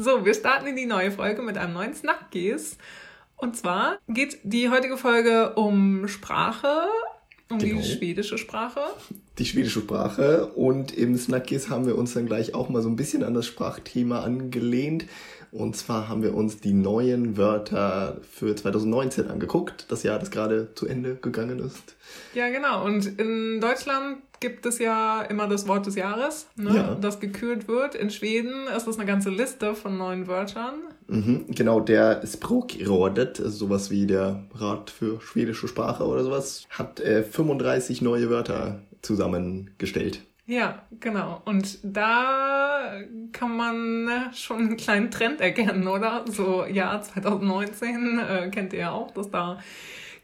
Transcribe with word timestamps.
So, 0.00 0.24
wir 0.24 0.32
starten 0.32 0.68
in 0.68 0.76
die 0.76 0.86
neue 0.86 1.10
Folge 1.10 1.42
mit 1.42 1.58
einem 1.58 1.72
neuen 1.74 1.92
Snackgis. 1.92 2.78
Und 3.36 3.56
zwar 3.56 3.98
geht 4.06 4.38
die 4.44 4.70
heutige 4.70 4.96
Folge 4.96 5.54
um 5.54 6.06
Sprache, 6.06 6.84
um 7.50 7.58
Genau. 7.58 7.80
die 7.80 7.84
schwedische 7.84 8.38
Sprache. 8.38 8.78
Die 9.38 9.44
schwedische 9.44 9.80
Sprache 9.80 10.46
und 10.54 10.96
im 10.96 11.16
Snackis 11.16 11.68
haben 11.68 11.84
wir 11.84 11.98
uns 11.98 12.14
dann 12.14 12.26
gleich 12.26 12.54
auch 12.54 12.68
mal 12.68 12.80
so 12.80 12.88
ein 12.88 12.94
bisschen 12.94 13.24
an 13.24 13.34
das 13.34 13.46
Sprachthema 13.46 14.20
angelehnt. 14.20 15.06
Und 15.50 15.76
zwar 15.76 16.08
haben 16.08 16.22
wir 16.22 16.34
uns 16.34 16.60
die 16.60 16.74
neuen 16.74 17.36
Wörter 17.36 18.18
für 18.30 18.54
2019 18.54 19.28
angeguckt, 19.28 19.86
das 19.88 20.04
Jahr, 20.04 20.20
das 20.20 20.30
gerade 20.30 20.74
zu 20.76 20.86
Ende 20.86 21.16
gegangen 21.16 21.58
ist. 21.58 21.96
Ja, 22.34 22.50
genau. 22.50 22.84
Und 22.84 23.18
in 23.18 23.60
Deutschland 23.60 24.18
gibt 24.40 24.66
es 24.66 24.78
ja 24.78 25.22
immer 25.22 25.46
das 25.48 25.66
Wort 25.68 25.86
des 25.86 25.94
Jahres, 25.94 26.46
ne, 26.56 26.74
Ja. 26.74 26.94
das 26.94 27.20
gekürt 27.20 27.68
wird. 27.68 27.94
In 27.94 28.10
Schweden 28.10 28.52
ist 28.76 28.86
das 28.86 28.96
eine 28.98 29.06
ganze 29.06 29.30
Liste 29.30 29.74
von 29.74 29.96
neuen 29.98 30.26
Wörtern. 30.26 30.74
Mhm, 31.08 31.46
genau, 31.48 31.80
der 31.80 32.22
Språkrådet, 32.26 33.40
also 33.40 33.50
sowas 33.66 33.90
wie 33.90 34.06
der 34.06 34.44
Rat 34.54 34.90
für 34.90 35.20
schwedische 35.20 35.66
Sprache 35.68 36.04
oder 36.06 36.22
sowas, 36.24 36.66
hat 36.70 37.00
äh, 37.00 37.22
35 37.22 38.02
neue 38.02 38.30
Wörter 38.30 38.80
zusammengestellt. 39.02 40.20
Ja, 40.46 40.82
genau. 41.00 41.42
Und 41.44 41.78
da 41.82 42.92
kann 43.32 43.54
man 43.56 44.08
schon 44.34 44.58
einen 44.60 44.76
kleinen 44.78 45.10
Trend 45.10 45.40
erkennen, 45.42 45.86
oder? 45.86 46.24
So 46.26 46.64
Jahr 46.64 47.02
2019 47.02 48.18
äh, 48.18 48.48
kennt 48.50 48.72
ihr 48.72 48.78
ja 48.78 48.90
auch, 48.92 49.10
dass 49.10 49.30
da 49.30 49.58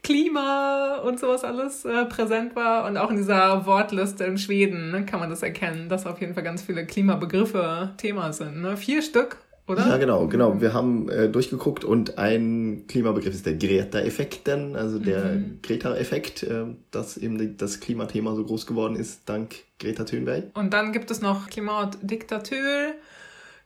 Klima 0.05 0.97
und 0.97 1.19
sowas 1.19 1.43
alles 1.43 1.83
äh, 1.83 2.05
präsent 2.05 2.55
war. 2.55 2.85
Und 2.85 2.95
auch 2.95 3.09
in 3.09 3.17
dieser 3.17 3.65
Wortliste 3.65 4.23
in 4.23 4.37
Schweden 4.37 4.91
ne, 4.91 5.03
kann 5.03 5.19
man 5.19 5.31
das 5.31 5.41
erkennen, 5.41 5.89
dass 5.89 6.05
auf 6.05 6.21
jeden 6.21 6.35
Fall 6.35 6.43
ganz 6.43 6.61
viele 6.61 6.85
Klimabegriffe 6.85 7.95
Thema 7.97 8.31
sind. 8.31 8.61
Ne? 8.61 8.77
Vier 8.77 9.01
Stück, 9.01 9.37
oder? 9.67 9.87
Ja, 9.87 9.97
genau, 9.97 10.27
genau. 10.27 10.61
Wir 10.61 10.73
haben 10.73 11.09
äh, 11.09 11.27
durchgeguckt 11.27 11.83
und 11.83 12.19
ein 12.19 12.83
Klimabegriff 12.87 13.33
ist 13.33 13.47
der 13.47 13.55
Greta-Effekten, 13.55 14.75
also 14.75 14.99
der 14.99 15.41
Greta-Effekt, 15.63 16.43
äh, 16.43 16.65
dass 16.91 17.17
eben 17.17 17.57
das 17.57 17.79
Klimathema 17.79 18.35
so 18.35 18.43
groß 18.43 18.67
geworden 18.67 18.95
ist, 18.95 19.27
dank 19.27 19.55
Greta 19.79 20.03
Thunberg. 20.03 20.51
Und 20.53 20.71
dann 20.75 20.93
gibt 20.93 21.09
es 21.09 21.21
noch 21.21 21.47
Klimatdiktatur, 21.47 22.93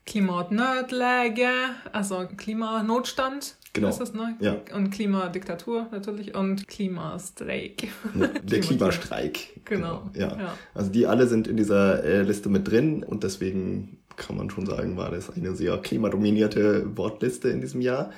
Klimatnödläge, 0.05 1.49
also 1.91 2.27
Klimanotstand. 2.37 3.57
Genau. 3.73 3.89
Ist 3.89 3.99
das, 3.99 4.13
ne? 4.13 4.35
Ja. 4.39 4.57
Und 4.75 4.89
Klimadiktatur 4.91 5.87
natürlich 5.91 6.33
und 6.35 6.67
Klimastreik. 6.67 7.83
Ja, 8.19 8.27
der 8.43 8.59
Klimastreik. 8.61 9.61
Genau. 9.65 10.09
Ja. 10.15 10.27
Ja. 10.37 10.57
Also 10.73 10.89
die 10.91 11.05
alle 11.05 11.27
sind 11.27 11.47
in 11.47 11.55
dieser 11.57 12.03
äh, 12.03 12.21
Liste 12.23 12.49
mit 12.49 12.67
drin 12.69 13.03
und 13.03 13.23
deswegen 13.23 13.97
kann 14.15 14.35
man 14.35 14.49
schon 14.49 14.65
sagen, 14.65 14.97
war 14.97 15.11
das 15.11 15.29
eine 15.35 15.55
sehr 15.55 15.77
klimadominierte 15.77 16.97
Wortliste 16.97 17.49
in 17.49 17.61
diesem 17.61 17.81
Jahr. 17.81 18.11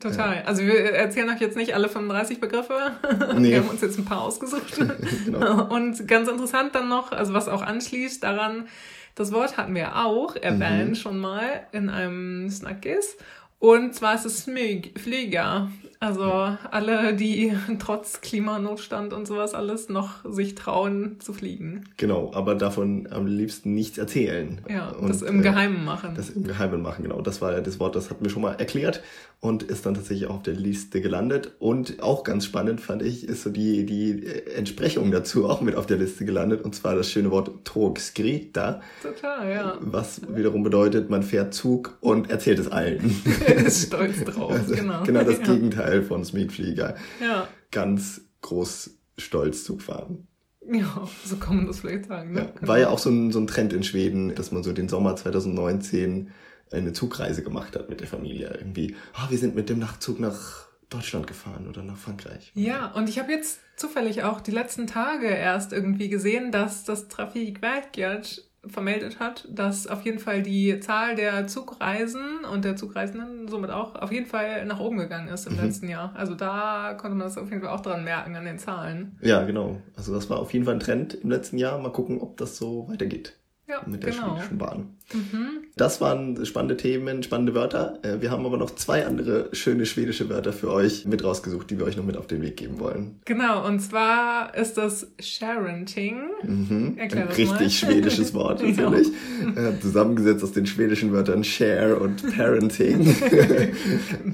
Total. 0.00 0.42
Also 0.46 0.62
wir 0.62 0.92
erzählen 0.92 1.28
euch 1.28 1.40
jetzt 1.40 1.56
nicht 1.56 1.74
alle 1.74 1.88
35 1.88 2.40
Begriffe. 2.40 2.74
Nee. 3.38 3.50
Wir 3.50 3.58
haben 3.58 3.68
uns 3.68 3.80
jetzt 3.82 3.98
ein 3.98 4.04
paar 4.04 4.22
ausgesucht. 4.22 4.78
Genau. 5.24 5.74
Und 5.74 6.06
ganz 6.08 6.28
interessant 6.28 6.74
dann 6.74 6.88
noch, 6.88 7.12
also 7.12 7.34
was 7.34 7.48
auch 7.48 7.62
anschließt 7.62 8.22
daran, 8.22 8.68
das 9.16 9.32
Wort 9.32 9.56
hatten 9.56 9.74
wir 9.74 9.96
auch 9.96 10.36
erwähnt 10.36 10.90
Mhm. 10.90 10.94
schon 10.94 11.18
mal 11.18 11.66
in 11.72 11.88
einem 11.90 12.48
Snackis. 12.48 13.16
Und 13.58 13.94
zwar 13.94 14.14
ist 14.14 14.24
es 14.24 14.44
Flieger. 14.44 15.68
Also 16.00 16.30
alle, 16.70 17.14
die 17.14 17.52
trotz 17.80 18.20
Klimanotstand 18.20 19.12
und 19.12 19.26
sowas 19.26 19.54
alles 19.54 19.88
noch 19.88 20.24
sich 20.30 20.54
trauen 20.54 21.16
zu 21.18 21.32
fliegen. 21.32 21.84
Genau, 21.96 22.30
aber 22.34 22.54
davon 22.54 23.08
am 23.10 23.26
liebsten 23.26 23.74
nichts 23.74 23.98
erzählen. 23.98 24.60
Ja, 24.68 24.90
Und, 24.90 25.08
das 25.08 25.22
im 25.22 25.40
äh, 25.40 25.42
Geheimen 25.42 25.84
machen. 25.84 26.14
Das 26.14 26.30
im 26.30 26.44
Geheimen 26.44 26.82
machen, 26.82 27.02
genau. 27.02 27.20
Das 27.20 27.42
war 27.42 27.52
ja 27.52 27.60
das 27.60 27.80
Wort, 27.80 27.96
das 27.96 28.10
hatten 28.10 28.24
wir 28.24 28.30
schon 28.30 28.42
mal 28.42 28.54
erklärt 28.54 29.02
und 29.40 29.62
ist 29.62 29.86
dann 29.86 29.94
tatsächlich 29.94 30.28
auch 30.28 30.36
auf 30.36 30.42
der 30.42 30.54
Liste 30.54 31.00
gelandet. 31.00 31.52
Und 31.60 32.02
auch 32.02 32.24
ganz 32.24 32.44
spannend 32.44 32.80
fand 32.80 33.02
ich, 33.02 33.28
ist 33.28 33.44
so 33.44 33.50
die, 33.50 33.86
die 33.86 34.26
äh, 34.26 34.54
Entsprechung 34.54 35.12
dazu 35.12 35.48
auch 35.48 35.60
mit 35.60 35.76
auf 35.76 35.86
der 35.86 35.98
Liste 35.98 36.24
gelandet. 36.24 36.62
Und 36.62 36.74
zwar 36.74 36.96
das 36.96 37.10
schöne 37.10 37.30
Wort 37.30 37.64
Tågskrita, 37.64 38.80
Total, 39.00 39.50
ja. 39.50 39.78
was 39.80 40.22
wiederum 40.34 40.64
bedeutet, 40.64 41.08
man 41.08 41.22
fährt 41.22 41.54
Zug 41.54 41.98
und 42.00 42.30
erzählt 42.30 42.58
es 42.58 42.68
allen. 42.68 43.22
ist 43.46 43.86
stolz 43.86 44.24
drauf, 44.24 44.50
Also, 44.52 44.74
genau. 44.74 45.04
genau 45.04 45.22
das 45.22 45.38
ja. 45.38 45.44
Gegenteil 45.44 46.02
von 46.02 46.24
Smigflieger. 46.24 46.96
Ja. 47.20 47.46
Ganz 47.70 48.22
groß 48.40 48.90
stolz 49.18 49.62
Zug 49.62 49.82
fahren. 49.82 50.26
ja, 50.68 51.06
so 51.24 51.36
kann 51.36 51.56
man 51.56 51.66
das 51.68 51.80
vielleicht 51.80 52.06
sagen. 52.06 52.32
Ne? 52.32 52.52
Ja, 52.60 52.66
war 52.66 52.78
ja 52.80 52.88
auch 52.88 52.98
so 52.98 53.10
ein, 53.10 53.30
so 53.30 53.38
ein 53.38 53.46
Trend 53.46 53.72
in 53.72 53.84
Schweden, 53.84 54.34
dass 54.34 54.50
man 54.50 54.64
so 54.64 54.72
den 54.72 54.88
Sommer 54.88 55.14
2019 55.14 56.30
eine 56.72 56.92
Zugreise 56.92 57.42
gemacht 57.42 57.76
hat 57.76 57.88
mit 57.88 58.00
der 58.00 58.06
Familie. 58.08 58.54
Irgendwie, 58.58 58.94
ah, 59.14 59.26
wir 59.30 59.38
sind 59.38 59.54
mit 59.54 59.68
dem 59.68 59.78
Nachtzug 59.78 60.20
nach 60.20 60.66
Deutschland 60.90 61.26
gefahren 61.26 61.68
oder 61.68 61.82
nach 61.82 61.96
Frankreich. 61.98 62.50
Ja, 62.54 62.92
und 62.92 63.08
ich 63.08 63.18
habe 63.18 63.30
jetzt 63.32 63.60
zufällig 63.76 64.22
auch 64.24 64.40
die 64.40 64.50
letzten 64.52 64.86
Tage 64.86 65.26
erst 65.26 65.72
irgendwie 65.72 66.08
gesehen, 66.08 66.50
dass 66.50 66.84
das 66.84 67.08
Trafikverket 67.08 68.44
vermeldet 68.66 69.20
hat, 69.20 69.46
dass 69.50 69.86
auf 69.86 70.02
jeden 70.04 70.18
Fall 70.18 70.42
die 70.42 70.80
Zahl 70.80 71.14
der 71.14 71.46
Zugreisen 71.46 72.44
und 72.52 72.64
der 72.64 72.74
Zugreisenden 72.76 73.48
somit 73.48 73.70
auch 73.70 73.94
auf 73.94 74.10
jeden 74.10 74.26
Fall 74.26 74.64
nach 74.66 74.80
oben 74.80 74.98
gegangen 74.98 75.28
ist 75.28 75.46
im 75.46 75.54
Mhm. 75.54 75.60
letzten 75.60 75.88
Jahr. 75.88 76.12
Also 76.16 76.34
da 76.34 76.94
konnte 77.00 77.16
man 77.16 77.26
das 77.26 77.38
auf 77.38 77.48
jeden 77.50 77.62
Fall 77.62 77.70
auch 77.70 77.80
dran 77.80 78.02
merken 78.04 78.34
an 78.36 78.44
den 78.44 78.58
Zahlen. 78.58 79.16
Ja, 79.22 79.44
genau. 79.44 79.80
Also 79.96 80.12
das 80.12 80.28
war 80.28 80.40
auf 80.40 80.52
jeden 80.52 80.64
Fall 80.64 80.74
ein 80.74 80.80
Trend 80.80 81.14
im 81.14 81.30
letzten 81.30 81.56
Jahr. 81.56 81.78
Mal 81.78 81.92
gucken, 81.92 82.20
ob 82.20 82.36
das 82.36 82.56
so 82.56 82.88
weitergeht 82.88 83.36
Ja, 83.68 83.82
mit 83.86 84.02
der 84.02 84.12
genau. 84.12 84.36
schwedischen 84.36 84.56
Bahn. 84.58 84.86
Mhm. 85.12 85.48
Das 85.76 86.00
waren 86.00 86.44
spannende 86.46 86.78
Themen, 86.78 87.22
spannende 87.22 87.54
Wörter. 87.54 87.98
Äh, 88.02 88.22
Wir 88.22 88.30
haben 88.30 88.46
aber 88.46 88.56
noch 88.56 88.74
zwei 88.74 89.06
andere 89.06 89.50
schöne 89.52 89.84
schwedische 89.84 90.30
Wörter 90.30 90.54
für 90.54 90.72
euch 90.72 91.04
mit 91.04 91.22
rausgesucht, 91.22 91.70
die 91.70 91.78
wir 91.78 91.84
euch 91.84 91.96
noch 91.96 92.04
mit 92.04 92.16
auf 92.16 92.26
den 92.26 92.40
Weg 92.40 92.56
geben 92.56 92.80
wollen. 92.80 93.20
Genau, 93.26 93.66
und 93.66 93.80
zwar 93.80 94.54
ist 94.54 94.78
das 94.78 95.08
Sharenting. 95.20 96.18
Mhm. 96.42 96.96
Ein 96.98 97.10
richtig 97.28 97.48
mal. 97.50 97.70
schwedisches 97.70 98.32
Wort 98.32 98.62
natürlich. 98.66 99.08
Äh, 99.08 99.78
zusammengesetzt 99.80 100.42
aus 100.42 100.52
den 100.52 100.64
schwedischen 100.64 101.12
Wörtern 101.12 101.44
Share 101.44 101.98
und 101.98 102.36
Parenting. 102.36 103.00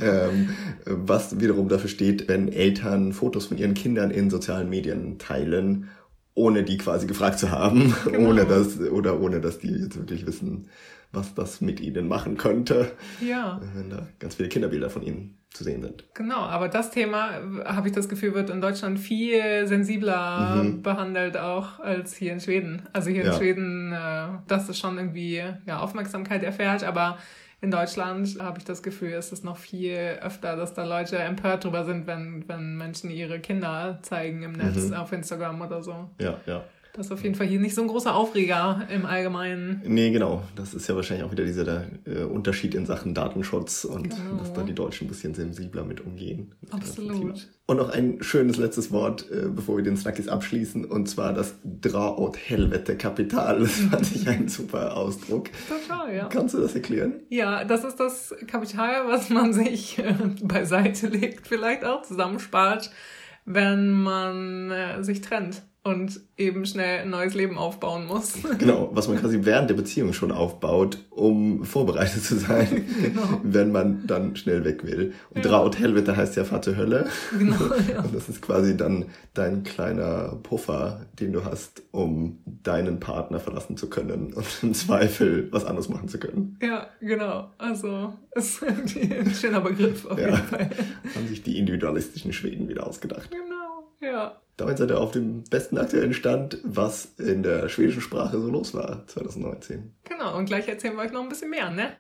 ähm, 0.01 0.51
was 0.87 1.41
wiederum 1.41 1.69
dafür 1.69 1.91
steht, 1.91 2.29
wenn 2.29 2.53
Eltern 2.53 3.13
Fotos 3.13 3.47
von 3.47 3.59
ihren 3.59 3.75
Kindern 3.75 4.13
in 4.13 4.31
sozialen 4.31 4.71
Medien 4.71 5.19
teilen, 5.19 5.89
ohne 6.35 6.65
die 6.65 6.77
quasi 6.79 7.07
gefragt 7.07 7.39
zu 7.39 7.51
haben, 7.51 7.95
Genau. 8.05 8.31
ohne 8.31 8.45
dass, 8.45 8.79
oder 8.81 9.21
ohne 9.21 9.41
dass 9.41 9.59
die 9.59 9.69
jetzt 9.71 9.97
wirklich 9.97 10.27
wissen, 10.27 10.69
was 11.13 11.35
das 11.35 11.61
mit 11.61 11.79
ihnen 11.81 12.09
machen 12.09 12.37
könnte, 12.37 12.91
Ja. 13.21 13.61
wenn 13.75 13.89
da 13.91 14.09
ganz 14.19 14.35
viele 14.35 14.49
Kinderbilder 14.49 14.91
von 14.91 15.03
ihnen 15.03 15.39
zu 15.51 15.63
sehen 15.63 15.83
sind. 15.83 16.03
Genau, 16.15 16.39
aber 16.41 16.69
das 16.69 16.91
Thema, 16.91 17.39
äh, 17.39 17.65
habe 17.67 17.87
ich 17.87 17.95
das 17.95 18.09
Gefühl, 18.09 18.35
wird 18.35 18.51
in 18.51 18.61
Deutschland 18.61 18.99
viel 18.99 19.69
sensibler 19.69 20.65
Mhm. 20.65 20.83
behandelt 20.83 21.37
auch 21.37 21.79
als 21.79 22.17
hier 22.17 22.33
in 22.33 22.41
Schweden. 22.41 22.83
Also 22.93 23.11
hier 23.11 23.21
in 23.21 23.29
Ja. 23.29 23.33
Schweden, 23.35 23.93
äh, 23.93 24.27
dass 24.49 24.69
es 24.69 24.77
schon 24.77 24.99
irgendwie 24.99 25.41
ja, 25.67 25.79
Aufmerksamkeit 25.79 26.43
erfährt, 26.43 26.83
aber 26.83 27.19
in 27.65 27.71
Deutschland 27.71 28.39
habe 28.41 28.59
ich 28.59 28.65
das 28.65 28.83
Gefühl, 28.83 29.11
ist 29.13 29.33
es 29.33 29.43
noch 29.43 29.57
viel 29.57 30.19
öfter, 30.23 30.55
dass 30.57 30.75
da 30.75 30.85
Leute 30.85 31.17
empört 31.19 31.65
drüber 31.65 31.85
sind, 31.85 32.07
wenn, 32.07 32.45
wenn 32.47 32.77
Menschen 32.77 33.11
ihre 33.11 33.41
Kinder 33.41 33.99
zeigen 34.03 34.43
im 34.43 34.53
Netz, 34.53 34.89
Mhm. 34.89 34.95
auf 34.95 35.11
Instagram 35.13 35.61
oder 35.63 35.83
so. 35.83 36.11
Ja, 36.21 36.35
ja. 36.47 36.63
Das 36.97 37.07
ist 37.07 37.13
auf 37.13 37.25
jeden 37.25 37.35
Fall 37.35 37.49
hier 37.49 37.59
nicht 37.59 37.75
so 37.75 37.83
ein 37.83 37.89
großer 37.89 38.15
Aufreger 38.15 38.87
im 38.89 39.05
Allgemeinen. 39.05 39.83
Nee, 39.85 40.13
genau. 40.13 40.45
Das 40.55 40.75
ist 40.75 40.89
ja 40.89 40.95
wahrscheinlich 40.95 41.27
auch 41.27 41.33
wieder 41.33 41.45
dieser 41.45 41.87
äh, 42.07 42.23
Unterschied 42.23 42.77
in 42.77 42.87
Sachen 42.87 43.15
Datenschutz 43.15 43.85
und 43.85 44.11
Genau. 44.11 44.37
dass 44.39 44.53
da 44.53 44.63
die 44.63 44.77
Deutschen 44.77 45.07
ein 45.07 45.09
bisschen 45.09 45.35
sensibler 45.35 45.83
mit 45.85 46.01
umgehen. 46.01 46.55
mit 46.61 46.73
Absolut. 46.73 47.49
Und 47.67 47.77
noch 47.79 47.89
ein 47.89 48.19
schönes 48.23 48.59
letztes 48.59 48.93
Wort, 48.93 49.29
äh, 49.29 49.49
bevor 49.49 49.77
wir 49.79 49.83
den 49.83 49.97
Snackis 49.97 50.29
abschließen, 50.29 50.85
und 50.85 51.09
zwar 51.09 51.33
das 51.33 51.57
Dra 51.65 52.17
åt 52.17 52.37
helvete 52.37 52.97
Kapital. 52.97 53.59
Das 53.59 53.73
fand 53.91 54.15
ich 54.15 54.29
ein 54.29 54.47
super 54.47 54.97
Ausdruck. 54.97 55.51
Total, 55.69 56.15
ja. 56.15 56.27
Kannst 56.29 56.55
du 56.55 56.61
das 56.61 56.77
erklären? 56.77 57.15
Ja, 57.29 57.65
das 57.65 57.83
ist 57.83 57.99
das 57.99 58.33
Kapital, 58.47 59.09
was 59.09 59.31
man 59.31 59.53
sich 59.53 59.99
äh, 59.99 60.15
beiseite 60.45 61.09
legt, 61.09 61.49
vielleicht 61.49 61.85
auch 61.85 62.03
zusammenspart, 62.03 62.93
wenn 63.47 63.91
man 63.91 64.71
äh, 64.71 65.03
sich 65.03 65.21
trennt 65.23 65.63
und 65.85 66.19
eben 66.39 66.65
schnell 66.67 67.01
ein 67.03 67.11
neues 67.11 67.35
Leben 67.35 67.59
aufbauen 67.59 68.07
muss. 68.07 68.35
Genau, 68.59 68.91
was 68.95 69.07
man 69.07 69.19
quasi 69.19 69.41
während 69.43 69.69
der 69.69 69.75
Beziehung 69.75 70.13
schon 70.15 70.33
aufbaut, 70.33 70.99
um 71.11 71.63
vorbereitet 71.65 72.25
zu 72.25 72.37
sein, 72.39 72.87
Genau. 73.03 73.41
wenn 73.43 73.71
man 73.71 74.07
dann 74.07 74.35
schnell 74.35 74.65
weg 74.65 74.85
will. 74.85 75.13
Und 75.31 75.45
Ja. 75.45 75.51
Dra 75.51 75.65
åt 75.65 75.79
helvete 75.79 76.17
heißt 76.17 76.37
ja 76.37 76.45
Vater 76.45 76.77
Hölle. 76.77 77.07
genau, 77.39 77.57
ja. 77.93 78.01
Und 78.03 78.15
das 78.15 78.29
ist 78.31 78.41
quasi 78.41 78.77
dann 78.77 79.05
dein 79.35 79.63
kleiner 79.63 80.37
Puffer, 80.43 81.05
den 81.21 81.33
du 81.35 81.45
hast, 81.45 81.83
um 81.91 82.39
deinen 82.47 82.99
Partner 82.99 83.39
verlassen 83.39 83.77
zu 83.77 83.91
können 83.91 84.33
und 84.33 84.47
im 84.63 84.73
Zweifel 84.73 85.49
was 85.53 85.67
anderes 85.67 85.91
machen 85.91 86.09
zu 86.09 86.19
können. 86.19 86.59
Ja, 86.63 86.89
genau. 87.01 87.51
Also, 87.59 88.15
ist 88.35 88.63
ein 88.65 88.89
schöner 89.35 89.61
Begriff 89.61 90.07
auf 90.07 90.19
Ja. 90.19 90.29
jeden 90.31 90.39
Fall. 90.45 90.71
Haben 91.15 91.29
sich 91.29 91.43
die 91.43 91.59
individualistischen 91.59 92.33
Schweden 92.33 92.69
wieder 92.69 92.87
ausgedacht. 92.87 93.31
Genau, 93.31 93.93
ja. 94.01 94.41
Damit 94.57 94.79
seid 94.79 94.91
ihr 94.91 95.01
auf 95.01 95.11
dem 95.11 95.43
besten 95.51 95.79
aktuellen 95.79 96.15
Stand, 96.15 96.59
was 96.63 97.07
in 97.19 97.43
der 97.43 97.69
schwedischen 97.69 98.01
Sprache 98.01 98.39
so 98.39 98.49
los 98.49 98.73
war 98.73 99.05
2019. 99.09 99.93
Genau, 100.05 100.37
und 100.37 100.45
gleich 100.45 100.69
erzählen 100.69 100.95
wir 100.95 101.03
euch 101.03 101.11
noch 101.11 101.23
ein 101.23 101.29
bisschen 101.29 101.51
mehr, 101.51 101.71
ne? 101.71 101.97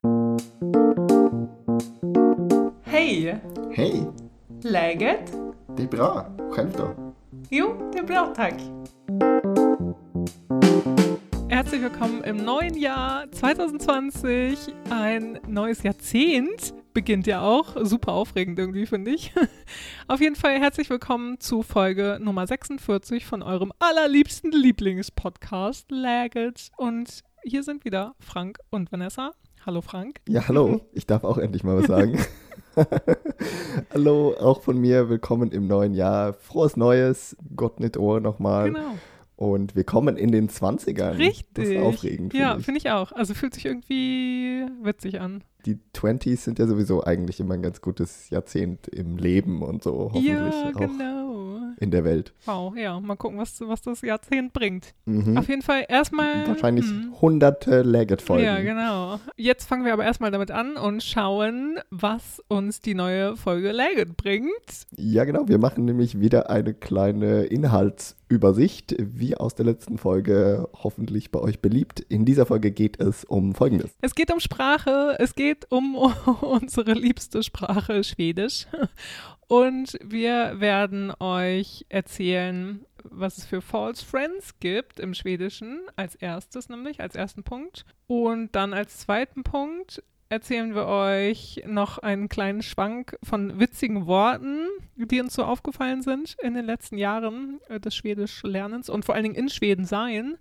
Hej! 2.82 3.40
Hej! 3.72 4.06
Läget? 4.62 5.32
Det 5.76 5.82
är 5.82 5.88
bra. 5.88 6.26
Själv 6.52 6.72
då? 6.76 7.14
Jo, 7.50 7.90
det 7.92 7.98
är 7.98 8.04
bra 8.04 8.32
tack. 8.36 8.54
Herzlich 11.48 11.82
willkommen 11.82 12.22
im 12.24 12.36
neuen 12.36 12.76
Jahr 12.76 13.26
2020. 13.32 14.72
Ein 14.90 15.40
neues 15.48 15.82
Jahrzehnt 15.82 16.72
beginnt 16.94 17.26
ja 17.26 17.42
auch. 17.42 17.76
Super 17.82 18.12
aufregend 18.12 18.58
irgendwie, 18.58 18.86
finde 18.86 19.10
ich. 19.10 19.32
Auf 20.08 20.20
jeden 20.20 20.36
Fall 20.36 20.58
herzlich 20.60 20.88
willkommen 20.88 21.40
zu 21.40 21.62
Folge 21.62 22.18
Nummer 22.22 22.46
46 22.46 23.26
von 23.26 23.42
eurem 23.42 23.72
allerliebsten 23.80 24.52
Lieblingspodcast 24.52 25.90
Läget. 25.90 26.70
Und 26.76 27.24
hier 27.42 27.64
sind 27.64 27.84
wieder 27.84 28.14
Frank 28.20 28.60
und 28.70 28.92
Vanessa. 28.92 29.32
Hallo 29.66 29.80
Frank. 29.80 30.20
Ja, 30.28 30.46
hallo. 30.46 30.82
Ich 30.92 31.06
darf 31.06 31.24
auch 31.24 31.36
endlich 31.36 31.64
mal 31.64 31.76
was 31.76 31.86
sagen. 31.86 32.18
hallo, 33.92 34.34
auch 34.38 34.62
von 34.62 34.80
mir. 34.80 35.08
Willkommen 35.08 35.50
im 35.50 35.66
neuen 35.66 35.94
Jahr. 35.94 36.32
Frohes 36.32 36.76
Neues. 36.76 37.36
Gott 37.56 37.80
nicht 37.80 37.96
Ohr 37.96 38.20
nochmal. 38.20 38.72
Genau. 38.72 38.94
Und 39.36 39.74
wir 39.74 39.84
kommen 39.84 40.16
in 40.16 40.30
den 40.30 40.48
20ern. 40.48 41.18
Richtig. 41.18 41.46
Das 41.54 41.68
ist 41.68 41.78
aufregend. 41.78 42.34
Ja, 42.34 42.58
finde 42.58 42.78
ich. 42.78 42.90
auch. 42.90 43.12
Also 43.12 43.34
fühlt 43.34 43.54
sich 43.54 43.66
irgendwie 43.66 44.66
witzig 44.82 45.20
an. 45.20 45.42
Die 45.66 45.78
20s 45.94 46.36
sind 46.36 46.58
ja 46.58 46.66
sowieso 46.66 47.02
eigentlich 47.04 47.40
immer 47.40 47.54
ein 47.54 47.62
ganz 47.62 47.80
gutes 47.80 48.28
Jahrzehnt 48.28 48.86
im 48.88 49.16
Leben 49.16 49.62
und 49.62 49.82
so. 49.82 50.10
Hoffentlich 50.12 50.26
Ja, 50.26 50.70
auch 50.74 50.78
genau. 50.78 51.58
in 51.80 51.90
der 51.90 52.04
Welt. 52.04 52.34
Wow, 52.44 52.76
ja, 52.76 53.00
mal 53.00 53.16
gucken, 53.16 53.38
was, 53.38 53.60
was 53.62 53.80
das 53.80 54.02
Jahrzehnt 54.02 54.52
bringt. 54.52 54.94
Mhm. 55.06 55.38
Auf 55.38 55.48
jeden 55.48 55.62
Fall 55.62 55.86
erstmal. 55.88 56.46
Wahrscheinlich 56.46 56.84
hm. 56.86 57.14
hunderte 57.18 57.80
Legget-Folgen. 57.80 58.44
Ja, 58.44 58.60
genau. 58.60 59.18
Jetzt 59.36 59.66
fangen 59.66 59.86
wir 59.86 59.94
aber 59.94 60.04
erstmal 60.04 60.30
damit 60.30 60.50
an 60.50 60.76
und 60.76 61.02
schauen, 61.02 61.78
was 61.90 62.42
uns 62.48 62.80
die 62.80 62.94
neue 62.94 63.34
Folge 63.36 63.72
Legend 63.72 64.18
bringt. 64.18 64.86
Ja, 64.98 65.24
genau. 65.24 65.48
Wir 65.48 65.58
machen 65.58 65.86
nämlich 65.86 66.20
wieder 66.20 66.50
eine 66.50 66.74
kleine 66.74 67.44
Inhaltsübersicht, 68.34 68.96
wie 68.98 69.36
aus 69.36 69.54
der 69.54 69.64
letzten 69.64 69.98
Folge 69.98 70.68
hoffentlich 70.82 71.30
bei 71.30 71.40
euch 71.40 71.60
beliebt. 71.60 72.00
In 72.00 72.24
dieser 72.24 72.46
Folge 72.46 72.72
geht 72.72 73.00
es 73.00 73.24
um 73.24 73.54
Folgendes. 73.54 73.92
Es 74.00 74.14
geht 74.14 74.32
um 74.32 74.40
Sprache, 74.40 75.16
es 75.18 75.34
geht 75.34 75.70
um 75.70 75.94
unsere 76.40 76.92
liebste 76.92 77.42
Sprache, 77.42 78.02
Schwedisch. 78.02 78.66
Und 79.46 79.98
wir 80.02 80.58
werden 80.58 81.12
euch 81.20 81.86
erzählen, 81.88 82.84
was 83.04 83.38
es 83.38 83.44
für 83.44 83.60
False 83.60 84.04
Friends 84.04 84.58
gibt 84.58 84.98
im 84.98 85.14
Schwedischen, 85.14 85.80
als 85.96 86.14
erstes 86.14 86.68
nämlich, 86.68 87.00
als 87.00 87.14
ersten 87.14 87.44
Punkt. 87.44 87.84
Und 88.06 88.56
dann 88.56 88.72
als 88.72 88.98
zweiten 88.98 89.44
Punkt 89.44 90.02
erzählen 90.28 90.74
wir 90.74 90.86
euch 90.86 91.62
noch 91.66 91.98
einen 91.98 92.28
kleinen 92.28 92.62
Schwank 92.62 93.16
von 93.22 93.58
witzigen 93.58 94.06
Worten, 94.06 94.66
die 94.96 95.20
uns 95.20 95.34
so 95.34 95.44
aufgefallen 95.44 96.02
sind 96.02 96.36
in 96.42 96.54
den 96.54 96.64
letzten 96.64 96.98
Jahren 96.98 97.60
äh, 97.68 97.80
des 97.80 97.94
Schwedisch-Lernens 97.94 98.88
und 98.88 99.04
vor 99.04 99.14
allen 99.14 99.24
Dingen 99.24 99.34
in 99.34 99.48
Schweden 99.48 99.84
sein. 99.84 100.36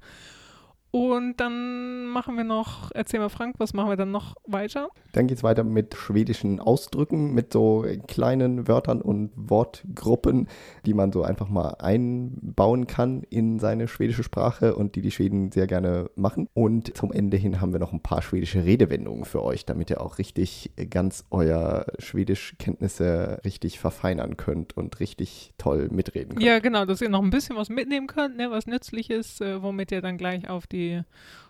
Und 0.95 1.38
dann 1.38 2.06
machen 2.06 2.38
wir 2.38 2.44
noch, 2.44 2.92
erzähl 2.94 3.19
mal 3.19 3.30
Frank, 3.30 3.56
was 3.57 3.74
machen 3.74 3.90
wir 3.90 3.98
dann 3.98 4.12
noch 4.12 4.36
weiter? 4.45 4.90
Dann 5.13 5.25
geht 5.25 5.38
es 5.38 5.44
weiter 5.44 5.63
mit 5.63 5.95
schwedischen 5.95 6.60
Ausdrücken, 6.60 7.34
mit 7.34 7.51
so 7.51 7.84
kleinen 8.07 8.68
Wörtern 8.68 9.01
und 9.01 9.31
Wortgruppen, 9.36 10.48
die 10.86 10.94
man 10.94 11.12
so 11.12 11.24
einfach 11.24 11.50
mal 11.50 11.78
einbauen 11.80 12.86
kann 12.86 13.24
in 13.31 13.57
seine 13.57 13.88
schwedische 13.88 14.22
Sprache 14.22 14.75
und 14.75 14.95
die 14.95 15.01
die 15.01 15.10
Schweden 15.10 15.51
sehr 15.51 15.66
gerne 15.66 16.12
machen. 16.16 16.48
Und 16.54 16.95
zum 16.95 17.12
Ende 17.12 17.38
hin 17.38 17.60
haben 17.60 17.74
wir 17.74 17.80
noch 17.80 17.92
ein 17.92 18.04
paar 18.04 18.22
schwedische 18.22 18.63
Redewendungen 18.63 19.25
für 19.25 19.42
euch, 19.42 19.66
damit 19.66 19.90
ihr 19.90 20.00
auch 20.00 20.19
richtig 20.19 20.74
ganz 20.92 21.25
euer 21.31 21.88
Schwedischkenntnisse 21.98 23.42
richtig 23.44 23.80
verfeinern 23.80 24.38
könnt 24.38 24.78
und 24.78 25.00
richtig 25.00 25.56
toll 25.57 25.90
mitreden 25.92 26.36
könnt. 26.36 26.45
Ja, 26.45 26.60
genau, 26.60 26.86
dass 26.86 27.01
ihr 27.01 27.10
noch 27.10 27.24
ein 27.24 27.31
bisschen 27.31 27.56
was 27.56 27.69
mitnehmen 27.69 28.06
könnt, 28.06 28.38
ne, 28.38 28.51
was 28.51 28.68
Nützliches, 28.68 29.42
äh, 29.42 29.63
womit 29.63 29.92
ihr 29.92 30.04
dann 30.04 30.19
gleich 30.19 30.48
auf 30.48 30.68
die 30.68 30.82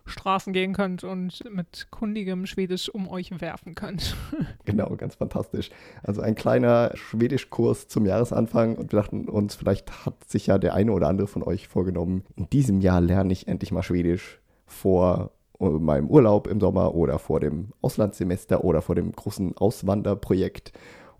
Straßen 0.06 0.52
gehen 0.52 0.74
könnt 0.74 1.04
und 1.04 1.44
mit 1.50 1.88
kundigem 1.90 2.46
Schwedisch 2.46 2.90
um 2.90 3.08
euch 3.08 3.40
werfen 3.40 3.76
könnt. 3.76 4.16
Genau, 4.66 4.96
ganz 4.96 5.16
fantastisch. 5.16 5.70
Also 6.04 6.22
ein 6.22 6.36
kleiner 6.36 6.92
Schwedischkurs 6.96 7.90
zum 7.90 8.06
Jahresanfang 8.06 8.76
und 8.76 8.94
wir 8.94 9.00
dachten 9.00 9.28
uns, 9.28 9.56
vielleicht 9.56 10.06
hat 10.06 10.30
sich 10.30 10.48
ja 10.48 10.58
der 10.58 10.74
eine 10.74 10.94
oder 10.94 11.10
andere 11.10 11.28
von 11.28 11.44
euch 11.44 11.68
vorgenommen, 11.68 12.24
in 12.36 12.50
diesem 12.50 12.80
Jahr 12.80 13.02
lerne 13.02 13.34
ich 13.34 13.48
endlich 13.48 13.72
mal 13.72 13.84
Schwedisch 13.84 14.40
vor 14.66 15.32
meinem 15.60 16.10
Urlaub 16.10 16.48
im 16.48 16.60
Sommer 16.60 16.96
oder 16.96 17.20
vor 17.20 17.40
dem 17.40 17.74
Auslandssemester 17.82 18.64
oder 18.64 18.82
vor 18.82 18.96
dem 18.96 19.12
großen 19.12 19.58
Auswanderprojekt 19.58 20.72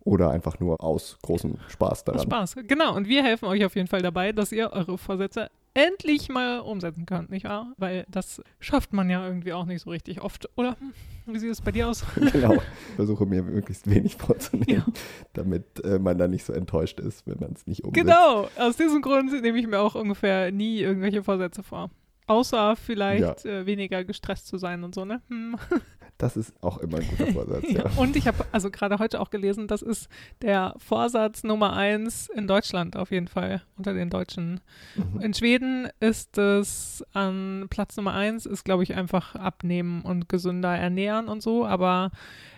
oder 0.02 0.32
einfach 0.32 0.60
nur 0.60 0.84
aus 0.84 1.18
großem 1.22 1.58
Spaß 1.68 2.06
daran. 2.06 2.22
Spaß, 2.22 2.56
genau. 2.68 2.96
Und 2.96 3.08
wir 3.08 3.24
helfen 3.24 3.46
euch 3.46 3.64
auf 3.66 3.76
jeden 3.76 3.88
Fall 3.88 4.02
dabei, 4.02 4.32
dass 4.32 4.52
ihr 4.52 4.72
eure 4.72 4.98
Vorsätze 4.98 5.50
endlich 5.74 6.30
mal 6.30 6.60
umsetzen 6.60 7.06
könnt, 7.06 7.30
nicht 7.30 7.46
wahr? 7.46 7.74
Weil 7.78 8.06
das 8.10 8.42
schafft 8.60 8.94
man 8.94 9.10
ja 9.10 9.26
irgendwie 9.26 9.54
auch 9.54 9.66
nicht 9.66 9.82
so 9.82 9.90
richtig 9.90 10.22
oft, 10.22 10.48
oder? 10.56 10.78
Wie 11.26 11.40
sieht 11.40 11.52
es 11.52 11.62
bei 11.62 11.72
dir 11.72 11.88
aus? 11.88 12.06
genau. 12.32 12.54
Ich 12.56 12.62
versuche 12.96 13.26
mir 13.26 13.44
möglichst 13.44 13.90
wenig 13.90 14.16
vorzunehmen, 14.16 14.84
Ja. 14.88 14.94
damit 15.34 15.84
äh, 15.84 16.00
man 16.00 16.18
da 16.18 16.28
nicht 16.28 16.44
so 16.46 16.54
enttäuscht 16.54 17.00
ist, 17.00 17.26
wenn 17.26 17.40
man 17.40 17.54
es 17.54 17.66
nicht 17.66 17.84
umsetzt. 17.84 18.06
Genau, 18.06 18.48
aus 18.58 18.78
diesem 18.78 19.02
Grund 19.02 19.32
nehme 19.42 19.58
ich 19.58 19.68
mir 19.68 19.80
auch 19.80 19.96
ungefähr 19.96 20.52
nie 20.52 20.80
irgendwelche 20.80 21.24
Vorsätze 21.24 21.64
vor. 21.64 21.90
Außer 22.28 22.76
vielleicht 22.76 23.46
äh, 23.46 23.66
weniger 23.66 24.04
gestresst 24.04 24.48
zu 24.48 24.58
sein 24.58 24.84
und 24.84 24.96
so, 24.96 25.06
ne? 25.06 25.22
Hm. 25.30 25.58
Das 26.18 26.38
ist 26.38 26.54
auch 26.64 26.78
immer 26.78 27.00
ein 27.00 27.08
guter 27.08 27.32
Vorsatz, 27.34 27.64
ja. 27.70 27.84
Ja. 27.86 27.92
Und 27.98 28.16
ich 28.16 28.28
habe 28.28 28.46
also 28.52 28.70
gerade 28.70 29.00
heute 29.00 29.20
auch 29.20 29.30
gelesen, 29.30 29.68
das 29.68 29.82
ist 29.82 30.08
der 30.42 30.76
Vorsatz 30.78 31.44
Nummer 31.44 31.74
eins 31.76 32.30
in 32.30 32.48
Deutschland 32.48 32.96
auf 32.96 33.12
jeden 33.12 33.28
Fall 33.28 33.62
unter 33.78 33.94
den 33.94 34.10
Deutschen. 34.10 34.62
Mhm. 34.96 35.22
In 35.22 35.34
Schweden 35.34 35.90
ist 36.00 36.38
es 36.38 37.04
an 37.14 37.66
Platz 37.70 37.98
Nummer 37.98 38.14
eins, 38.14 38.46
ist 38.46 38.64
glaube 38.64 38.84
ich 38.84 38.94
einfach 38.96 39.36
abnehmen 39.36 40.02
und 40.04 40.30
gesünder 40.30 40.76
ernähren 40.78 41.28
und 41.28 41.42
so, 41.42 41.66
aber 41.66 42.12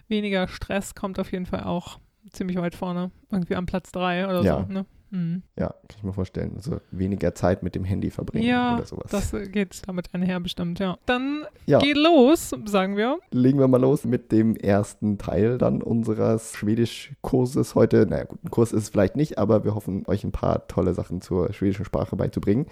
weniger 0.08 0.48
Stress 0.48 0.94
kommt 0.94 1.18
auf 1.18 1.32
jeden 1.32 1.46
Fall 1.46 1.64
auch 1.64 2.00
ziemlich 2.32 2.58
weit 2.58 2.76
vorne, 2.76 3.12
irgendwie 3.32 3.56
am 3.56 3.66
Platz 3.66 3.92
drei 3.92 4.26
oder 4.28 4.42
Ja. 4.44 4.66
so. 4.68 4.74
Ne? 4.74 4.86
Hm. 5.12 5.44
Ja, 5.58 5.68
kann 5.68 5.98
ich 5.98 6.04
mir 6.04 6.14
vorstellen. 6.14 6.54
Also 6.56 6.80
weniger 6.92 7.36
Zeit 7.36 7.64
mit 7.64 7.76
dem 7.76 7.84
Handy 7.84 8.10
verbringen 8.12 8.48
Ja, 8.48 8.76
oder 8.76 8.86
sowas. 8.86 9.12
Das 9.12 9.34
äh, 9.34 9.48
geht 9.48 9.82
damit 9.88 10.14
einher 10.14 10.40
bestimmt, 10.40 10.80
ja. 10.80 10.98
Dann 11.06 11.46
ja, 11.66 11.80
geht 11.80 11.98
los, 11.98 12.56
sagen 12.66 12.98
wir. 12.98 13.20
legen 13.32 13.60
wir 13.60 13.68
mal 13.68 13.82
los 13.82 14.04
mit 14.06 14.32
dem 14.32 14.56
ersten 14.56 15.18
Teil 15.18 15.58
dann 15.58 15.82
unseres 15.82 16.54
Schwedischkurses 16.56 17.76
heute. 17.76 18.06
Naja, 18.08 18.24
gut, 18.26 18.44
ein 18.44 18.52
Kurs 18.52 18.74
ist 18.74 18.84
es 18.84 18.90
vielleicht 18.90 19.16
nicht, 19.16 19.38
aber 19.38 19.64
wir 19.64 19.76
hoffen, 19.76 20.04
euch 20.08 20.24
ein 20.24 20.32
paar 20.32 20.68
tolle 20.68 20.94
Sachen 20.94 21.22
zur 21.22 21.54
schwedischen 21.54 21.86
Sprache 21.86 22.16
beizubringen. 22.16 22.66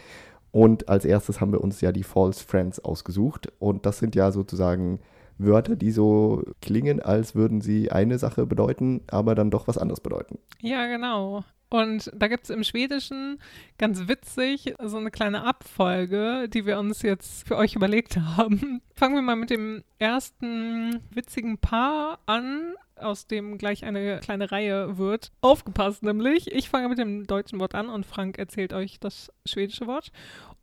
Und 0.51 0.87
als 0.87 1.03
erstes 1.03 1.41
haben 1.41 1.51
wir 1.51 1.61
uns 1.61 1.81
ja 1.81 1.91
die 1.91 2.03
False 2.03 2.43
Friends 2.43 2.79
ausgesucht. 2.79 3.51
Und 3.57 3.85
das 3.85 3.97
sind 3.97 4.15
ja 4.15 4.31
sozusagen 4.31 4.99
Wörter, 5.37 5.75
die 5.75 5.91
so 5.91 6.43
klingen, 6.61 6.99
als 6.99 7.35
würden 7.35 7.61
sie 7.61 7.91
eine 7.91 8.17
Sache 8.19 8.45
bedeuten, 8.45 9.01
aber 9.07 9.35
dann 9.35 9.51
doch 9.51 9.67
was 9.67 9.77
anderes 9.77 9.99
bedeuten. 9.99 10.39
Ja, 10.61 10.87
genau. 10.87 11.43
Und 11.73 12.11
da 12.15 12.27
gibt 12.27 12.43
es 12.43 12.51
im 12.51 12.63
Schwedischen 12.63 13.39
ganz 13.79 14.07
witzig 14.07 14.75
so 14.83 14.97
eine 14.97 15.09
kleine 15.09 15.43
Abfolge, 15.43 16.47
die 16.47 16.67
wir 16.67 16.77
uns 16.77 17.01
jetzt 17.01 17.47
für 17.47 17.57
euch 17.57 17.75
überlegt 17.75 18.15
haben. 18.15 18.83
Fangen 18.93 19.15
wir 19.15 19.23
mal 19.23 19.35
mit 19.35 19.49
dem 19.49 19.83
ersten 19.97 20.99
witzigen 21.09 21.57
Paar 21.57 22.19
an, 22.27 22.75
aus 22.95 23.25
dem 23.25 23.57
gleich 23.57 23.85
eine 23.85 24.19
kleine 24.19 24.51
Reihe 24.51 24.99
wird. 24.99 25.31
Aufgepasst 25.41 26.03
nämlich. 26.03 26.51
Ich 26.51 26.69
fange 26.69 26.89
mit 26.89 26.99
dem 26.99 27.25
deutschen 27.25 27.59
Wort 27.59 27.73
an 27.73 27.89
und 27.89 28.05
Frank 28.05 28.37
erzählt 28.37 28.71
euch 28.73 28.99
das 28.99 29.31
schwedische 29.43 29.87
Wort. 29.87 30.11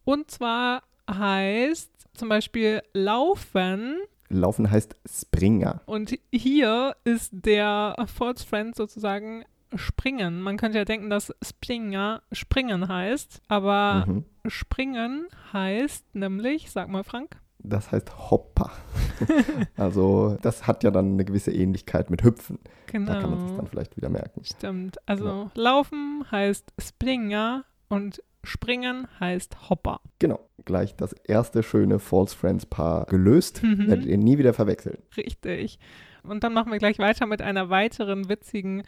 Und 0.04 0.30
zwar 0.30 0.84
heißt 1.10 1.90
zum 2.14 2.28
Beispiel 2.28 2.82
laufen 2.92 3.96
Laufen 4.30 4.70
heißt 4.70 4.96
Springer. 5.06 5.82
und 5.86 6.18
hier 6.32 6.96
ist 7.04 7.30
der 7.32 7.94
False 8.06 8.46
Friend 8.46 8.74
sozusagen 8.74 9.44
springen. 9.74 10.40
Man 10.40 10.56
könnte 10.56 10.78
ja 10.78 10.84
denken, 10.84 11.10
dass 11.10 11.32
Springer 11.42 12.22
springen 12.32 12.88
heißt, 12.88 13.42
aber 13.48 14.04
Mhm. 14.06 14.24
springen 14.48 15.26
heißt 15.52 16.14
nämlich, 16.14 16.70
sag 16.70 16.88
mal 16.88 17.04
Frank, 17.04 17.36
Das 17.62 17.92
heißt 17.92 18.30
Hoppa. 18.30 18.70
also 19.76 20.38
das 20.42 20.66
hat 20.66 20.82
ja 20.82 20.90
dann 20.90 21.12
eine 21.12 21.24
gewisse 21.24 21.52
Ähnlichkeit 21.52 22.08
mit 22.10 22.22
Hüpfen. 22.24 22.58
genau. 22.86 23.12
Da 23.12 23.20
kann 23.20 23.30
man 23.30 23.46
sich 23.48 23.56
dann 23.56 23.66
vielleicht 23.66 23.96
wieder 23.96 24.08
merken. 24.08 24.44
Stimmt. 24.44 24.96
Also 25.06 25.24
Genau. 25.24 25.50
laufen 25.54 26.24
heißt 26.30 26.72
Springer 26.78 27.64
und 27.88 28.22
springen 28.44 29.06
heißt 29.18 29.70
Hopper. 29.70 30.00
Genau, 30.18 30.40
gleich 30.64 30.96
das 30.96 31.12
erste 31.12 31.62
schöne 31.62 31.98
False 31.98 32.36
Friends 32.36 32.66
Paar 32.66 33.06
gelöst. 33.06 33.62
Mhm. 33.62 33.88
Werdet 33.88 34.06
ihr 34.06 34.18
nie 34.18 34.38
wieder 34.38 34.54
verwechseln. 34.54 34.98
Richtig. 35.16 35.78
Und 36.22 36.44
dann 36.44 36.52
machen 36.52 36.70
wir 36.70 36.78
gleich 36.78 36.98
weiter 36.98 37.26
mit 37.26 37.40
einer 37.40 37.70
weiteren 37.70 38.28
witzigen 38.28 38.82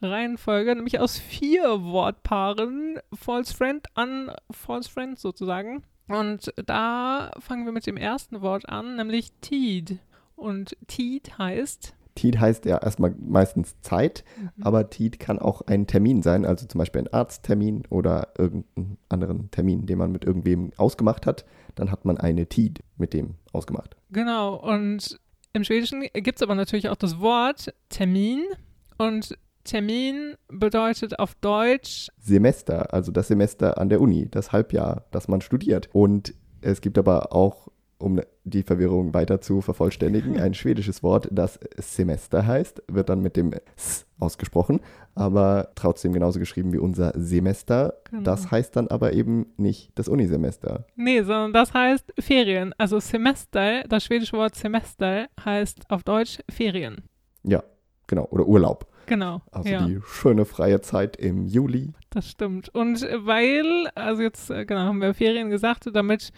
Reihenfolge, 0.00 0.74
nämlich 0.74 1.00
aus 1.00 1.18
vier 1.18 1.82
Wortpaaren, 1.82 3.00
False 3.12 3.54
Friend 3.54 3.84
an 3.94 4.30
False 4.50 4.90
Friend 4.90 5.18
sozusagen. 5.18 5.82
Und 6.08 6.52
da 6.64 7.32
fangen 7.40 7.64
wir 7.64 7.72
mit 7.72 7.86
dem 7.86 7.96
ersten 7.96 8.40
Wort 8.40 8.68
an, 8.68 8.96
nämlich 8.96 9.32
Teed. 9.40 9.98
Und 10.36 10.76
Teed 10.86 11.38
heißt, 11.38 11.95
Tid 12.16 12.40
heißt 12.40 12.64
ja 12.64 12.78
erstmal 12.78 13.14
meistens 13.20 13.80
Zeit, 13.82 14.24
Mhm. 14.40 14.62
aber 14.64 14.90
Tid 14.90 15.20
kann 15.20 15.38
auch 15.38 15.62
ein 15.62 15.86
Termin 15.86 16.22
sein, 16.22 16.44
also 16.44 16.66
zum 16.66 16.80
Beispiel 16.80 17.02
ein 17.02 17.12
Arzttermin 17.12 17.84
oder 17.88 18.30
irgendeinen 18.36 18.98
anderen 19.08 19.50
Termin, 19.52 19.86
den 19.86 19.98
man 19.98 20.10
mit 20.10 20.24
irgendwem 20.24 20.72
ausgemacht 20.76 21.24
hat. 21.26 21.44
Dann 21.76 21.92
hat 21.92 22.04
man 22.04 22.18
eine 22.18 22.46
Tid 22.48 22.80
mit 22.96 23.12
dem 23.12 23.34
ausgemacht. 23.52 23.94
Genau, 24.10 24.56
und 24.56 25.20
im 25.52 25.62
Schwedischen 25.62 26.00
gibt 26.12 26.38
es 26.38 26.42
aber 26.42 26.54
natürlich 26.56 26.88
auch 26.88 26.96
das 26.96 27.20
Wort 27.20 27.72
Termin. 27.88 28.42
Und 28.98 29.38
Termin 29.64 30.34
bedeutet 30.48 31.18
auf 31.18 31.34
Deutsch, 31.36 32.08
Semester, 32.18 32.92
also 32.94 33.10
das 33.12 33.28
Semester 33.28 33.78
an 33.78 33.88
der 33.88 34.00
Uni, 34.00 34.28
das 34.30 34.52
Halbjahr, 34.52 35.04
das 35.10 35.28
man 35.28 35.40
studiert. 35.40 35.88
Und 35.92 36.34
es 36.60 36.80
gibt 36.80 36.98
aber 36.98 37.32
auch, 37.34 37.68
um 37.98 38.20
die 38.44 38.62
Verwirrung 38.62 39.14
weiter 39.14 39.40
zu 39.40 39.60
vervollständigen, 39.60 40.38
ein 40.38 40.54
schwedisches 40.54 41.02
Wort, 41.02 41.28
das 41.30 41.58
Semester 41.76 42.46
heißt, 42.46 42.82
wird 42.88 43.08
dann 43.08 43.20
mit 43.20 43.36
dem 43.36 43.52
S 43.76 44.06
ausgesprochen, 44.18 44.80
aber 45.14 45.72
trotzdem 45.74 46.12
genauso 46.12 46.38
geschrieben 46.38 46.72
wie 46.72 46.78
unser 46.78 47.12
Semester. 47.16 47.94
Genau. 48.10 48.22
Das 48.22 48.50
heißt 48.50 48.76
dann 48.76 48.88
aber 48.88 49.12
eben 49.12 49.46
nicht 49.56 49.92
das 49.94 50.08
Unisemester. 50.08 50.86
nee, 50.94 51.22
sondern 51.22 51.52
das 51.52 51.72
heißt 51.74 52.12
Ferien. 52.18 52.74
Also 52.78 53.00
Semester, 53.00 53.84
das 53.84 54.04
schwedische 54.04 54.36
Wort 54.36 54.54
Semester 54.54 55.26
heißt 55.44 55.90
auf 55.90 56.02
Deutsch 56.02 56.38
Ferien. 56.50 57.02
Ja, 57.42 57.62
genau, 58.06 58.26
oder 58.30 58.46
Urlaub. 58.46 58.86
Genau. 59.06 59.40
Also 59.52 59.68
ja. 59.68 59.86
die 59.86 60.00
schöne 60.04 60.44
freie 60.44 60.80
Zeit 60.80 61.16
im 61.16 61.46
Juli. 61.46 61.92
Das 62.10 62.28
stimmt. 62.28 62.74
Und 62.74 63.02
weil, 63.02 63.88
also 63.94 64.22
jetzt, 64.22 64.50
äh, 64.50 64.64
genau, 64.64 64.80
haben 64.80 65.00
wir 65.00 65.14
Ferien 65.14 65.48
gesagt, 65.48 65.88
damit 65.92 66.32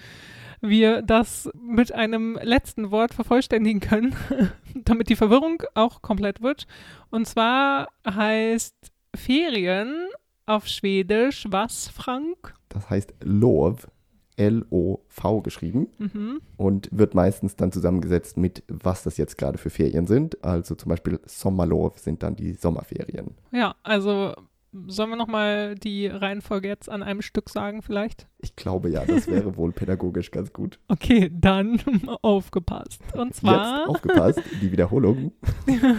wir 0.60 1.02
das 1.02 1.48
mit 1.60 1.94
einem 1.94 2.38
letzten 2.42 2.90
Wort 2.90 3.14
vervollständigen 3.14 3.80
können, 3.80 4.14
damit 4.74 5.08
die 5.08 5.16
Verwirrung 5.16 5.62
auch 5.74 6.02
komplett 6.02 6.42
wird. 6.42 6.66
Und 7.10 7.26
zwar 7.26 7.88
heißt 8.06 8.74
Ferien 9.14 10.08
auf 10.46 10.66
Schwedisch 10.66 11.46
was, 11.50 11.88
Frank? 11.88 12.54
Das 12.68 12.88
heißt 12.90 13.14
Lov, 13.22 13.88
L-O-V 14.36 15.40
geschrieben. 15.42 15.88
Mhm. 15.98 16.40
und 16.56 16.88
wird 16.92 17.14
meistens 17.14 17.56
dann 17.56 17.72
zusammengesetzt 17.72 18.36
mit, 18.36 18.62
was 18.68 19.02
das 19.02 19.16
jetzt 19.16 19.36
gerade 19.36 19.58
für 19.58 19.70
Ferien 19.70 20.06
sind. 20.06 20.42
Also 20.44 20.74
zum 20.74 20.90
Beispiel 20.90 21.20
Sommerlov 21.26 21.98
sind 21.98 22.22
dann 22.22 22.36
die 22.36 22.54
Sommerferien. 22.54 23.34
Ja, 23.50 23.74
also 23.82 24.34
sollen 24.72 25.10
wir 25.10 25.16
nochmal 25.16 25.74
die 25.74 26.06
Reihenfolge 26.06 26.68
jetzt 26.68 26.88
an 26.88 27.02
einem 27.02 27.22
Stück 27.22 27.48
sagen 27.48 27.82
vielleicht? 27.82 28.26
Ich 28.38 28.54
glaube 28.54 28.90
ja, 28.90 29.04
das 29.04 29.26
wäre 29.26 29.56
wohl 29.56 29.72
pädagogisch 29.72 30.30
ganz 30.30 30.52
gut. 30.52 30.78
Okay, 30.88 31.30
dann 31.32 31.80
aufgepasst. 32.22 33.00
Und 33.14 33.34
zwar. 33.34 33.80
Jetzt 33.80 33.88
aufgepasst, 33.88 34.42
die 34.60 34.72
Wiederholung. 34.72 35.32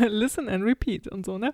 Listen 0.08 0.50
and 0.50 0.64
repeat 0.64 1.08
und 1.08 1.26
so, 1.26 1.38
ne? 1.38 1.54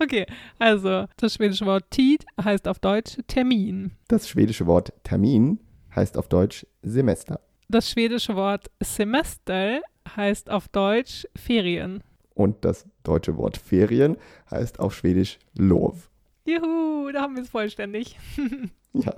okay, 0.00 0.26
also 0.58 1.06
das 1.16 1.34
schwedische 1.34 1.66
Wort 1.66 1.90
Tid 1.90 2.24
heißt 2.42 2.68
auf 2.68 2.78
Deutsch 2.78 3.18
Termin. 3.26 3.92
Das 4.08 4.28
schwedische 4.28 4.66
Wort 4.66 4.92
Termin 5.02 5.58
heißt 5.94 6.16
auf 6.16 6.28
Deutsch 6.28 6.66
Semester. 6.82 7.40
Das 7.68 7.90
schwedische 7.90 8.36
Wort 8.36 8.70
Semester 8.80 9.80
heißt 10.16 10.50
auf 10.50 10.68
Deutsch 10.68 11.26
Ferien. 11.36 12.02
Und 12.34 12.64
das 12.64 12.86
deutsche 13.02 13.36
Wort 13.36 13.56
Ferien 13.56 14.16
heißt 14.50 14.80
auf 14.80 14.94
Schwedisch 14.94 15.38
Lov. 15.56 16.10
Juhu, 16.46 17.10
da 17.12 17.22
haben 17.22 17.36
wir 17.36 17.42
es 17.42 17.50
vollständig. 17.50 18.18
Ja, 18.96 19.12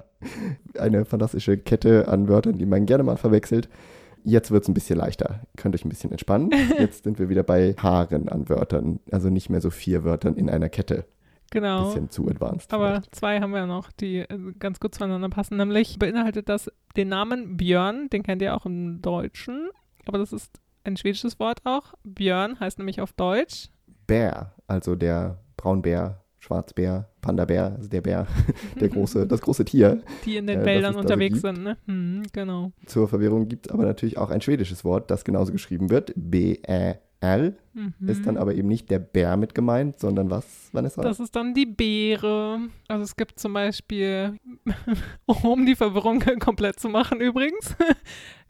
eine 0.81 1.05
fantastische 1.05 1.59
Kette 1.59 2.09
an 2.09 2.31
Wörtern, 2.31 2.57
die 2.57 2.65
man 2.65 2.87
gerne 2.87 3.03
mal 3.03 3.19
verwechselt. 3.19 3.69
Jetzt 4.25 4.51
wird 4.51 4.63
es 4.63 4.69
ein 4.71 4.73
bisschen 4.75 4.99
leichter. 4.99 5.41
Ihr 5.43 5.63
könnt 5.63 5.75
euch 5.75 5.85
ein 5.85 5.91
bisschen 5.91 6.13
entspannen. 6.13 6.51
Jetzt 6.79 7.05
sind 7.05 7.19
wir 7.19 7.29
wieder 7.29 7.43
bei 7.43 7.75
Paaren 7.75 8.31
an 8.31 8.49
Wörtern. 8.49 9.01
Also 9.13 9.29
nicht 9.29 9.51
mehr 9.51 9.61
so 9.61 9.69
vier 9.69 10.03
Wörtern 10.03 10.35
in 10.35 10.49
einer 10.49 10.71
Kette. 10.71 11.05
Genau. 11.51 11.85
Bisschen 11.85 12.09
zu 12.09 12.27
advanced. 12.29 12.73
Aber 12.73 12.89
vielleicht. 12.89 13.15
zwei 13.15 13.41
haben 13.41 13.53
wir 13.53 13.67
noch, 13.67 13.93
die 13.93 14.21
äh, 14.21 14.39
ganz 14.59 14.81
gut 14.81 14.95
zueinander 14.95 15.29
passen. 15.29 15.59
Nämlich 15.59 15.99
beinhaltet 15.99 16.49
das 16.49 16.71
den 16.97 17.09
Namen 17.09 17.59
Björn, 17.59 18.09
den 18.09 18.23
kennt 18.23 18.43
ihr 18.43 18.57
auch 18.57 18.67
im 18.67 19.03
Deutschen, 19.03 19.69
aber 20.07 20.19
das 20.19 20.33
ist 20.33 20.59
ein 20.85 20.97
schwedisches 20.97 21.39
Wort 21.39 21.61
auch. 21.65 21.95
Björn 22.03 22.59
heißt 22.59 22.79
nämlich 22.79 23.01
auf 23.01 23.13
Deutsch. 23.13 23.69
Bär, 24.07 24.55
also 24.67 24.97
der 24.97 25.39
Braunbär, 25.57 26.25
Schwarzbär, 26.47 27.09
Panda-Bär, 27.23 27.75
also 27.77 27.89
der 27.89 28.01
Bär, 28.03 28.27
der 28.81 28.89
große, 28.89 29.27
das 29.27 29.41
große 29.41 29.65
Tier. 29.65 30.01
Die 30.25 30.37
in 30.37 30.47
den 30.47 30.61
Äh, 30.61 30.65
Wäldern 30.65 30.95
unterwegs 30.95 31.43
gibt. 31.43 31.57
sind, 31.57 31.65
ne? 31.65 31.77
Hm, 31.87 32.23
genau. 32.33 32.71
Zur 32.87 33.09
Verwirrung 33.09 33.49
gibt 33.49 33.67
es 33.67 33.73
aber 33.73 33.85
natürlich 33.85 34.17
auch 34.17 34.31
ein 34.31 34.41
schwedisches 34.41 34.85
Wort, 34.85 35.11
das 35.11 35.25
genauso 35.25 35.51
geschrieben 35.53 35.91
wird. 35.91 36.13
B-Ä-R. 36.15 37.53
Mhm. 37.75 37.95
Ist 38.09 38.25
dann 38.27 38.37
aber 38.37 38.55
eben 38.55 38.69
nicht 38.69 38.91
der 38.91 39.01
Bär 39.01 39.37
mit 39.37 39.55
gemeint, 39.55 39.99
sondern 39.99 40.31
was, 40.31 40.69
Vanessa? 40.73 41.03
Das 41.03 41.19
ist 41.19 41.35
dann 41.35 41.53
die 41.55 41.67
Beere. 41.67 42.61
Also 42.89 43.03
es 43.03 43.17
gibt 43.17 43.41
zum 43.41 43.53
Beispiel, 43.55 44.35
um 45.27 45.67
die 45.67 45.75
Verwirrung 45.75 46.21
komplett 46.39 46.79
zu 46.79 46.89
machen 46.89 47.21
übrigens, 47.21 47.75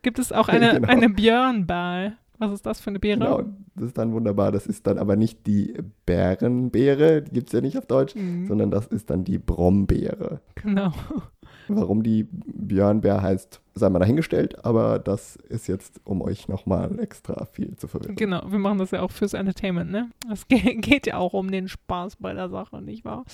gibt 0.03 0.19
es 0.19 0.33
auch 0.33 0.49
eine, 0.49 0.75
Genau. 0.75 0.88
eine 0.88 1.09
Björnball. 1.09 2.19
Was 2.38 2.52
ist 2.52 2.66
das 2.66 2.81
für 2.81 2.90
eine 2.90 2.99
Beere? 2.99 3.19
Genau, 3.19 3.43
das 3.75 3.88
ist 3.88 3.99
dann 3.99 4.12
wunderbar. 4.12 4.52
Das 4.52 4.66
ist 4.66 4.87
dann 4.87 4.99
aber 4.99 5.16
nicht 5.16 5.47
die 5.47 5.75
Bärenbeere, 6.05 7.23
die 7.23 7.31
gibt 7.33 7.49
es 7.49 7.52
ja 7.52 7.61
nicht 7.61 7.78
auf 7.78 7.87
Deutsch, 7.87 8.14
Mhm, 8.14 8.47
sondern 8.47 8.71
das 8.71 8.87
ist 8.88 9.11
dann 9.11 9.25
die 9.25 9.38
Brombeere. 9.38 10.40
genau. 10.55 10.93
Warum 11.69 12.05
die 12.05 12.28
Björnbär 12.31 13.23
heißt, 13.23 13.61
sei 13.75 13.88
mal 13.90 13.99
dahingestellt, 13.99 14.64
aber 14.64 15.00
das 15.00 15.35
ist 15.49 15.66
jetzt, 15.66 16.00
um 16.05 16.23
euch 16.23 16.47
nochmal 16.47 16.97
extra 17.00 17.45
viel 17.47 17.75
zu 17.76 17.88
verwirren. 17.88 18.14
Genau, 18.14 18.43
wir 18.49 18.59
machen 18.61 18.78
das 18.78 18.93
ja 18.93 19.02
auch 19.02 19.11
fürs 19.11 19.35
Entertainment, 19.35 19.90
ne? 19.90 20.11
Es 20.33 20.47
ge 20.49 20.76
geht 20.76 21.09
ja 21.09 21.16
auch 21.16 21.33
um 21.33 21.50
den 21.50 21.66
Spaß 21.69 22.16
bei 22.16 22.35
der 22.35 22.50
Sache, 22.50 22.81
nicht 22.83 23.05
wahr? 23.05 23.25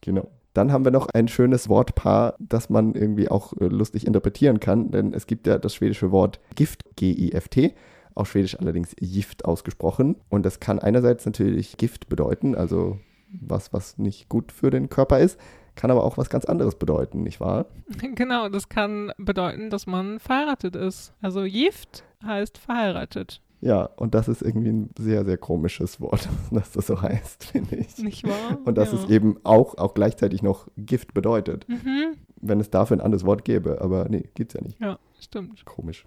Genau. 0.00 0.28
Dann 0.54 0.72
haben 0.72 0.84
wir 0.84 0.90
noch 0.92 1.06
ein 1.14 1.28
schönes 1.28 1.68
Wortpaar, 1.68 2.34
das 2.40 2.68
man 2.68 2.94
irgendwie 2.94 3.30
auch 3.30 3.52
äh, 3.54 3.66
lustig 3.68 4.06
interpretieren 4.08 4.58
kann, 4.60 4.90
denn 4.90 5.14
es 5.14 5.26
gibt 5.28 5.46
ja 5.46 5.58
das 5.58 5.74
schwedische 5.74 6.10
Wort 6.10 6.40
Gift, 6.56 6.84
G-I-F-T, 6.96 7.74
auf 8.14 8.30
Schwedisch 8.30 8.58
allerdings 8.58 8.94
Gift 8.96 9.44
ausgesprochen. 9.44 10.16
Und 10.28 10.44
das 10.44 10.60
kann 10.60 10.78
einerseits 10.78 11.26
natürlich 11.26 11.76
Gift 11.76 12.08
bedeuten, 12.08 12.54
also 12.54 12.98
was, 13.32 13.72
was 13.72 13.98
nicht 13.98 14.28
gut 14.28 14.52
für 14.52 14.70
den 14.70 14.88
Körper 14.88 15.18
ist, 15.20 15.38
kann 15.74 15.90
aber 15.90 16.04
auch 16.04 16.18
was 16.18 16.28
ganz 16.28 16.44
anderes 16.44 16.74
bedeuten, 16.74 17.22
nicht 17.22 17.40
wahr? 17.40 17.66
Genau, 18.14 18.48
das 18.48 18.68
kann 18.68 19.12
bedeuten, 19.16 19.70
dass 19.70 19.86
man 19.86 20.18
verheiratet 20.18 20.76
ist. 20.76 21.12
Also 21.20 21.42
Gift 21.42 22.04
heißt 22.24 22.58
verheiratet, 22.58 23.40
Ja, 23.64 23.84
und 23.96 24.14
das 24.14 24.26
ist 24.26 24.42
irgendwie 24.42 24.70
ein 24.70 24.90
sehr, 24.98 25.24
sehr 25.24 25.38
komisches 25.38 26.00
Wort, 26.00 26.28
dass 26.50 26.72
das 26.72 26.88
so 26.88 27.00
heißt, 27.00 27.44
finde 27.44 27.76
ich. 27.76 27.96
nicht 27.98 28.24
wahr? 28.26 28.58
Und 28.64 28.76
dass 28.76 28.92
ja. 28.92 28.98
es 28.98 29.08
eben 29.08 29.36
auch, 29.44 29.78
auch 29.78 29.94
gleichzeitig 29.94 30.42
noch 30.42 30.66
Gift 30.76 31.14
bedeutet, 31.14 31.66
Mhm. 31.68 32.16
wenn 32.40 32.58
es 32.58 32.70
dafür 32.70 32.96
ein 32.96 33.00
anderes 33.00 33.24
Wort 33.24 33.44
gäbe. 33.44 33.80
Aber 33.80 34.08
nee, 34.08 34.28
gibt's 34.34 34.54
ja 34.54 34.60
nicht. 34.62 34.80
Ja, 34.80 34.98
stimmt. 35.20 35.64
Komisch. 35.64 36.06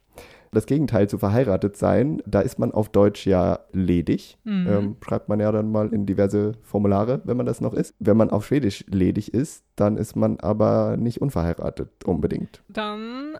Das 0.51 0.65
Gegenteil 0.65 1.07
zu 1.07 1.17
verheiratet 1.17 1.77
sein, 1.77 2.21
da 2.25 2.41
ist 2.41 2.59
man 2.59 2.71
auf 2.73 2.89
Deutsch 2.89 3.25
ja 3.25 3.59
ledig. 3.71 4.37
Mhm. 4.43 4.67
Ähm, 4.69 4.95
schreibt 5.01 5.29
man 5.29 5.39
ja 5.39 5.49
dann 5.53 5.71
mal 5.71 5.93
in 5.93 6.05
diverse 6.05 6.53
Formulare, 6.61 7.21
wenn 7.23 7.37
man 7.37 7.45
das 7.45 7.61
noch 7.61 7.73
ist. 7.73 7.95
Wenn 7.99 8.17
man 8.17 8.31
auf 8.31 8.45
Schwedisch 8.45 8.83
ledig 8.89 9.33
ist, 9.33 9.63
dann 9.77 9.95
ist 9.95 10.15
man 10.17 10.39
aber 10.41 10.97
nicht 10.97 11.21
unverheiratet 11.21 12.03
unbedingt. 12.03 12.63
Dann 12.67 13.37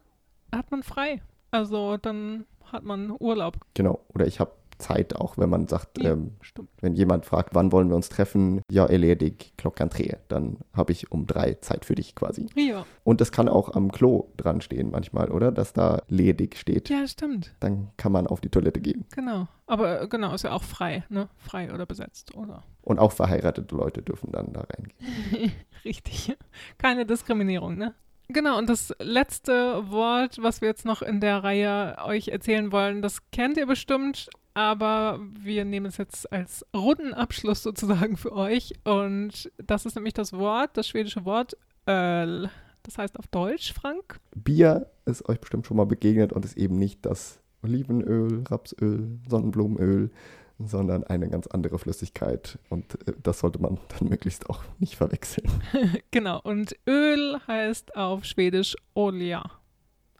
hat 0.53 0.71
man 0.71 0.83
frei. 0.83 1.21
Also 1.55 1.97
dann 1.97 2.45
hat 2.71 2.83
man 2.83 3.15
Urlaub. 3.19 3.57
Genau. 3.73 3.99
Oder 4.13 4.27
ich 4.27 4.39
habe 4.39 4.51
Zeit 4.77 5.15
auch, 5.15 5.37
wenn 5.37 5.49
man 5.49 5.67
sagt, 5.69 6.03
Ja. 6.03 6.11
ähm, 6.11 6.31
Stimmt. 6.41 6.67
wenn 6.81 6.95
jemand 6.95 7.25
fragt, 7.25 7.55
wann 7.55 7.71
wollen 7.71 7.87
wir 7.87 7.95
uns 7.95 8.09
treffen, 8.09 8.61
ja, 8.69 8.85
erledig, 8.85 9.53
klockan 9.55 9.89
tre. 9.89 10.17
Dann 10.27 10.57
habe 10.73 10.91
ich 10.91 11.13
um 11.13 11.25
drei 11.27 11.53
Zeit 11.61 11.85
für 11.85 11.95
dich 11.95 12.13
quasi. 12.13 12.47
Ja. 12.55 12.85
Und 13.05 13.21
das 13.21 13.31
kann 13.31 13.47
auch 13.47 13.73
am 13.73 13.89
Klo 13.93 14.27
dran 14.35 14.59
stehen 14.59 14.91
manchmal, 14.91 15.31
oder? 15.31 15.53
Dass 15.53 15.71
da 15.71 16.01
ledig 16.09 16.57
steht. 16.57 16.89
Ja, 16.89 17.07
stimmt. 17.07 17.55
Dann 17.61 17.87
kann 17.95 18.11
man 18.11 18.27
auf 18.27 18.41
die 18.41 18.49
Toilette 18.49 18.81
gehen. 18.81 19.05
Genau. 19.15 19.47
Aber 19.65 20.01
äh, 20.01 20.07
genau, 20.09 20.33
ist 20.33 20.43
ja 20.43 20.51
auch 20.51 20.63
frei, 20.63 21.05
ne? 21.07 21.29
Frei 21.37 21.73
oder 21.73 21.85
besetzt, 21.85 22.35
oder? 22.35 22.63
Und 22.81 22.99
auch 22.99 23.13
verheiratete 23.13 23.73
Leute 23.73 24.01
dürfen 24.01 24.33
dann 24.33 24.51
da 24.51 24.65
reingehen. 24.75 25.53
Richtig. 25.85 26.35
Keine 26.77 27.05
Diskriminierung, 27.05 27.77
ne? 27.77 27.93
Genau, 28.27 28.57
und 28.57 28.69
das 28.69 28.93
letzte 28.99 29.89
Wort, 29.91 30.37
was 30.41 30.61
wir 30.61 30.67
jetzt 30.67 30.85
noch 30.85 31.01
in 31.01 31.19
der 31.19 31.43
Reihe 31.43 31.97
euch 32.03 32.29
erzählen 32.29 32.71
wollen, 32.71 33.01
das 33.01 33.29
kennt 33.31 33.57
ihr 33.57 33.67
bestimmt, 33.67 34.29
aber 34.55 35.19
wir 35.39 35.65
nehmen 35.65 35.87
es 35.87 35.97
jetzt 35.97 36.31
als 36.31 36.65
runden 36.75 37.13
Abschluss 37.13 37.61
sozusagen 37.61 38.17
für 38.17 38.33
euch. 38.33 38.73
Und 38.83 39.51
das 39.57 39.85
ist 39.85 39.95
nämlich 39.95 40.13
das 40.13 40.33
Wort, 40.33 40.71
das 40.73 40.87
schwedische 40.87 41.25
Wort 41.25 41.55
Öl. 41.87 42.49
Das 42.83 42.97
heißt 42.97 43.17
auf 43.19 43.27
Deutsch, 43.27 43.73
Frank? 43.73 44.19
Bier 44.35 44.89
ist 45.05 45.27
euch 45.27 45.39
bestimmt 45.39 45.65
schon 45.65 45.77
mal 45.77 45.85
begegnet 45.85 46.33
und 46.33 46.45
ist 46.45 46.57
eben 46.57 46.77
nicht 46.77 47.05
das 47.05 47.39
Olivenöl, 47.63 48.43
Rapsöl, 48.47 49.19
Sonnenblumenöl, 49.27 50.11
sondern 50.59 51.03
eine 51.03 51.29
ganz 51.29 51.47
andere 51.47 51.79
Flüssigkeit. 51.79 52.59
Und 52.69 53.07
äh, 53.07 53.13
das 53.21 53.39
sollte 53.39 53.61
man 53.61 53.79
dann 53.99 54.09
möglichst 54.09 54.49
auch 54.49 54.63
nicht 54.79 54.95
verwechseln. 54.95 55.49
Genau, 56.11 56.39
und 56.41 56.75
Öl 56.87 57.37
heißt 57.47 57.95
auf 57.95 58.23
Schwedisch 58.23 58.75
Olja. 58.93 59.43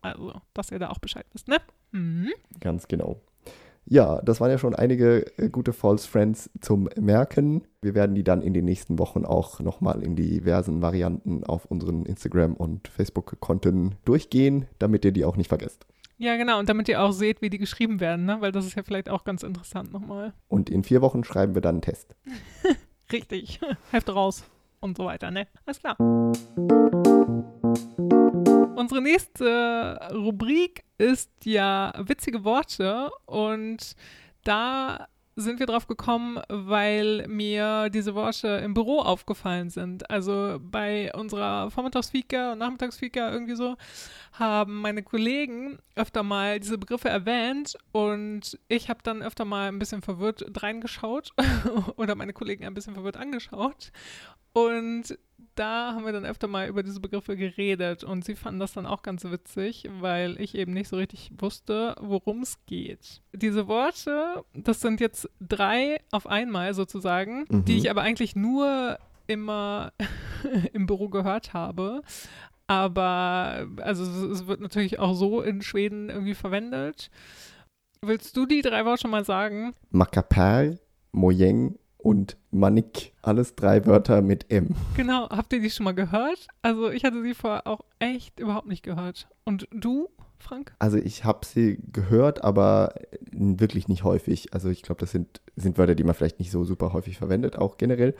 Also, 0.01 0.33
dass 0.53 0.71
ihr 0.71 0.79
da 0.79 0.89
auch 0.89 0.99
Bescheid 0.99 1.25
wisst, 1.31 1.47
ne? 1.47 1.57
Mhm. 1.91 2.29
Ganz 2.59 2.87
genau. 2.87 3.21
Ja, 3.87 4.19
das 4.21 4.41
waren 4.41 4.49
ja 4.49 4.57
schon 4.57 4.75
einige 4.75 5.25
äh, 5.37 5.49
gute 5.49 5.71
False 5.71 6.07
Friends 6.07 6.49
zum 6.59 6.89
Merken. 6.99 7.63
Wir 7.81 7.93
werden 7.93 8.15
die 8.15 8.23
dann 8.23 8.41
in 8.41 8.53
den 8.53 8.65
nächsten 8.65 8.97
Wochen 8.97 9.25
auch 9.25 9.59
nochmal 9.59 10.01
in 10.01 10.15
diversen 10.15 10.81
Varianten 10.81 11.43
auf 11.43 11.65
unseren 11.65 12.03
Instagram- 12.05 12.55
und 12.55 12.87
Facebook-Konten 12.87 13.95
durchgehen, 14.03 14.65
damit 14.79 15.05
ihr 15.05 15.11
die 15.11 15.23
auch 15.23 15.37
nicht 15.37 15.49
vergesst. 15.49 15.85
Ja, 16.17 16.37
genau. 16.37 16.59
Und 16.59 16.69
damit 16.69 16.87
ihr 16.87 17.01
auch 17.01 17.11
seht, 17.11 17.41
wie 17.41 17.49
die 17.49 17.57
geschrieben 17.57 17.99
werden, 17.99 18.25
ne? 18.25 18.39
weil 18.39 18.51
das 18.51 18.65
ist 18.65 18.75
ja 18.75 18.83
vielleicht 18.83 19.09
auch 19.09 19.23
ganz 19.25 19.43
interessant 19.43 19.91
nochmal. 19.91 20.33
Und 20.47 20.69
in 20.69 20.83
vier 20.83 21.01
Wochen 21.01 21.23
schreiben 21.23 21.55
wir 21.55 21.61
dann 21.61 21.75
einen 21.75 21.81
Test. 21.81 22.15
Richtig. 23.11 23.59
Hefte 23.91 24.13
raus 24.13 24.45
und 24.79 24.97
so 24.97 25.05
weiter, 25.05 25.31
ne? 25.31 25.47
Alles 25.65 25.79
klar. 25.79 25.97
Unsere 28.75 29.01
nächste 29.01 29.99
Rubrik 30.13 30.83
ist 30.97 31.31
ja 31.43 31.93
witzige 31.97 32.43
Worte 32.43 33.09
und 33.25 33.95
da 34.43 35.07
sind 35.35 35.59
wir 35.59 35.65
drauf 35.65 35.87
gekommen, 35.87 36.39
weil 36.47 37.27
mir 37.27 37.89
diese 37.89 38.15
Worte 38.15 38.47
im 38.63 38.73
Büro 38.73 38.99
aufgefallen 38.99 39.69
sind. 39.69 40.09
Also 40.09 40.57
bei 40.61 41.13
unserer 41.13 41.69
Vormittagsfika 41.71 42.53
und 42.53 42.59
Nachmittagsfika 42.59 43.31
irgendwie 43.31 43.55
so 43.55 43.75
haben 44.33 44.81
meine 44.81 45.03
Kollegen 45.03 45.77
öfter 45.95 46.23
mal 46.23 46.59
diese 46.59 46.77
Begriffe 46.77 47.09
erwähnt 47.09 47.77
und 47.91 48.57
ich 48.69 48.89
habe 48.89 48.99
dann 49.03 49.21
öfter 49.21 49.45
mal 49.45 49.67
ein 49.67 49.79
bisschen 49.79 50.01
verwirrt 50.01 50.45
reingeschaut 50.61 51.31
oder 51.97 52.15
meine 52.15 52.33
Kollegen 52.33 52.65
ein 52.65 52.73
bisschen 52.73 52.93
verwirrt 52.93 53.17
angeschaut 53.17 53.91
und 54.53 55.17
da 55.55 55.93
haben 55.93 56.05
wir 56.05 56.11
dann 56.11 56.25
öfter 56.25 56.47
mal 56.47 56.67
über 56.67 56.83
diese 56.83 56.99
Begriffe 56.99 57.35
geredet 57.37 58.03
und 58.03 58.25
sie 58.25 58.35
fanden 58.35 58.59
das 58.59 58.73
dann 58.73 58.85
auch 58.85 59.03
ganz 59.03 59.23
witzig, 59.25 59.87
weil 59.99 60.39
ich 60.41 60.55
eben 60.55 60.73
nicht 60.73 60.87
so 60.89 60.97
richtig 60.97 61.31
wusste, 61.37 61.95
worum 62.01 62.41
es 62.41 62.57
geht. 62.65 63.21
Diese 63.33 63.67
Worte, 63.67 64.43
das 64.53 64.81
sind 64.81 64.99
jetzt 64.99 65.29
drei 65.39 65.99
auf 66.11 66.27
einmal 66.27 66.73
sozusagen, 66.73 67.45
Mhm. 67.49 67.65
die 67.65 67.77
ich 67.77 67.89
aber 67.89 68.01
eigentlich 68.01 68.35
nur 68.35 68.97
immer 69.27 69.91
im 70.73 70.85
Büro 70.87 71.09
gehört 71.09 71.53
habe. 71.53 72.01
Aber 72.67 73.67
also 73.81 74.03
es- 74.03 74.39
es 74.41 74.47
wird 74.47 74.59
natürlich 74.61 74.99
auch 74.99 75.13
so 75.13 75.41
in 75.41 75.61
Schweden 75.61 76.09
irgendwie 76.09 76.33
verwendet. 76.33 77.09
Willst 78.01 78.35
du 78.37 78.45
die 78.45 78.61
drei 78.61 78.85
Worte 78.85 79.07
mal 79.07 79.25
sagen? 79.25 79.73
Macapär, 79.89 80.77
Mojeng 81.11 81.77
und 82.05 82.37
Manik. 82.51 83.13
Alles 83.23 83.55
drei 83.55 83.83
Wörter 83.87 84.21
mit 84.21 84.51
M. 84.51 84.75
Genau, 84.95 85.27
habt 85.29 85.51
ihr 85.53 85.59
die 85.59 85.71
schon 85.71 85.85
mal 85.85 85.95
gehört? 85.95 86.47
Also 86.61 86.91
ich 86.91 87.03
hatte 87.03 87.23
sie 87.23 87.33
vorher 87.33 87.65
auch 87.65 87.81
echt 87.97 88.39
überhaupt 88.39 88.67
nicht 88.67 88.83
gehört. 88.83 89.27
Und 89.43 89.67
du, 89.71 90.09
Frank? 90.37 90.75
Also 90.77 90.97
ich 90.97 91.25
habe 91.25 91.47
sie 91.47 91.79
gehört, 91.91 92.43
aber 92.43 92.93
wirklich 93.31 93.87
nicht 93.87 94.03
häufig. 94.03 94.53
Also 94.53 94.69
ich 94.69 94.83
glaube, 94.83 94.99
das 94.99 95.11
sind, 95.11 95.41
sind 95.55 95.79
Wörter, 95.79 95.95
die 95.95 96.03
man 96.03 96.13
vielleicht 96.13 96.37
nicht 96.37 96.51
so 96.51 96.63
super 96.63 96.93
häufig 96.93 97.17
verwendet, 97.17 97.57
auch 97.57 97.77
generell. 97.77 98.13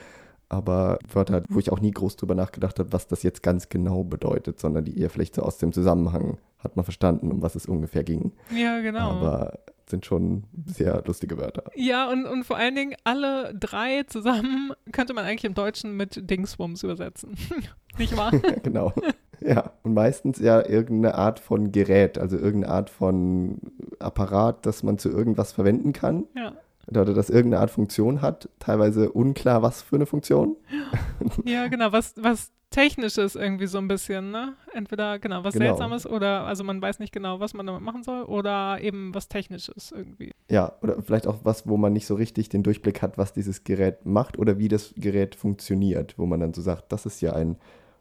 Aber 0.50 0.98
Wörter, 1.12 1.44
wo 1.50 1.60
ich 1.60 1.72
auch 1.72 1.80
nie 1.80 1.92
groß 1.92 2.16
drüber 2.16 2.34
nachgedacht 2.34 2.80
habe, 2.80 2.92
was 2.92 3.06
das 3.06 3.22
jetzt 3.22 3.44
ganz 3.44 3.70
genau 3.70 4.04
bedeutet, 4.04 4.60
sondern 4.60 4.86
die 4.86 5.00
eher 5.00 5.12
vielleicht 5.12 5.36
so 5.36 5.44
aus 5.44 5.60
dem 5.60 5.74
Zusammenhang 5.74 6.40
hat 6.58 6.76
man 6.76 6.86
verstanden, 6.86 7.32
um 7.32 7.44
was 7.44 7.54
es 7.54 7.68
ungefähr 7.68 8.04
ging. 8.04 8.32
Ja, 8.56 8.80
genau. 8.80 9.12
Aber 9.12 9.60
sind 9.90 10.06
schon 10.06 10.44
sehr 10.66 11.04
lustige 11.06 11.38
Wörter. 11.38 11.64
ja, 11.76 12.10
und, 12.10 12.26
und 12.26 12.44
vor 12.44 12.58
allen 12.58 12.76
Dingen 12.76 12.96
alle 13.04 13.54
drei 13.54 14.04
zusammen 14.04 14.74
könnte 14.92 15.14
man 15.14 15.26
eigentlich 15.26 15.46
im 15.46 15.54
Deutschen 15.54 15.96
mit 15.96 16.30
Dingsbums 16.30 16.84
übersetzen. 16.84 17.36
nicht 17.98 18.18
wahr? 18.18 18.32
genau. 18.64 18.94
Ja, 19.42 19.72
und 19.84 19.94
meistens 19.94 20.40
ja 20.40 20.66
irgendeine 20.68 21.16
Art 21.16 21.40
von 21.40 21.72
Gerät, 21.72 22.18
also 22.18 22.38
irgendeine 22.38 22.74
Art 22.74 22.90
von 22.90 23.60
Apparat, 24.00 24.66
das 24.66 24.84
man 24.84 24.98
zu 24.98 25.10
irgendwas 25.10 25.52
verwenden 25.52 25.94
kann. 25.94 26.26
ja. 26.36 26.54
Oder 26.88 27.06
das 27.06 27.30
irgendeine 27.30 27.62
Art 27.62 27.72
Funktion 27.72 28.22
hat. 28.22 28.50
Teilweise 28.60 29.12
unklar, 29.12 29.62
was 29.62 29.82
für 29.82 29.96
eine 29.96 30.06
Funktion. 30.06 30.56
ja, 31.46 31.68
genau, 31.68 31.92
was, 31.92 32.14
was 32.18 32.52
Technisches 32.70 33.36
irgendwie 33.36 33.68
so 33.68 33.78
ein 33.78 33.88
bisschen, 33.88 34.32
ne? 34.32 34.54
Entweder, 34.74 35.18
genau, 35.20 35.44
was 35.44 35.54
Genau. 35.54 35.68
Seltsames 35.68 36.06
oder, 36.06 36.46
also 36.46 36.64
man 36.64 36.82
weiß 36.82 37.00
nicht 37.00 37.14
genau, 37.14 37.40
was 37.40 37.54
man 37.54 37.66
damit 37.66 37.82
machen 37.82 38.04
soll 38.04 38.24
oder 38.24 38.82
eben 38.82 39.16
was 39.16 39.30
Technisches 39.30 39.92
irgendwie. 39.92 40.32
Ja, 40.50 40.74
oder 40.82 41.02
vielleicht 41.02 41.26
auch 41.26 41.40
was, 41.44 41.68
wo 41.68 41.78
man 41.78 41.94
nicht 41.94 42.06
so 42.06 42.16
richtig 42.16 42.50
den 42.50 42.64
Durchblick 42.64 43.02
hat, 43.02 43.18
was 43.18 43.34
dieses 43.34 43.64
Gerät 43.64 44.06
macht 44.06 44.38
oder 44.38 44.58
wie 44.58 44.68
das 44.68 44.94
Gerät 44.98 45.36
funktioniert, 45.36 46.16
wo 46.18 46.26
man 46.26 46.42
dann 46.42 46.54
so 46.54 46.62
sagt, 46.62 46.92
das 46.92 47.06
ist 47.06 47.22
ja 47.22 47.34
ein 47.34 47.58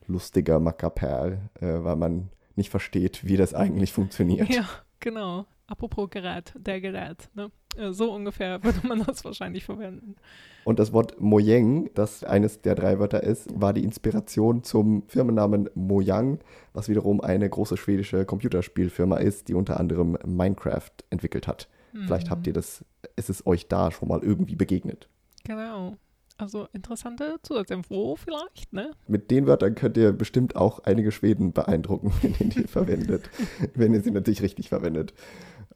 lustiger 0.09 0.59
Mackerperl, 0.59 1.38
äh, 1.61 1.85
weil 1.85 1.97
man 1.97 2.31
nicht 2.57 2.70
versteht, 2.70 3.25
wie 3.25 3.37
das 3.37 3.55
eigentlich 3.55 3.92
funktioniert. 3.92 4.49
Ja, 4.49 4.68
genau. 4.99 5.47
Apropos 5.66 6.11
Gerät, 6.11 6.53
der 6.59 6.81
Gerät, 6.81 7.31
ne? 7.35 7.50
Äh, 7.77 7.92
So 7.92 8.12
ungefähr 8.12 8.62
würde 8.64 8.87
man 8.87 9.03
das 9.05 9.24
wahrscheinlich 9.24 9.64
verwenden. 9.64 10.16
Und 10.64 10.79
das 10.79 10.92
Wort 10.92 11.20
Mojang, 11.20 11.90
das 11.94 12.24
eines 12.24 12.61
der 12.61 12.74
drei 12.74 12.98
Wörter 12.98 13.22
ist, 13.22 13.48
war 13.59 13.72
die 13.72 13.85
Inspiration 13.85 14.62
zum 14.62 15.05
Firmennamen 15.09 15.70
Mojang, 15.74 16.38
was 16.72 16.88
wiederum 16.88 17.20
eine 17.20 17.48
große 17.48 17.77
schwedische 17.77 18.24
Computerspielfirma 18.24 19.16
ist, 19.16 19.48
die 19.48 19.55
unter 19.55 19.81
anderem 19.81 20.18
Minecraft 20.24 20.92
entwickelt 21.11 21.46
hat. 21.46 21.68
Vielleicht 21.94 22.29
habt 22.29 22.46
ihr 22.48 22.53
das, 22.53 22.85
ist 23.14 23.31
es 23.31 23.46
euch 23.46 23.68
da 23.68 23.92
schon 23.92 24.09
mal 24.09 24.20
irgendwie 24.20 24.57
begegnet. 24.57 25.09
Genau. 25.44 25.96
Also 26.37 26.66
interessante 26.72 27.37
Zusatzinfo 27.42 28.16
vielleicht, 28.16 28.72
ne? 28.72 28.90
Mit 29.07 29.31
den 29.31 29.46
Wörtern 29.46 29.77
könnt 29.77 29.96
ihr 29.96 30.12
bestimmt 30.12 30.57
auch 30.57 30.81
einige 30.81 31.12
Schweden 31.12 31.53
beeindrucken, 31.53 32.12
wenn 32.22 32.35
ihr 32.40 32.48
die 32.48 32.64
verwendet. 32.64 33.31
Wenn 33.74 33.94
ihr 33.94 34.00
sie 34.00 34.11
natürlich 34.11 34.42
richtig 34.42 34.68
verwendet. 34.70 35.14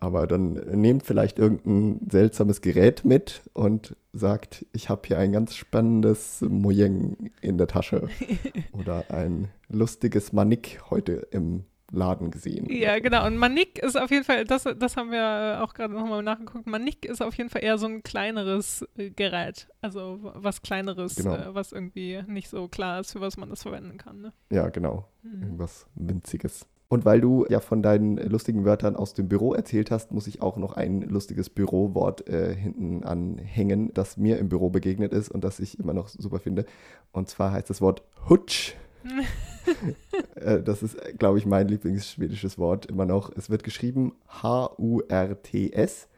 Aber 0.00 0.26
dann 0.26 0.52
nehmt 0.80 1.02
vielleicht 1.04 1.38
irgendein 1.38 2.08
seltsames 2.08 2.60
Gerät 2.60 3.04
mit 3.04 3.42
und 3.52 3.96
sagt, 4.12 4.64
ich 4.72 4.88
habe 4.88 5.02
hier 5.06 5.18
ein 5.18 5.32
ganz 5.32 5.54
spannendes 5.56 6.40
Mojeng 6.40 7.30
in 7.40 7.58
der 7.58 7.66
Tasche. 7.66 8.08
Oder 8.72 9.04
ein 9.10 9.48
lustiges 9.68 10.32
Manik 10.32 10.80
heute 10.90 11.26
im 11.32 11.64
Laden 11.90 12.30
gesehen. 12.30 12.66
Ja, 12.70 12.98
genau. 12.98 13.26
Und 13.26 13.38
Manik 13.38 13.78
ist 13.78 13.96
auf 13.96 14.10
jeden 14.10 14.24
Fall, 14.24 14.44
das, 14.44 14.64
das 14.78 14.96
haben 14.96 15.10
wir 15.10 15.60
auch 15.64 15.72
gerade 15.72 15.94
nochmal 15.94 16.22
nachgeguckt, 16.22 16.66
Manik 16.66 17.06
ist 17.06 17.22
auf 17.22 17.34
jeden 17.34 17.48
Fall 17.48 17.64
eher 17.64 17.78
so 17.78 17.86
ein 17.86 18.02
kleineres 18.02 18.86
äh, 18.98 19.08
Gerät. 19.10 19.68
Also 19.80 20.18
was 20.20 20.60
kleineres, 20.62 21.16
Genau. 21.16 21.34
äh, 21.34 21.54
was 21.54 21.72
irgendwie 21.72 22.22
nicht 22.26 22.50
so 22.50 22.68
klar 22.68 23.00
ist, 23.00 23.12
für 23.12 23.20
was 23.22 23.36
man 23.38 23.48
das 23.48 23.62
verwenden 23.62 23.96
kann. 23.96 24.20
Ne? 24.20 24.32
Ja, 24.52 24.68
genau. 24.68 25.08
Mhm. 25.22 25.42
Irgendwas 25.42 25.86
Winziges. 25.94 26.66
Und 26.90 27.04
weil 27.04 27.20
du 27.20 27.44
ja 27.48 27.60
von 27.60 27.82
deinen 27.82 28.16
lustigen 28.16 28.64
Wörtern 28.64 28.96
aus 28.96 29.12
dem 29.12 29.28
Büro 29.28 29.52
erzählt 29.52 29.90
hast, 29.90 30.10
muss 30.10 30.26
ich 30.26 30.40
auch 30.40 30.56
noch 30.56 30.72
ein 30.72 31.02
lustiges 31.02 31.50
Bürowort 31.50 32.26
äh, 32.28 32.54
hinten 32.54 33.04
anhängen, 33.04 33.92
das 33.92 34.16
mir 34.16 34.38
im 34.38 34.48
Büro 34.48 34.70
begegnet 34.70 35.12
ist 35.12 35.28
und 35.28 35.44
das 35.44 35.60
ich 35.60 35.78
immer 35.78 35.92
noch 35.92 36.08
super 36.08 36.38
finde. 36.38 36.64
Und 37.12 37.28
zwar 37.28 37.52
heißt 37.52 37.68
das 37.68 37.82
Wort 37.82 38.02
Hutsch. 38.30 38.74
äh, 40.36 40.62
das 40.62 40.82
ist, 40.82 40.96
glaube 41.18 41.38
ich, 41.38 41.44
mein 41.44 41.68
lieblingsschwedisches 41.68 42.56
Wort 42.56 42.86
immer 42.86 43.04
noch. 43.04 43.30
Es 43.36 43.50
wird 43.50 43.64
geschrieben 43.64 44.14
H-U-R-T-S, 44.42 46.08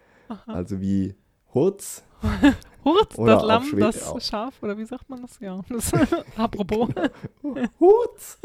also 0.47 0.81
wie 0.81 1.17
Hurz. 1.53 2.05
Hurz, 2.85 3.17
das 3.17 3.43
Lamm, 3.43 3.79
das 3.79 4.07
auch. 4.07 4.21
Schaf, 4.21 4.63
oder 4.63 4.79
wie 4.79 4.85
sagt 4.85 5.11
man 5.11 5.21
das? 5.21 5.39
Ja. 5.41 5.61
Das, 5.69 5.93
apropos. 6.37 6.91
Hurz. 7.81 8.39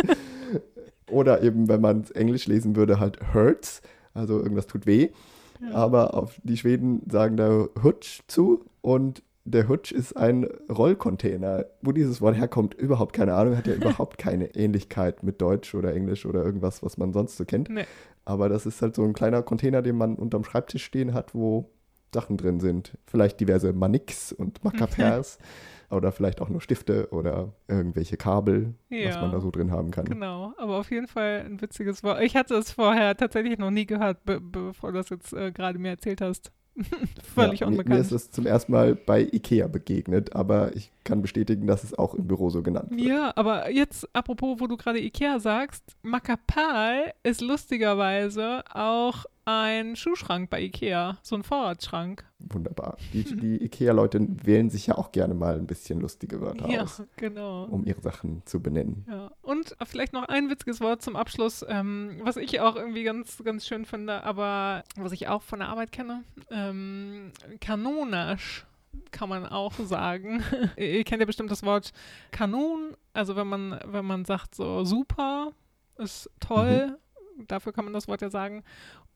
Oder 1.10 1.44
eben, 1.44 1.68
wenn 1.68 1.82
man 1.82 2.02
es 2.02 2.12
Englisch 2.12 2.48
lesen 2.48 2.76
würde, 2.76 3.00
halt 3.00 3.20
hurts, 3.34 3.82
also 4.14 4.40
irgendwas 4.40 4.68
tut 4.68 4.86
weh. 4.86 5.10
Ja. 5.62 5.76
Aber 5.76 6.14
auf 6.14 6.40
die 6.44 6.58
Schweden 6.58 7.02
sagen 7.10 7.38
da 7.38 7.68
Hutsch 7.84 8.22
zu 8.28 8.66
und 8.82 9.24
der 9.46 9.68
Hutsch 9.68 9.92
ist 9.92 10.18
ein 10.18 10.48
Rollcontainer. 10.70 11.66
Wo 11.82 11.92
dieses 11.92 12.20
Wort 12.20 12.36
herkommt, 12.36 12.74
überhaupt 12.74 13.14
keine 13.14 13.36
Ahnung, 13.36 13.56
hat 13.56 13.68
ja 13.68 13.74
überhaupt 13.76 14.18
keine 14.18 14.56
Ähnlichkeit 14.56 15.24
mit 15.24 15.40
Deutsch 15.42 15.76
oder 15.76 15.94
Englisch 15.94 16.26
oder 16.26 16.44
irgendwas, 16.44 16.82
was 16.84 16.98
man 16.98 17.14
sonst 17.14 17.38
so 17.38 17.46
kennt. 17.46 17.70
Nee. 17.70 17.86
Aber 18.26 18.50
das 18.50 18.66
ist 18.66 18.82
halt 18.82 18.96
so 18.96 19.04
ein 19.04 19.14
kleiner 19.14 19.44
Container, 19.44 19.84
den 19.84 19.98
man 19.98 20.16
unterm 20.16 20.44
Schreibtisch 20.44 20.84
stehen 20.84 21.14
hat, 21.14 21.36
wo 21.36 21.70
Sachen 22.12 22.38
drin 22.38 22.60
sind. 22.60 22.98
Vielleicht 23.06 23.40
diverse 23.40 23.72
Maniks 23.72 24.34
und 24.34 24.64
Macapers 24.64 25.38
oder 25.90 26.12
vielleicht 26.12 26.42
auch 26.42 26.50
nur 26.50 26.62
Stifte 26.62 27.08
oder 27.12 27.54
irgendwelche 27.68 28.18
Kabel, 28.18 28.74
was 28.90 29.00
Ja. 29.00 29.22
man 29.22 29.32
da 29.32 29.40
so 29.40 29.52
drin 29.52 29.72
haben 29.72 29.92
kann. 29.92 30.06
Genau, 30.06 30.54
aber 30.58 30.78
auf 30.78 30.92
jeden 30.92 31.08
Fall 31.08 31.44
ein 31.46 31.62
witziges 31.62 32.04
Wort. 32.04 32.22
Ich 32.22 32.36
hatte 32.36 32.56
es 32.56 32.72
vorher 32.72 33.16
tatsächlich 33.18 33.58
noch 33.58 33.72
nie 33.72 33.86
gehört, 33.86 34.24
be 34.26 34.40
bevor 34.40 34.92
du 34.92 34.98
das 34.98 35.10
jetzt 35.10 35.34
äh, 35.34 35.52
gerade 35.52 35.80
mir 35.80 35.90
erzählt 35.90 36.22
hast. 36.22 36.52
Völlig 37.34 37.62
ja, 37.62 37.68
unbekannt. 37.68 37.96
Mir 37.96 38.02
ist 38.02 38.12
es 38.12 38.32
zum 38.32 38.46
ersten 38.46 38.74
Mal 38.74 38.96
bei 38.96 39.22
Ikea 39.22 39.68
begegnet, 39.68 40.36
aber 40.36 40.76
ich 40.76 40.92
kann 41.06 41.22
bestätigen, 41.22 41.68
dass 41.68 41.86
es 41.86 41.94
auch 41.98 42.14
im 42.16 42.28
Büro 42.28 42.50
so 42.50 42.62
genannt 42.64 42.92
wird. 42.92 43.00
Ja, 43.00 43.32
aber 43.38 43.72
jetzt, 43.72 44.14
apropos, 44.14 44.60
wo 44.60 44.68
du 44.68 44.76
gerade 44.76 45.00
Ikea 45.00 45.40
sagst, 45.40 45.96
Macapal 46.02 47.14
ist 47.24 47.40
lustigerweise 47.42 48.64
auch 48.74 49.26
ein 49.46 49.96
Schuhschrank 49.96 50.50
bei 50.50 50.62
Ikea, 50.62 51.18
so 51.24 51.36
ein 51.36 51.44
Vorratsschrank. 51.44 52.26
Wunderbar. 52.40 52.98
Die, 53.14 53.24
die 53.24 53.64
Ikea-Leute 53.64 54.28
wählen 54.44 54.70
sich 54.70 54.88
ja 54.88 54.98
auch 54.98 55.12
gerne 55.12 55.34
mal 55.34 55.56
ein 55.56 55.68
bisschen 55.68 56.00
lustige 56.00 56.42
Wörter 56.42 56.70
Ja, 56.70 56.84
aus, 56.84 57.02
genau. 57.16 57.64
um 57.66 57.86
ihre 57.86 58.02
Sachen 58.02 58.44
zu 58.46 58.62
benennen. 58.62 59.06
Ja. 59.10 59.32
Und 59.42 59.56
Und 59.56 59.76
vielleicht 59.86 60.12
noch 60.12 60.28
ein 60.28 60.50
witziges 60.50 60.82
Wort 60.82 61.02
zum 61.02 61.16
Abschluss, 61.16 61.66
ähm, 61.68 62.20
was 62.24 62.36
ich 62.36 62.60
auch 62.60 62.76
irgendwie 62.76 63.04
ganz, 63.04 63.42
ganz 63.44 63.66
schön 63.66 63.86
finde, 63.86 64.24
aber 64.24 64.84
was 64.98 65.14
ich 65.14 65.30
auch 65.30 65.42
von 65.42 65.60
der 65.60 65.70
Arbeit 65.70 65.94
kenne. 65.94 66.24
Ähm, 66.52 67.32
kanonisch 67.62 68.66
kann 69.12 69.30
man 69.30 69.46
auch 69.46 69.74
sagen. 69.74 70.44
Ihr 70.78 71.04
kennt 71.06 71.22
ja 71.22 71.26
bestimmt 71.26 71.52
das 71.52 71.64
Wort 71.64 71.94
Kanon. 72.32 72.98
Also 73.14 73.38
wenn 73.38 73.48
man, 73.48 73.80
wenn 73.86 74.04
man 74.04 74.26
sagt 74.26 74.56
so 74.56 74.84
super, 74.84 75.54
ist 75.98 76.30
toll, 76.42 76.98
mhm. 77.38 77.48
dafür 77.48 77.72
kann 77.72 77.86
man 77.86 77.94
das 77.94 78.10
Wort 78.10 78.22
ja 78.22 78.30
sagen. 78.30 78.64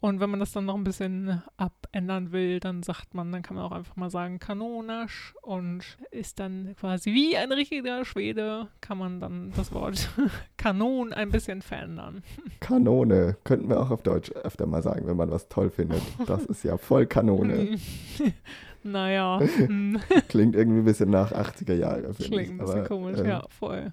Und 0.02 0.22
wenn 0.22 0.30
man 0.30 0.40
das 0.40 0.54
dann 0.54 0.66
noch 0.66 0.76
ein 0.76 0.86
bisschen 0.86 1.42
abändern 1.58 2.32
will, 2.32 2.62
dann 2.62 2.84
sagt 2.84 3.14
man, 3.14 3.32
dann 3.32 3.42
kann 3.42 3.58
man 3.58 3.66
auch 3.66 3.74
einfach 3.74 3.98
mal 3.98 4.10
sagen 4.10 4.40
kanonisch 4.40 5.34
und 5.42 5.84
ist 6.12 6.40
dann 6.40 6.74
quasi 6.80 7.14
wie 7.14 7.36
ein 7.36 7.52
richtiger 7.52 8.06
Schwede, 8.06 8.68
kann 8.80 8.98
man 8.98 9.20
dann 9.20 9.52
das 9.58 9.74
Wort 9.74 10.10
Kanon 10.58 11.12
ein 11.12 11.32
bisschen 11.32 11.62
verändern. 11.62 12.24
Kanone, 12.62 13.36
könnten 13.44 13.70
wir 13.70 13.80
auch 13.82 13.92
auf 13.92 14.02
Deutsch 14.02 14.32
öfter 14.32 14.66
mal 14.66 14.82
sagen, 14.82 15.06
wenn 15.06 15.18
man 15.18 15.32
was 15.32 15.50
toll 15.50 15.70
findet. 15.70 16.02
Das 16.26 16.46
ist 16.46 16.64
ja 16.64 16.78
voll 16.78 17.06
Kanone. 17.06 17.78
naja. 18.84 19.42
Hm. 19.42 20.00
Klingt 20.30 20.56
irgendwie 20.56 20.80
ein 20.80 20.86
bisschen 20.86 21.10
nach 21.10 21.34
80er 21.34 21.74
Jahre. 21.74 22.14
Klingt 22.14 22.52
ein 22.52 22.58
bisschen 22.58 22.80
Aber, 22.80 22.88
komisch, 22.88 23.20
ähm, 23.20 23.26
ja, 23.26 23.44
voll. 23.50 23.92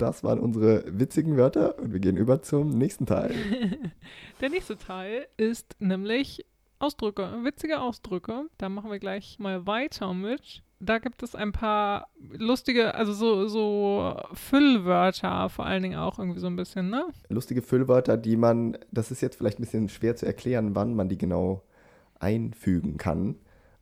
Das 0.00 0.24
waren 0.24 0.40
unsere 0.40 0.82
witzigen 0.86 1.36
Wörter 1.36 1.78
und 1.78 1.92
wir 1.92 2.00
gehen 2.00 2.16
über 2.16 2.40
zum 2.40 2.70
nächsten 2.70 3.04
Teil. 3.04 3.34
Der 4.40 4.48
nächste 4.48 4.78
Teil 4.78 5.26
ist 5.36 5.76
nämlich 5.78 6.46
Ausdrücke, 6.78 7.28
witzige 7.42 7.80
Ausdrücke. 7.82 8.46
Da 8.56 8.70
machen 8.70 8.90
wir 8.90 8.98
gleich 8.98 9.38
mal 9.38 9.66
weiter 9.66 10.14
mit. 10.14 10.62
Da 10.78 10.98
gibt 10.98 11.22
es 11.22 11.34
ein 11.34 11.52
paar 11.52 12.08
lustige, 12.32 12.94
also 12.94 13.12
so, 13.12 13.46
so 13.48 14.16
Füllwörter 14.32 15.50
vor 15.50 15.66
allen 15.66 15.82
Dingen 15.82 15.98
auch 15.98 16.18
irgendwie 16.18 16.40
so 16.40 16.46
ein 16.46 16.56
bisschen, 16.56 16.88
ne? 16.88 17.04
Lustige 17.28 17.60
Füllwörter, 17.60 18.16
die 18.16 18.38
man, 18.38 18.78
das 18.90 19.10
ist 19.10 19.20
jetzt 19.20 19.36
vielleicht 19.36 19.58
ein 19.58 19.64
bisschen 19.64 19.90
schwer 19.90 20.16
zu 20.16 20.24
erklären, 20.24 20.74
wann 20.74 20.94
man 20.94 21.10
die 21.10 21.18
genau 21.18 21.62
einfügen 22.18 22.96
kann. 22.96 23.36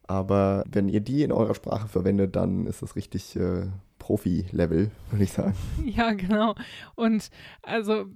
Aber 0.09 0.65
wenn 0.69 0.89
ihr 0.89 1.01
die 1.01 1.23
in 1.23 1.31
eurer 1.31 1.55
Sprache 1.55 1.87
verwendet, 1.87 2.35
dann 2.35 2.67
ist 2.67 2.83
das 2.83 2.97
richtig 2.97 3.37
äh, 3.37 3.67
Profi-Level, 4.09 4.91
würde 5.11 5.25
ich 5.25 5.33
sagen. 5.33 5.55
Ja, 5.85 6.13
genau. 6.13 6.55
Und 6.95 7.29
also 7.63 8.07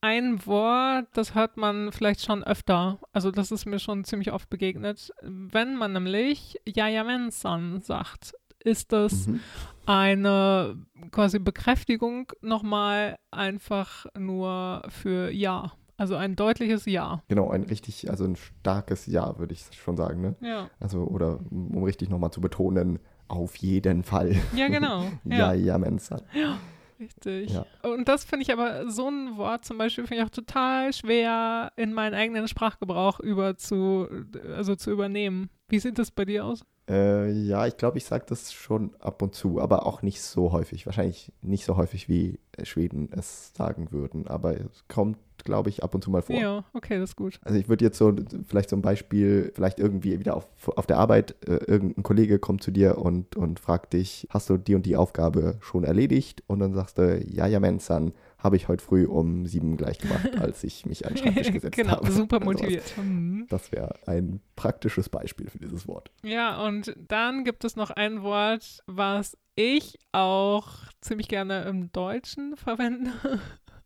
ein 0.00 0.44
Wort, 0.46 1.06
das 1.12 1.34
hört 1.34 1.58
man 1.58 1.92
vielleicht 1.92 2.24
schon 2.24 2.42
öfter. 2.42 2.98
Also 3.12 3.30
das 3.30 3.52
ist 3.52 3.66
mir 3.66 3.78
schon 3.78 4.04
ziemlich 4.04 4.32
oft 4.32 4.48
begegnet. 4.48 5.12
Wenn 5.22 5.76
man 5.76 5.92
nämlich 5.92 6.56
Jajamensan 6.66 7.82
sagt, 7.82 8.32
ist 8.58 8.92
das 8.92 9.26
mhm. 9.26 9.40
eine 9.84 10.78
quasi 11.10 11.38
Bekräftigung 11.38 12.32
nochmal 12.40 13.18
einfach 13.30 14.06
nur 14.18 14.82
für 14.88 15.30
Ja. 15.30 15.72
Also 15.98 16.14
ein 16.14 16.36
deutliches 16.36 16.86
Ja. 16.86 17.22
Genau, 17.28 17.50
ein 17.50 17.64
richtig, 17.64 18.08
also 18.08 18.24
ein 18.24 18.36
starkes 18.36 19.06
Ja, 19.06 19.38
würde 19.38 19.52
ich 19.52 19.66
schon 19.76 19.96
sagen, 19.96 20.22
ne? 20.22 20.36
Ja. 20.40 20.70
Also, 20.80 21.02
oder 21.02 21.40
um 21.50 21.82
richtig 21.82 22.08
nochmal 22.08 22.30
zu 22.30 22.40
betonen, 22.40 23.00
auf 23.28 23.56
jeden 23.56 24.02
Fall. 24.02 24.36
Ja, 24.54 24.68
genau. 24.68 25.04
ja, 25.24 25.52
ja, 25.52 25.78
Mensa. 25.78 26.22
Ja, 26.34 26.58
richtig. 27.00 27.50
Ja. 27.50 27.66
Und 27.82 28.08
das 28.08 28.24
finde 28.24 28.42
ich 28.42 28.52
aber, 28.52 28.90
so 28.90 29.08
ein 29.08 29.36
Wort 29.36 29.64
zum 29.64 29.78
Beispiel, 29.78 30.06
finde 30.06 30.22
ich 30.22 30.28
auch 30.28 30.34
total 30.34 30.92
schwer 30.92 31.72
in 31.76 31.92
meinen 31.92 32.14
eigenen 32.14 32.48
Sprachgebrauch 32.48 33.20
über 33.20 33.56
zu, 33.56 34.08
also 34.56 34.74
zu 34.74 34.90
übernehmen. 34.90 35.50
Wie 35.68 35.78
sieht 35.78 35.98
das 35.98 36.10
bei 36.10 36.24
dir 36.24 36.44
aus? 36.44 36.64
Äh, 36.88 37.30
ja, 37.30 37.66
ich 37.66 37.76
glaube, 37.76 37.98
ich 37.98 38.04
sage 38.04 38.24
das 38.28 38.52
schon 38.52 38.94
ab 38.98 39.20
und 39.22 39.34
zu, 39.34 39.60
aber 39.60 39.86
auch 39.86 40.02
nicht 40.02 40.22
so 40.22 40.52
häufig. 40.52 40.86
Wahrscheinlich 40.86 41.32
nicht 41.42 41.64
so 41.64 41.76
häufig, 41.76 42.08
wie 42.08 42.38
Schweden 42.62 43.10
es 43.12 43.52
sagen 43.54 43.92
würden, 43.92 44.26
aber 44.26 44.54
es 44.54 44.84
kommt 44.88 45.18
glaube 45.44 45.70
ich, 45.70 45.82
ab 45.82 45.94
und 45.94 46.04
zu 46.04 46.10
mal 46.10 46.22
vor. 46.22 46.36
Ja, 46.36 46.64
okay, 46.72 46.98
das 46.98 47.10
ist 47.10 47.16
gut. 47.16 47.40
Also 47.42 47.58
ich 47.58 47.68
würde 47.68 47.84
jetzt 47.84 47.98
so, 47.98 48.14
vielleicht 48.46 48.68
so 48.70 48.76
ein 48.76 48.82
Beispiel, 48.82 49.52
vielleicht 49.54 49.78
irgendwie 49.78 50.18
wieder 50.18 50.36
auf, 50.36 50.46
auf 50.76 50.86
der 50.86 50.98
Arbeit, 50.98 51.36
äh, 51.46 51.54
irgendein 51.64 52.02
Kollege 52.02 52.38
kommt 52.38 52.62
zu 52.62 52.70
dir 52.70 52.98
und, 52.98 53.36
und 53.36 53.60
fragt 53.60 53.92
dich, 53.92 54.26
hast 54.30 54.50
du 54.50 54.56
die 54.56 54.74
und 54.74 54.84
die 54.84 54.96
Aufgabe 54.96 55.56
schon 55.60 55.84
erledigt? 55.84 56.42
Und 56.46 56.58
dann 56.58 56.74
sagst 56.74 56.98
du, 56.98 57.22
ja, 57.24 57.46
ja, 57.46 57.60
Mensan, 57.60 58.12
habe 58.38 58.56
ich 58.56 58.68
heute 58.68 58.84
früh 58.84 59.04
um 59.04 59.46
sieben 59.46 59.76
gleich 59.76 59.98
gemacht, 59.98 60.38
als 60.40 60.62
ich 60.62 60.86
mich 60.86 61.06
an 61.06 61.14
den 61.14 61.22
Schreibtisch 61.24 61.52
gesetzt 61.52 61.76
genau, 61.76 61.92
habe. 61.92 62.06
Genau, 62.06 62.16
super 62.16 62.40
motiviert. 62.40 62.96
Mhm. 62.96 63.46
Das 63.48 63.72
wäre 63.72 63.94
ein 64.06 64.40
praktisches 64.54 65.08
Beispiel 65.08 65.50
für 65.50 65.58
dieses 65.58 65.88
Wort. 65.88 66.10
Ja, 66.22 66.64
und 66.64 66.94
dann 67.08 67.44
gibt 67.44 67.64
es 67.64 67.74
noch 67.74 67.90
ein 67.90 68.22
Wort, 68.22 68.82
was 68.86 69.36
ich 69.56 69.98
auch 70.12 70.68
ziemlich 71.00 71.28
gerne 71.28 71.62
im 71.62 71.92
Deutschen 71.92 72.56
verwende. 72.56 73.12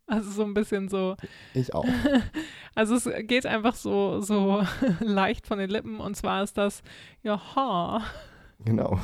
Also 0.04 0.30
so 0.30 0.42
ein 0.42 0.52
bisschen 0.52 0.88
so. 0.88 1.16
Ich 1.54 1.74
auch. 1.74 1.86
Also 2.74 2.96
es 2.96 3.08
geht 3.26 3.46
einfach 3.46 3.74
so, 3.74 4.20
so 4.20 4.62
leicht 5.00 5.46
von 5.46 5.58
den 5.58 5.70
Lippen 5.70 6.00
und 6.00 6.16
zwar 6.16 6.42
ist 6.42 6.58
das 6.58 6.82
Jaha. 7.22 8.02
Genau. 8.64 8.98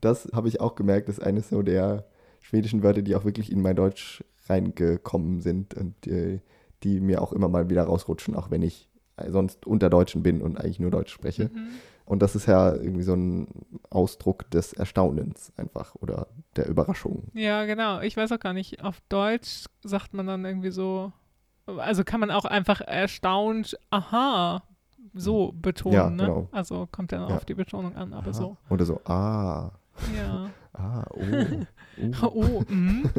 Das 0.00 0.28
habe 0.32 0.48
ich 0.48 0.60
auch 0.60 0.74
gemerkt, 0.74 1.08
ist 1.08 1.22
eines 1.22 1.48
so 1.48 1.62
der 1.62 2.06
schwedischen 2.40 2.82
Wörter, 2.82 3.02
die 3.02 3.16
auch 3.16 3.24
wirklich 3.24 3.50
in 3.50 3.62
mein 3.62 3.76
Deutsch 3.76 4.22
reingekommen 4.48 5.40
sind 5.40 5.74
und 5.74 6.06
äh, 6.06 6.40
die 6.82 7.00
mir 7.00 7.22
auch 7.22 7.32
immer 7.32 7.48
mal 7.48 7.70
wieder 7.70 7.84
rausrutschen, 7.84 8.34
auch 8.34 8.50
wenn 8.50 8.62
ich 8.62 8.88
sonst 9.26 9.66
unter 9.66 9.90
Deutschen 9.90 10.22
bin 10.22 10.42
und 10.42 10.58
eigentlich 10.58 10.80
nur 10.80 10.90
Deutsch 10.90 11.12
spreche. 11.12 11.50
Mhm. 11.52 11.68
Und 12.04 12.22
das 12.22 12.34
ist 12.34 12.46
ja 12.46 12.74
irgendwie 12.74 13.02
so 13.02 13.14
ein 13.14 13.48
Ausdruck 13.90 14.50
des 14.50 14.72
Erstaunens 14.72 15.52
einfach 15.56 15.94
oder 15.96 16.28
der 16.56 16.66
Überraschung. 16.66 17.24
Ja, 17.34 17.66
genau. 17.66 18.00
Ich 18.00 18.16
weiß 18.16 18.32
auch 18.32 18.38
gar 18.38 18.54
nicht. 18.54 18.82
Auf 18.82 19.02
Deutsch 19.10 19.66
sagt 19.82 20.14
man 20.14 20.26
dann 20.26 20.44
irgendwie 20.44 20.70
so, 20.70 21.12
also 21.66 22.04
kann 22.04 22.20
man 22.20 22.30
auch 22.30 22.46
einfach 22.46 22.80
erstaunt, 22.80 23.78
aha, 23.90 24.62
so 25.12 25.52
betonen. 25.52 25.94
Ja, 25.96 26.10
ne? 26.10 26.22
genau. 26.24 26.48
Also 26.50 26.88
kommt 26.90 27.12
dann 27.12 27.28
ja. 27.28 27.36
auf 27.36 27.44
die 27.44 27.54
Betonung 27.54 27.94
an, 27.94 28.14
aber 28.14 28.28
aha. 28.28 28.32
so. 28.32 28.56
Oder 28.70 28.86
so, 28.86 29.00
ah. 29.04 29.72
Ja. 30.16 30.50
Ah, 30.74 31.04
oh. 31.10 31.22
Oh, 32.22 32.26
oh 32.34 32.64
mm. 32.68 33.10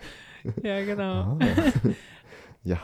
ja, 0.62 0.84
genau. 0.84 1.38
Ah. 1.38 1.38
Ja. 2.66 2.78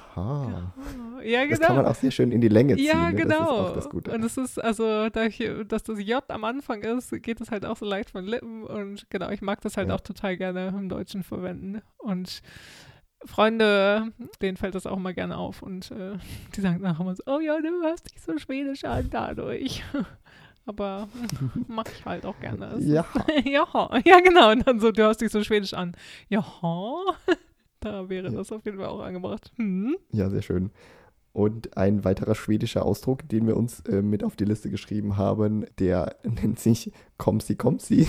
Ja, 1.24 1.44
genau. 1.44 1.56
Das 1.56 1.60
kann 1.60 1.76
man 1.76 1.86
auch 1.86 1.94
sehr 1.94 2.10
schön 2.10 2.32
in 2.32 2.42
die 2.42 2.48
Länge 2.48 2.76
ziehen. 2.76 2.84
Ja, 2.84 3.10
ne? 3.10 3.16
genau. 3.16 3.70
Das 3.74 3.88
das 3.88 4.14
und 4.14 4.24
es 4.24 4.36
ist, 4.36 4.62
also, 4.62 5.08
dadurch, 5.08 5.42
dass 5.68 5.84
das 5.84 5.98
J 5.98 6.22
am 6.28 6.44
Anfang 6.44 6.82
ist, 6.82 7.10
geht 7.22 7.40
es 7.40 7.50
halt 7.50 7.64
auch 7.64 7.78
so 7.78 7.86
leicht 7.86 8.10
von 8.10 8.26
Lippen. 8.26 8.64
Und 8.64 9.08
genau, 9.08 9.30
ich 9.30 9.40
mag 9.40 9.62
das 9.62 9.78
halt 9.78 9.88
ja. 9.88 9.94
auch 9.94 10.02
total 10.02 10.36
gerne 10.36 10.68
im 10.68 10.90
Deutschen 10.90 11.22
verwenden. 11.22 11.80
Und 11.96 12.42
Freunde, 13.24 14.12
denen 14.42 14.58
fällt 14.58 14.74
das 14.74 14.86
auch 14.86 14.98
mal 14.98 15.14
gerne 15.14 15.38
auf. 15.38 15.62
Und 15.62 15.90
äh, 15.92 16.18
die 16.54 16.60
sagen 16.60 16.82
nachher 16.82 17.00
immer 17.00 17.14
so, 17.14 17.22
oh 17.26 17.40
ja, 17.40 17.58
du 17.58 17.82
hast 17.84 18.12
dich 18.12 18.20
so 18.20 18.36
schwedisch 18.36 18.84
an 18.84 19.08
dadurch. 19.10 19.82
Aber 20.66 21.08
mach 21.68 21.86
ich 21.86 22.04
halt 22.04 22.26
auch 22.26 22.38
gerne. 22.40 22.76
ja. 22.80 23.04
ja. 23.44 23.66
Ja, 24.04 24.20
genau. 24.20 24.52
Und 24.52 24.66
dann 24.66 24.80
so, 24.80 24.92
du 24.92 25.04
hast 25.04 25.20
dich 25.20 25.30
so 25.30 25.42
schwedisch 25.42 25.74
an. 25.74 25.96
Ja. 26.28 26.44
Da 27.82 28.10
wäre 28.10 28.28
ja. 28.28 28.36
das 28.36 28.52
auf 28.52 28.66
jeden 28.66 28.76
Fall 28.76 28.88
auch 28.88 29.00
angebracht. 29.00 29.52
Hm? 29.56 29.96
Ja, 30.12 30.28
sehr 30.28 30.42
schön. 30.42 30.70
Und 31.32 31.78
ein 31.78 32.04
weiterer 32.04 32.34
schwedischer 32.34 32.84
Ausdruck, 32.84 33.26
den 33.26 33.46
wir 33.46 33.56
uns 33.56 33.80
äh, 33.86 34.02
mit 34.02 34.22
auf 34.22 34.36
die 34.36 34.44
Liste 34.44 34.68
geschrieben 34.68 35.16
haben, 35.16 35.64
der 35.78 36.16
nennt 36.24 36.58
sich 36.58 36.92
Komsi 37.16 37.54
Komsi. 37.54 38.06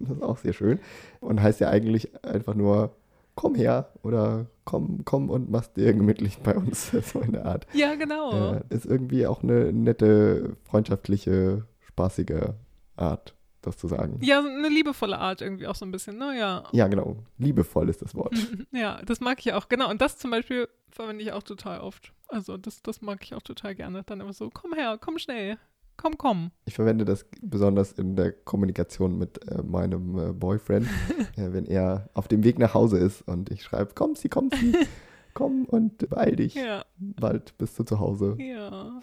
das 0.00 0.10
ist 0.10 0.22
auch 0.22 0.36
sehr 0.36 0.52
schön. 0.52 0.80
Und 1.20 1.40
heißt 1.40 1.60
ja 1.60 1.70
eigentlich 1.70 2.22
einfach 2.26 2.54
nur 2.54 2.94
komm 3.36 3.54
her 3.54 3.92
oder 4.02 4.46
komm, 4.64 5.02
komm 5.04 5.30
und 5.30 5.50
machst 5.50 5.76
dir 5.76 5.92
gemütlich 5.92 6.38
bei 6.38 6.56
uns, 6.56 6.90
so 6.90 7.20
in 7.20 7.32
der 7.32 7.46
Art. 7.46 7.66
Ja, 7.72 7.94
genau. 7.94 8.54
Äh, 8.54 8.62
ist 8.70 8.86
irgendwie 8.86 9.26
auch 9.26 9.42
eine 9.42 9.72
nette, 9.72 10.56
freundschaftliche, 10.64 11.64
spaßige 11.96 12.52
Art 12.96 13.34
das 13.62 13.76
zu 13.76 13.88
sagen. 13.88 14.18
Ja, 14.22 14.38
eine 14.38 14.68
liebevolle 14.68 15.18
Art 15.18 15.40
irgendwie 15.40 15.66
auch 15.66 15.74
so 15.74 15.84
ein 15.84 15.90
bisschen, 15.90 16.18
ne? 16.18 16.38
Ja. 16.38 16.64
Ja, 16.72 16.86
genau. 16.86 17.16
Liebevoll 17.38 17.88
ist 17.88 18.00
das 18.02 18.14
Wort. 18.14 18.34
ja, 18.70 19.00
das 19.04 19.20
mag 19.20 19.38
ich 19.40 19.52
auch. 19.52 19.68
Genau. 19.68 19.90
Und 19.90 20.00
das 20.00 20.18
zum 20.18 20.30
Beispiel 20.30 20.68
verwende 20.90 21.24
ich 21.24 21.32
auch 21.32 21.42
total 21.42 21.80
oft. 21.80 22.12
Also 22.28 22.56
das, 22.56 22.82
das 22.82 23.02
mag 23.02 23.24
ich 23.24 23.34
auch 23.34 23.42
total 23.42 23.74
gerne. 23.74 24.04
Dann 24.04 24.20
immer 24.20 24.32
so, 24.32 24.50
komm 24.50 24.72
her, 24.74 24.98
komm 25.00 25.18
schnell. 25.18 25.58
Komm, 25.96 26.18
komm. 26.18 26.50
Ich 26.66 26.74
verwende 26.74 27.06
das 27.06 27.26
besonders 27.40 27.92
in 27.92 28.16
der 28.16 28.30
Kommunikation 28.30 29.18
mit 29.18 29.42
äh, 29.50 29.62
meinem 29.62 30.18
äh, 30.18 30.32
Boyfriend, 30.32 30.86
äh, 31.36 31.52
wenn 31.52 31.64
er 31.64 32.10
auf 32.12 32.28
dem 32.28 32.44
Weg 32.44 32.58
nach 32.58 32.74
Hause 32.74 32.98
ist 32.98 33.22
und 33.22 33.50
ich 33.50 33.62
schreibe, 33.62 33.92
komm 33.94 34.14
sie, 34.14 34.28
komm 34.28 34.50
sie, 34.50 34.76
komm 35.34 35.64
und 35.64 36.08
beeil 36.10 36.36
dich. 36.36 36.54
Ja. 36.54 36.84
Bald 36.98 37.56
bist 37.56 37.78
du 37.78 37.84
zu 37.84 37.98
Hause. 37.98 38.36
Ja, 38.38 39.00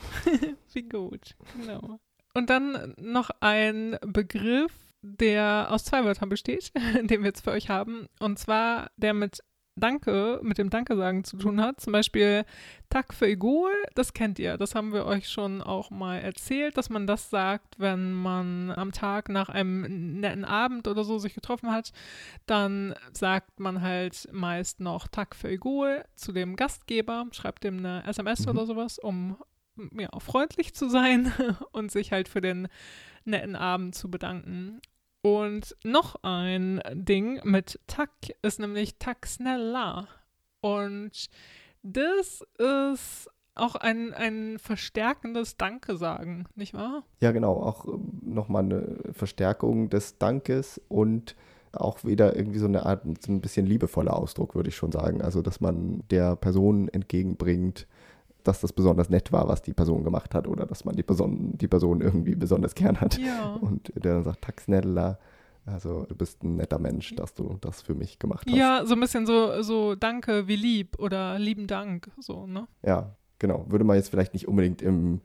wie 0.71 0.84
gut, 0.84 1.36
genau. 1.60 1.99
Und 2.34 2.50
dann 2.50 2.93
noch 2.98 3.30
ein 3.39 3.98
Begriff, 4.06 4.74
der 5.02 5.67
aus 5.69 5.86
zwei 5.86 6.04
Wörtern 6.04 6.30
besteht, 6.30 6.72
den 6.96 7.22
wir 7.22 7.28
jetzt 7.28 7.43
für 7.43 7.52
euch 7.52 7.69
haben. 7.69 8.08
Und 8.19 8.39
zwar 8.39 8.89
der 8.98 9.13
mit 9.13 9.39
Danke, 9.76 10.39
mit 10.43 10.60
dem 10.60 10.69
Danke 10.69 10.96
sagen 10.96 11.24
zu 11.24 11.36
tun 11.38 11.60
hat. 11.60 11.82
Zum 11.82 11.93
Beispiel 11.93 12.46
Tag 12.89 13.12
für 13.12 13.28
Igol, 13.28 13.72
das 13.96 14.13
kennt 14.13 14.38
ihr. 14.38 14.58
Das 14.58 14.76
haben 14.76 14.93
wir 14.93 15.06
euch 15.06 15.28
schon 15.30 15.63
auch 15.63 15.89
mal 15.89 16.19
erzählt, 16.19 16.78
dass 16.78 16.91
man 16.91 17.08
das 17.08 17.32
sagt, 17.32 17.80
wenn 17.80 18.13
man 18.13 18.69
am 18.69 18.91
Tag 18.91 19.30
nach 19.30 19.50
einem 19.50 20.19
netten 20.19 20.46
Abend 20.46 20.88
oder 20.88 21.04
so 21.04 21.17
sich 21.17 21.34
getroffen 21.34 21.72
hat. 21.72 21.91
Dann 22.46 22.93
sagt 23.13 23.60
man 23.60 23.82
halt 23.82 24.30
meist 24.32 24.80
noch 24.80 25.08
Tag 25.08 25.36
für 25.36 25.50
Igol 25.50 26.06
zu 26.13 26.34
dem 26.34 26.56
Gastgeber, 26.56 27.26
schreibt 27.32 27.63
dem 27.63 27.80
eine 27.80 28.06
SMS 28.06 28.46
mhm. 28.46 28.52
oder 28.52 28.67
sowas, 28.67 29.00
um 29.00 29.38
ja, 29.98 30.10
freundlich 30.20 30.74
zu 30.74 30.90
sein 30.90 31.32
und 31.72 31.92
sich 31.92 32.12
halt 32.12 32.28
für 32.28 32.42
den 32.42 32.68
netten 33.26 33.56
Abend 33.56 33.96
zu 33.96 34.10
bedanken. 34.10 34.82
Und 35.22 35.76
noch 35.84 36.16
ein 36.24 36.82
Ding 36.94 37.40
mit 37.44 37.80
Tak 37.88 38.12
ist 38.42 38.60
nämlich 38.60 38.98
Tak 39.00 39.26
schneller. 39.26 40.08
Und 40.62 41.30
das 41.82 42.44
ist 42.58 43.30
auch 43.56 43.76
ein, 43.76 44.14
ein 44.14 44.58
verstärkendes 44.60 45.58
Danke 45.58 45.96
sagen, 45.96 46.46
nicht 46.56 46.74
wahr? 46.74 47.04
Ja, 47.22 47.32
genau. 47.32 47.54
Auch 47.54 47.86
ähm, 47.86 48.20
nochmal 48.24 48.64
eine 48.64 48.98
Verstärkung 49.12 49.90
des 49.90 50.18
Dankes 50.18 50.82
und 50.88 51.36
auch 51.72 52.04
wieder 52.04 52.36
irgendwie 52.36 52.60
so 52.60 52.66
eine 52.66 52.86
Art, 52.86 53.04
so 53.24 53.32
ein 53.32 53.42
bisschen 53.42 53.66
liebevoller 53.66 54.16
Ausdruck, 54.16 54.56
würde 54.56 54.70
ich 54.70 54.76
schon 54.76 54.92
sagen. 54.92 55.22
Also, 55.22 55.42
dass 55.42 55.60
man 55.60 56.04
der 56.10 56.36
Person 56.36 56.88
entgegenbringt, 56.88 57.88
dass 58.43 58.62
das 58.62 58.73
besonders 58.73 59.10
nett 59.10 59.32
war, 59.32 59.47
was 59.47 59.62
die 59.62 59.73
Person 59.73 60.03
gemacht 60.03 60.34
hat 60.36 60.47
oder 60.47 60.65
dass 60.65 60.86
man 60.86 60.95
die 60.95 61.03
Person, 61.03 61.58
die 61.58 61.67
Person 61.67 62.01
irgendwie 62.01 62.36
besonders 62.36 62.75
gern 62.75 62.99
hat. 63.01 63.17
Ja. 63.17 63.56
Und 63.56 63.91
der 63.95 64.15
dann 64.15 64.23
sagt, 64.23 64.41
Tack 64.41 64.62
snälla. 64.62 65.19
Also 65.65 66.06
du 66.10 66.15
bist 66.15 66.43
ein 66.43 66.58
netter 66.58 66.77
Mensch, 66.77 67.15
dass 67.15 67.34
du 67.34 67.58
das 67.62 67.82
für 67.82 67.95
mich 67.95 68.19
gemacht 68.19 68.47
hast. 68.49 68.56
Ja, 68.56 68.86
so 68.86 68.95
ein 68.95 68.99
bisschen 68.99 69.25
so, 69.25 69.62
so 69.62 69.95
Danke 69.95 70.47
wie 70.47 70.58
lieb 70.58 70.99
oder 70.99 71.39
lieben 71.39 71.67
Dank, 71.67 72.12
so, 72.19 72.45
ne? 72.45 72.67
Ja, 72.86 73.15
genau. 73.39 73.65
Würde 73.69 73.86
man 73.86 73.95
jetzt 73.95 74.10
vielleicht 74.10 74.34
nicht 74.34 74.47
unbedingt 74.47 74.82
im 74.82 75.21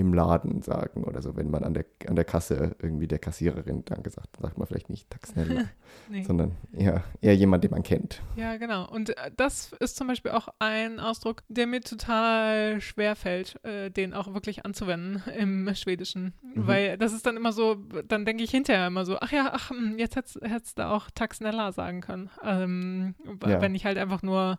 im 0.00 0.14
Laden 0.14 0.62
sagen 0.62 1.04
oder 1.04 1.22
so, 1.22 1.36
wenn 1.36 1.50
man 1.50 1.64
an 1.64 1.74
der, 1.74 1.84
an 2.08 2.16
der 2.16 2.24
Kasse 2.24 2.74
irgendwie 2.80 3.06
der 3.06 3.18
Kassiererin 3.18 3.84
Danke 3.84 4.10
sagt, 4.10 4.36
dann 4.36 4.42
sagt 4.42 4.58
man 4.58 4.66
vielleicht 4.66 4.90
nicht 4.90 5.10
Taxnella, 5.10 5.64
nee. 6.08 6.22
sondern 6.22 6.56
eher, 6.72 7.04
eher 7.20 7.36
jemand, 7.36 7.64
den 7.64 7.70
man 7.70 7.82
kennt. 7.82 8.22
Ja, 8.36 8.56
genau. 8.56 8.88
Und 8.88 9.10
äh, 9.10 9.30
das 9.36 9.72
ist 9.80 9.96
zum 9.96 10.06
Beispiel 10.08 10.32
auch 10.32 10.48
ein 10.58 10.98
Ausdruck, 11.00 11.42
der 11.48 11.66
mir 11.66 11.80
total 11.80 12.80
schwer 12.80 13.14
fällt, 13.16 13.62
äh, 13.64 13.90
den 13.90 14.14
auch 14.14 14.34
wirklich 14.34 14.64
anzuwenden 14.64 15.22
im 15.38 15.72
Schwedischen. 15.74 16.34
Mhm. 16.42 16.66
Weil 16.66 16.98
das 16.98 17.12
ist 17.12 17.26
dann 17.26 17.36
immer 17.36 17.52
so, 17.52 17.76
dann 18.08 18.24
denke 18.24 18.42
ich 18.42 18.50
hinterher 18.50 18.86
immer 18.86 19.04
so, 19.04 19.18
ach 19.20 19.32
ja, 19.32 19.50
ach, 19.52 19.70
hm, 19.70 19.98
jetzt 19.98 20.16
hättest 20.16 20.78
du 20.78 20.86
auch 20.86 21.10
Taxnella 21.10 21.72
sagen 21.72 22.00
können. 22.00 22.30
Ähm, 22.42 23.14
ja. 23.46 23.60
Wenn 23.60 23.74
ich 23.74 23.84
halt 23.84 23.98
einfach 23.98 24.22
nur 24.22 24.58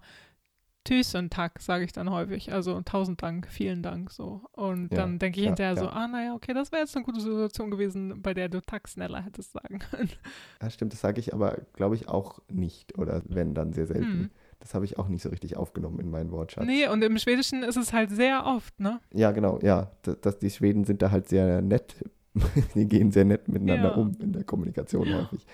Tschüss 0.84 1.16
Tag, 1.30 1.60
sage 1.62 1.84
ich 1.84 1.92
dann 1.92 2.10
häufig. 2.10 2.52
Also 2.52 2.82
tausend 2.82 3.22
Dank, 3.22 3.48
vielen 3.48 3.84
Dank 3.84 4.12
so. 4.12 4.42
Und 4.54 4.92
ja, 4.92 4.98
dann 4.98 5.20
denke 5.20 5.40
ich 5.40 5.46
ja, 5.46 5.50
hinterher 5.52 5.76
ja. 5.76 5.80
so, 5.80 5.88
ah, 5.88 6.08
naja, 6.08 6.34
okay, 6.34 6.54
das 6.54 6.72
wäre 6.72 6.82
jetzt 6.82 6.96
eine 6.96 7.06
gute 7.06 7.22
Situation 7.22 7.70
gewesen, 7.70 8.22
bei 8.22 8.34
der 8.34 8.50
du 8.50 8.62
Tag 8.62 8.90
schneller 8.90 9.22
hättest 9.22 9.52
sagen 9.54 9.80
können. 9.80 10.10
Ja, 10.62 10.70
stimmt, 10.70 10.94
das 10.94 11.02
sage 11.02 11.20
ich 11.20 11.34
aber, 11.34 11.60
glaube 11.74 11.96
ich, 11.96 12.08
auch 12.08 12.40
nicht. 12.50 12.98
Oder 12.98 13.22
wenn, 13.26 13.54
dann 13.54 13.74
sehr 13.74 13.88
selten. 13.88 14.06
Hm. 14.06 14.30
Das 14.60 14.74
habe 14.74 14.86
ich 14.86 14.98
auch 15.00 15.08
nicht 15.08 15.24
so 15.24 15.30
richtig 15.30 15.58
aufgenommen 15.58 16.00
in 16.00 16.10
meinen 16.10 16.32
Wortschatz. 16.32 16.66
Nee, 16.66 16.88
und 16.88 17.04
im 17.04 17.18
Schwedischen 17.18 17.64
ist 17.64 17.78
es 17.78 17.94
halt 17.94 18.12
sehr 18.12 18.46
oft, 18.46 18.80
ne? 18.80 19.00
Ja, 19.14 19.32
genau, 19.32 19.60
ja. 19.62 19.92
Das, 20.22 20.40
die 20.40 20.52
Schweden 20.52 20.86
sind 20.86 21.02
da 21.02 21.12
halt 21.12 21.30
sehr 21.30 21.62
nett. 21.62 21.96
die 22.76 22.88
gehen 22.88 23.12
sehr 23.12 23.26
nett 23.26 23.48
miteinander 23.48 23.98
um 23.98 24.16
in 24.22 24.34
der 24.34 24.44
Kommunikation 24.44 25.14
häufig. 25.14 25.46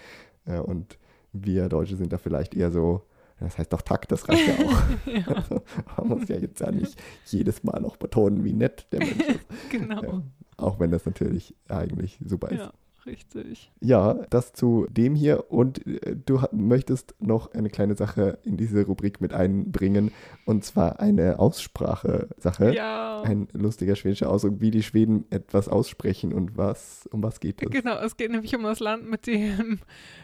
und 0.66 0.98
wir 1.34 1.70
Deutsche 1.70 1.96
sind 1.96 2.13
da 2.13 2.18
vielleicht 2.18 2.56
eher 2.56 2.72
so, 2.72 3.04
das 3.39 3.58
heißt 3.58 3.71
doch 3.71 3.82
Takt, 3.82 4.12
das 4.12 4.28
reicht 4.28 4.47
ja 4.47 4.65
auch. 4.65 4.84
ja. 5.06 5.23
Also, 5.36 5.63
man 5.97 6.19
muss 6.19 6.30
ja 6.30 6.38
jetzt 6.38 6.60
ja 6.60 6.71
nicht 6.71 7.02
jedes 7.26 7.63
Mal 7.63 7.80
noch 7.80 7.97
betonen, 7.97 8.43
wie 8.43 8.54
nett 8.54 8.88
der 8.91 9.00
Mensch 9.00 9.28
ist. 9.28 9.45
genau. 9.69 10.04
Ja, 10.04 10.21
auch 10.58 10.80
wenn 10.80 10.91
das 10.91 11.06
natürlich 11.06 11.56
eigentlich 11.67 12.19
super 12.26 12.50
ist. 12.50 12.60
Ja. 12.60 12.73
Richtig. 13.08 13.72
Ja, 13.80 14.15
das 14.30 14.52
zu 14.52 14.86
dem 14.89 15.15
hier. 15.15 15.50
Und 15.50 15.86
äh, 15.88 16.15
du 16.15 16.41
möchtest 16.52 17.15
noch 17.20 17.54
eine 17.54 17.70
kleine 17.70 17.96
Sache 17.96 18.39
in 18.43 18.58
diese 18.58 18.86
Rubrik 18.86 19.22
mit 19.22 19.34
einbringen. 19.34 20.12
Und 20.46 20.65
zwar 20.65 21.00
eine 21.00 21.39
Aussprache-Sache. 21.39 22.74
Ja. 22.74 23.22
Ein 23.22 23.48
lustiger 23.54 23.96
schwedischer 23.96 24.30
Ausdruck, 24.30 24.56
wie 24.60 24.72
die 24.72 24.84
Schweden 24.84 25.26
etwas 25.30 25.70
aussprechen 25.70 26.34
und 26.34 26.58
was, 26.58 27.08
um 27.12 27.24
was 27.24 27.39
geht 27.39 27.62
es? 27.63 27.70
Genau, 27.70 27.98
es 28.00 28.17
geht 28.17 28.32
nämlich 28.32 28.56
um 28.56 28.63
das 28.63 28.80
Land, 28.80 29.10
mit 29.10 29.26
dem 29.26 29.80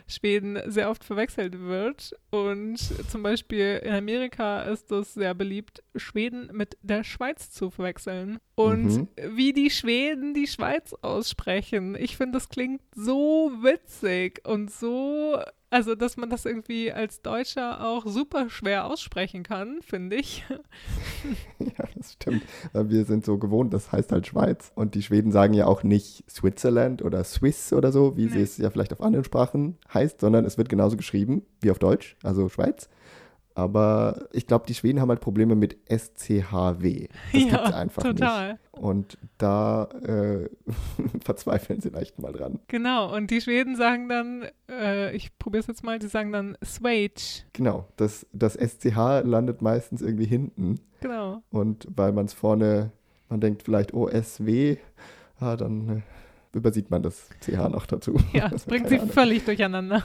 Schweden 0.08 0.60
sehr 0.68 0.90
oft 0.90 1.04
verwechselt 1.04 1.60
wird. 1.60 2.14
Und 2.32 2.78
zum 2.78 3.24
Beispiel 3.24 3.82
in 3.84 3.94
Amerika 3.94 4.64
ist 4.64 4.92
es 4.92 5.14
sehr 5.14 5.34
beliebt, 5.34 5.84
Schweden 5.96 6.50
mit 6.52 6.78
der 6.82 7.04
Schweiz 7.04 7.52
zu 7.52 7.70
verwechseln. 7.70 8.40
Und 8.56 8.86
mhm. 8.86 9.08
wie 9.32 9.54
die 9.54 9.70
Schweden 9.70 10.34
die 10.34 10.48
Schweiz 10.48 10.94
aussprechen. 11.02 11.96
Ich 11.96 12.18
finde, 12.18 12.38
das 12.38 12.50
klingt 12.50 12.73
so 12.96 13.52
witzig 13.62 14.42
und 14.46 14.72
so, 14.72 15.40
also 15.70 15.96
dass 15.96 16.18
man 16.18 16.30
das 16.30 16.46
irgendwie 16.46 16.92
als 16.92 17.22
Deutscher 17.22 17.84
auch 17.84 18.06
super 18.06 18.50
schwer 18.50 18.86
aussprechen 18.86 19.44
kann, 19.44 19.82
finde 19.82 20.18
ich. 20.18 20.46
ja, 21.60 21.86
das 21.96 22.14
stimmt. 22.14 22.44
Wir 22.74 23.06
sind 23.06 23.26
so 23.26 23.38
gewohnt, 23.38 23.74
das 23.74 23.92
heißt 23.92 24.12
halt 24.12 24.28
Schweiz. 24.28 24.72
Und 24.76 24.96
die 24.96 25.02
Schweden 25.02 25.32
sagen 25.32 25.54
ja 25.54 25.66
auch 25.66 25.84
nicht 25.84 26.24
Switzerland 26.30 27.02
oder 27.02 27.24
Swiss 27.24 27.74
oder 27.74 27.92
so, 27.92 28.16
wie 28.18 28.26
nee. 28.26 28.32
sie 28.32 28.42
es 28.42 28.58
ja 28.58 28.70
vielleicht 28.70 28.94
auf 28.94 29.02
anderen 29.02 29.26
Sprachen 29.26 29.78
heißt, 29.94 30.22
sondern 30.22 30.46
es 30.46 30.58
wird 30.58 30.70
genauso 30.70 30.96
geschrieben 30.96 31.44
wie 31.62 31.72
auf 31.72 31.80
Deutsch, 31.80 32.18
also 32.22 32.50
Schweiz. 32.50 32.88
Aber 33.56 34.28
ich 34.32 34.48
glaube, 34.48 34.66
die 34.68 34.74
Schweden 34.74 35.00
haben 35.00 35.10
halt 35.10 35.22
Probleme 35.22 35.56
mit 35.56 35.78
SCHW. 35.88 37.08
Das 37.32 37.42
ja, 37.42 37.50
gibt's 37.50 37.74
einfach 37.74 38.04
total. 38.04 38.54
nicht. 38.54 38.60
Und 38.72 39.18
da 39.38 39.84
äh, 40.04 40.50
verzweifeln 41.24 41.80
sie 41.80 41.90
leicht 41.90 42.20
mal 42.20 42.34
dran. 42.34 42.60
Genau, 42.68 43.16
und 43.16 43.30
die 43.30 43.42
Schweden 43.42 43.76
sagen 43.76 44.10
dann, 44.10 44.48
äh, 44.70 45.16
ich 45.16 45.38
probiere 45.38 45.62
es 45.62 45.68
jetzt 45.68 45.84
mal, 45.84 46.00
die 46.00 46.08
sagen 46.08 46.32
dann 46.32 46.58
Swage. 46.66 47.44
Genau, 47.54 47.88
das, 47.98 48.26
das 48.34 48.56
SCH 48.56 49.24
landet 49.24 49.62
meistens 49.62 50.02
irgendwie 50.02 50.26
hinten. 50.26 50.80
Genau. 51.02 51.44
Und 51.52 51.88
weil 51.96 52.12
man 52.12 52.26
es 52.26 52.34
vorne, 52.34 52.92
man 53.30 53.40
denkt 53.40 53.64
vielleicht, 53.64 53.94
oh, 53.94 54.10
SW, 54.10 54.78
ah, 55.40 55.56
dann 55.56 55.90
äh, 55.90 56.58
übersieht 56.58 56.90
man 56.90 57.04
das 57.04 57.30
CH 57.42 57.70
noch 57.70 57.86
dazu. 57.86 58.16
Ja, 58.32 58.48
das 58.52 58.66
bringt 58.66 58.90
sie 58.90 58.98
Ahnung. 58.98 59.12
völlig 59.12 59.46
durcheinander. 59.46 60.04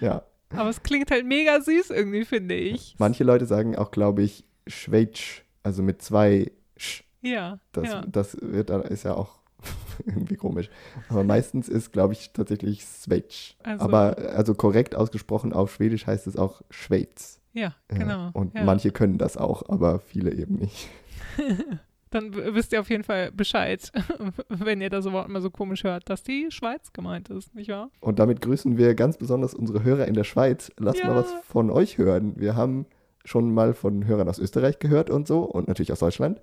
Ja, 0.00 0.22
aber 0.50 0.70
es 0.70 0.82
klingt 0.82 1.10
halt 1.10 1.26
mega 1.26 1.60
süß 1.60 1.90
irgendwie, 1.90 2.24
finde 2.24 2.54
ich. 2.54 2.94
Manche 2.98 3.24
Leute 3.24 3.46
sagen 3.46 3.76
auch, 3.76 3.90
glaube 3.90 4.22
ich, 4.22 4.44
Schweitsch, 4.66 5.42
also 5.62 5.82
mit 5.82 6.02
zwei 6.02 6.50
Sch. 6.76 7.04
Ja. 7.20 7.58
Das, 7.72 7.88
ja. 7.88 8.04
das 8.06 8.36
wird, 8.40 8.70
ist 8.70 9.04
ja 9.04 9.14
auch 9.14 9.38
irgendwie 10.06 10.36
komisch. 10.36 10.70
Aber 11.08 11.24
meistens 11.24 11.68
ist, 11.68 11.92
glaube 11.92 12.12
ich, 12.12 12.32
tatsächlich 12.32 12.82
Schweitsch. 12.82 13.54
Also, 13.62 13.84
Aber 13.84 14.16
also 14.18 14.54
korrekt 14.54 14.94
ausgesprochen 14.94 15.52
auf 15.52 15.72
Schwedisch 15.72 16.06
heißt 16.06 16.26
es 16.26 16.36
auch 16.36 16.62
Schweiz. 16.70 17.40
Ja, 17.52 17.74
genau. 17.88 18.06
Ja. 18.08 18.30
Und 18.34 18.54
ja. 18.54 18.64
manche 18.64 18.90
können 18.92 19.18
das 19.18 19.36
auch, 19.36 19.68
aber 19.68 20.00
viele 20.00 20.32
eben 20.32 20.56
nicht. 20.56 20.88
dann 22.10 22.34
wisst 22.34 22.72
ihr 22.72 22.80
auf 22.80 22.90
jeden 22.90 23.04
Fall 23.04 23.32
Bescheid, 23.32 23.90
wenn 24.48 24.80
ihr 24.80 24.90
das 24.90 25.10
Wort 25.10 25.28
mal 25.28 25.40
so 25.40 25.50
komisch 25.50 25.84
hört, 25.84 26.08
dass 26.08 26.22
die 26.22 26.48
Schweiz 26.50 26.92
gemeint 26.92 27.28
ist, 27.28 27.54
nicht 27.54 27.70
wahr? 27.70 27.90
Und 28.00 28.18
damit 28.18 28.40
grüßen 28.40 28.78
wir 28.78 28.94
ganz 28.94 29.16
besonders 29.16 29.54
unsere 29.54 29.84
Hörer 29.84 30.06
in 30.06 30.14
der 30.14 30.24
Schweiz. 30.24 30.70
Lasst 30.78 31.00
ja. 31.00 31.06
mal 31.06 31.16
was 31.16 31.32
von 31.44 31.70
euch 31.70 31.98
hören. 31.98 32.34
Wir 32.36 32.56
haben 32.56 32.86
schon 33.24 33.52
mal 33.52 33.74
von 33.74 34.06
Hörern 34.06 34.28
aus 34.28 34.38
Österreich 34.38 34.78
gehört 34.78 35.10
und 35.10 35.28
so 35.28 35.42
und 35.42 35.68
natürlich 35.68 35.92
aus 35.92 36.00
Deutschland. 36.00 36.40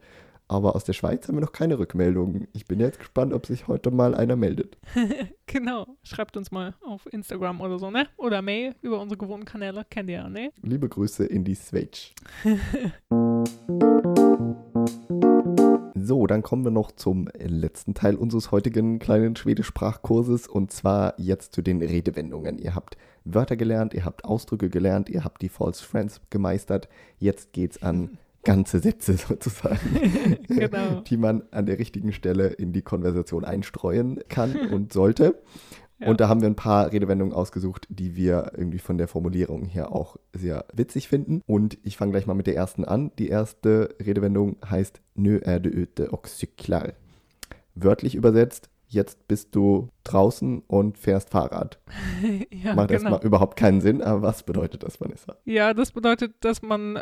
Aber 0.47 0.75
aus 0.75 0.83
der 0.83 0.93
Schweiz 0.93 1.27
haben 1.27 1.37
wir 1.37 1.41
noch 1.41 1.53
keine 1.53 1.79
Rückmeldungen. 1.79 2.47
Ich 2.53 2.65
bin 2.65 2.79
jetzt 2.79 2.99
gespannt, 2.99 3.33
ob 3.33 3.47
sich 3.47 3.67
heute 3.67 3.89
mal 3.89 4.13
einer 4.13 4.35
meldet. 4.35 4.77
genau. 5.47 5.87
Schreibt 6.03 6.37
uns 6.37 6.51
mal 6.51 6.75
auf 6.83 7.11
Instagram 7.11 7.61
oder 7.61 7.79
so, 7.79 7.89
ne? 7.89 8.07
Oder 8.17 8.43
Mail 8.43 8.75
über 8.83 9.01
unsere 9.01 9.17
gewohnten 9.17 9.45
Kanäle. 9.45 9.87
Kennt 9.89 10.09
ihr 10.09 10.17
ja, 10.17 10.29
ne? 10.29 10.51
Liebe 10.61 10.87
Grüße 10.87 11.25
in 11.25 11.45
die 11.45 11.55
Schweiz. 11.55 12.13
So, 15.95 16.27
dann 16.27 16.43
kommen 16.43 16.63
wir 16.63 16.71
noch 16.71 16.91
zum 16.91 17.27
letzten 17.37 17.93
Teil 17.95 18.15
unseres 18.15 18.51
heutigen 18.51 18.99
kleinen 18.99 19.35
Schwedisch-Sprachkurses 19.35 20.47
und 20.47 20.71
zwar 20.71 21.15
jetzt 21.17 21.53
zu 21.53 21.61
den 21.61 21.81
Redewendungen. 21.81 22.59
Ihr 22.59 22.75
habt 22.75 22.97
Wörter 23.23 23.55
gelernt, 23.55 23.93
ihr 23.95 24.05
habt 24.05 24.23
Ausdrücke 24.23 24.69
gelernt, 24.69 25.09
ihr 25.09 25.23
habt 25.23 25.41
die 25.41 25.49
False 25.49 25.83
Friends 25.83 26.21
gemeistert. 26.29 26.89
Jetzt 27.17 27.53
geht's 27.53 27.81
an 27.81 28.19
ganze 28.45 28.79
Sätze 28.79 29.13
sozusagen, 29.17 29.79
genau. 30.47 31.01
die 31.01 31.17
man 31.17 31.43
an 31.51 31.65
der 31.65 31.79
richtigen 31.79 32.13
Stelle 32.13 32.47
in 32.47 32.71
die 32.71 32.83
Konversation 32.83 33.43
einstreuen 33.43 34.19
kann 34.29 34.55
und 34.55 34.93
sollte. 34.93 35.41
Und 35.99 36.19
da 36.19 36.27
haben 36.27 36.41
wir 36.41 36.49
ein 36.49 36.55
paar 36.55 36.91
Redewendungen 36.91 37.33
ausgesucht, 37.33 37.87
die 37.89 38.15
wir 38.15 38.51
irgendwie 38.57 38.79
von 38.79 38.97
der 38.97 39.07
Formulierung 39.07 39.65
her 39.65 39.91
auch 39.93 40.17
sehr 40.33 40.65
witzig 40.73 41.07
finden. 41.07 41.41
Und 41.45 41.77
ich 41.83 41.95
fange 41.97 42.11
gleich 42.11 42.27
mal 42.27 42.33
mit 42.33 42.47
der 42.47 42.55
ersten 42.55 42.83
an. 42.83 43.11
Die 43.17 43.29
erste 43.29 43.95
Redewendung 44.03 44.57
heißt 44.69 44.99
Nö 45.15 45.39
ute 45.45 46.11
och 46.11 46.27
cyklar. 46.27 46.93
Wörtlich 47.75 48.15
übersetzt, 48.15 48.69
jetzt 48.87 49.27
bist 49.27 49.55
du 49.55 49.89
draußen 50.03 50.63
und 50.67 50.97
fährst 50.97 51.29
Fahrrad. 51.29 51.79
ja, 52.51 52.75
Macht 52.75 52.89
genau. 52.89 52.91
erstmal 52.91 53.23
überhaupt 53.23 53.57
keinen 53.57 53.81
Sinn, 53.81 54.01
aber 54.01 54.21
was 54.21 54.43
bedeutet 54.43 54.83
das, 54.83 54.99
Vanessa? 54.99 55.35
Ja, 55.45 55.73
das 55.73 55.91
bedeutet, 55.91 56.35
dass 56.41 56.61
man 56.61 56.99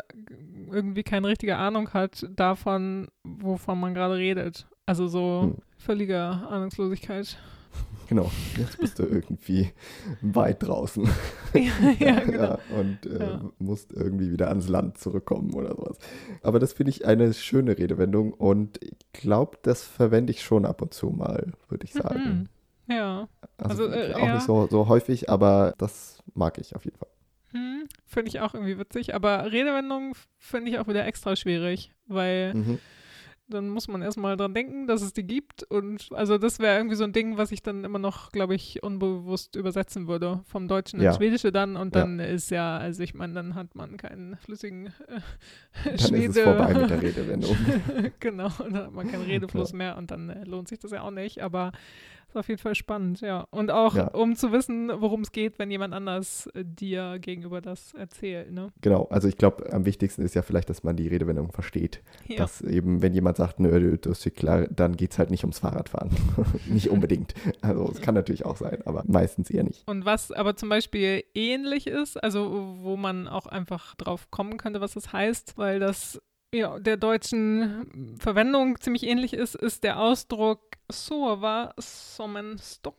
irgendwie 0.70 1.02
keine 1.02 1.28
richtige 1.28 1.56
Ahnung 1.56 1.90
hat 1.92 2.26
davon, 2.34 3.08
wovon 3.24 3.78
man 3.80 3.94
gerade 3.94 4.16
redet. 4.16 4.66
Also 4.86 5.06
so 5.08 5.42
Hm. 5.42 5.56
völlige 5.78 6.18
Ahnungslosigkeit. 6.20 7.38
Genau, 8.14 8.30
jetzt 8.56 8.78
bist 8.78 8.98
du 9.00 9.02
irgendwie 9.04 9.70
weit 10.22 10.62
draußen. 10.62 11.04
ja, 11.54 11.60
ja, 11.98 12.20
genau. 12.20 12.42
Ja, 12.44 12.58
und 12.68 13.06
äh, 13.06 13.18
Ja. 13.18 13.50
musst 13.58 13.92
irgendwie 13.92 14.30
wieder 14.30 14.48
ans 14.50 14.68
Land 14.68 14.98
zurückkommen 14.98 15.52
oder 15.52 15.70
sowas. 15.74 15.98
Aber 16.42 16.60
das 16.60 16.72
finde 16.74 16.90
ich 16.90 17.06
eine 17.06 17.34
schöne 17.34 17.76
Redewendung 17.76 18.32
und 18.32 18.78
ich 18.84 18.94
glaube, 19.12 19.58
das 19.62 19.82
verwende 19.82 20.30
ich 20.30 20.42
schon 20.44 20.64
ab 20.64 20.80
und 20.80 20.94
zu 20.94 21.10
mal, 21.10 21.54
würde 21.68 21.84
ich 21.84 21.92
sagen. 21.92 22.48
Mhm. 22.86 22.94
Ja, 22.94 23.28
Also, 23.56 23.84
Also, 23.88 23.92
äh, 23.96 24.14
auch 24.14 24.26
ja. 24.26 24.34
nicht 24.34 24.44
so, 24.44 24.68
so 24.70 24.86
häufig, 24.86 25.28
aber 25.28 25.74
das 25.78 26.22
mag 26.34 26.58
ich 26.58 26.76
auf 26.76 26.84
jeden 26.84 26.98
Fall. 26.98 27.08
hm, 27.50 27.88
finde 28.06 28.28
ich 28.28 28.38
auch 28.40 28.54
irgendwie 28.54 28.78
witzig. 28.78 29.12
Aber 29.14 29.50
Redewendungen 29.50 30.12
finde 30.38 30.70
ich 30.70 30.78
auch 30.78 30.86
wieder 30.86 31.04
extra 31.04 31.34
schwierig, 31.34 31.92
weil 32.06 32.54
Mhm. 32.54 32.78
Dann 33.48 33.68
muss 33.68 33.88
man 33.88 34.00
erstmal 34.02 34.36
dran 34.36 34.54
denken, 34.54 34.86
dass 34.86 35.02
es 35.02 35.12
die 35.12 35.22
gibt. 35.26 35.62
Und 35.64 36.08
also 36.12 36.38
das 36.38 36.58
wäre 36.60 36.76
irgendwie 36.76 36.96
so 36.96 37.04
ein 37.04 37.12
Ding, 37.12 37.36
was 37.36 37.52
ich 37.52 37.62
dann 37.62 37.84
immer 37.84 37.98
noch, 37.98 38.32
glaube 38.32 38.54
ich, 38.54 38.82
unbewusst 38.82 39.54
übersetzen 39.56 40.08
würde. 40.08 40.40
Vom 40.46 40.66
Deutschen 40.68 41.00
Ja. 41.00 41.08
ins 41.10 41.16
Schwedische 41.18 41.52
dann. 41.52 41.76
Und 41.76 41.94
Ja. 41.94 42.00
dann 42.02 42.20
ist 42.20 42.50
ja, 42.50 42.76
also 42.78 43.02
ich 43.02 43.14
meine, 43.14 43.34
dann 43.34 43.54
hat 43.54 43.74
man 43.74 43.96
keinen 43.96 44.36
flüssigen 44.36 44.86
äh, 44.86 45.20
Dann 45.84 45.98
Schwede. 45.98 46.24
ist 46.24 46.36
es 46.36 46.42
vorbei 46.44 46.74
mit 46.74 46.90
der 46.90 47.02
Redewendung. 47.02 47.56
genau, 48.20 48.48
dann 48.58 48.76
hat 48.76 48.92
man 48.92 49.08
keinen 49.10 49.22
Redefluss 49.26 49.72
mehr 49.72 49.96
und 49.98 50.10
dann 50.10 50.30
äh, 50.30 50.44
lohnt 50.44 50.68
sich 50.68 50.78
das 50.78 50.90
ja 50.92 51.02
auch 51.02 51.10
nicht. 51.10 51.42
Aber 51.42 51.72
ist 52.34 52.40
auf 52.40 52.48
jeden 52.48 52.60
Fall 52.60 52.74
spannend, 52.74 53.20
ja. 53.20 53.46
Und 53.50 53.70
auch, 53.70 53.94
Ja. 53.94 54.08
um 54.08 54.34
zu 54.36 54.50
wissen, 54.52 54.90
worum 55.00 55.20
es 55.22 55.32
geht, 55.32 55.58
wenn 55.58 55.70
jemand 55.70 55.94
anders 55.94 56.46
äh, 56.54 56.64
dir 56.64 57.18
gegenüber 57.20 57.60
das 57.60 57.94
erzählt, 57.94 58.52
ne? 58.52 58.72
Genau, 58.80 59.04
also 59.10 59.28
ich 59.28 59.36
glaube, 59.36 59.72
am 59.72 59.84
wichtigsten 59.84 60.22
ist 60.22 60.34
ja 60.34 60.42
vielleicht, 60.42 60.68
dass 60.68 60.82
man 60.82 60.96
die 60.96 61.08
Redewendung 61.08 61.52
versteht. 61.52 62.02
Ja. 62.26 62.38
Dass 62.38 62.60
eben, 62.60 63.02
wenn 63.02 63.14
jemand 63.14 63.36
sagt, 63.36 63.60
nö, 63.60 63.78
du, 63.78 63.98
du 63.98 64.14
Cykler, 64.14 64.66
dann 64.68 64.96
geht 64.96 65.12
es 65.12 65.18
halt 65.18 65.30
nicht 65.30 65.44
ums 65.44 65.60
Fahrradfahren. 65.60 66.10
nicht 66.68 66.90
unbedingt. 66.90 67.34
Also 67.62 67.88
es 67.92 68.00
kann 68.00 68.14
natürlich 68.14 68.44
auch 68.44 68.56
sein, 68.56 68.82
aber 68.84 69.04
meistens 69.06 69.50
eher 69.50 69.64
nicht. 69.64 69.86
Und 69.86 70.04
was 70.04 70.32
aber 70.32 70.56
zum 70.56 70.68
Beispiel 70.68 71.24
ähnlich 71.34 71.86
ist, 71.86 72.22
also 72.22 72.76
wo 72.80 72.96
man 72.96 73.28
auch 73.28 73.46
einfach 73.46 73.94
drauf 73.96 74.30
kommen 74.30 74.56
könnte, 74.56 74.80
was 74.80 74.94
das 74.94 75.12
heißt, 75.12 75.56
weil 75.56 75.78
das 75.78 76.20
ja, 76.54 76.78
der 76.78 76.96
deutschen 76.96 78.16
Verwendung 78.18 78.80
ziemlich 78.80 79.04
ähnlich 79.04 79.34
ist, 79.34 79.54
ist 79.54 79.84
der 79.84 80.00
Ausdruck 80.00 80.60
sova 80.90 81.74
som 81.78 82.36
en 82.36 82.58
stock. 82.58 82.94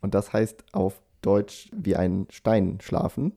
Und 0.00 0.14
das 0.14 0.32
heißt 0.32 0.64
auf 0.72 1.00
Deutsch 1.22 1.68
wie 1.72 1.96
ein 1.96 2.26
Stein 2.30 2.78
schlafen, 2.80 3.32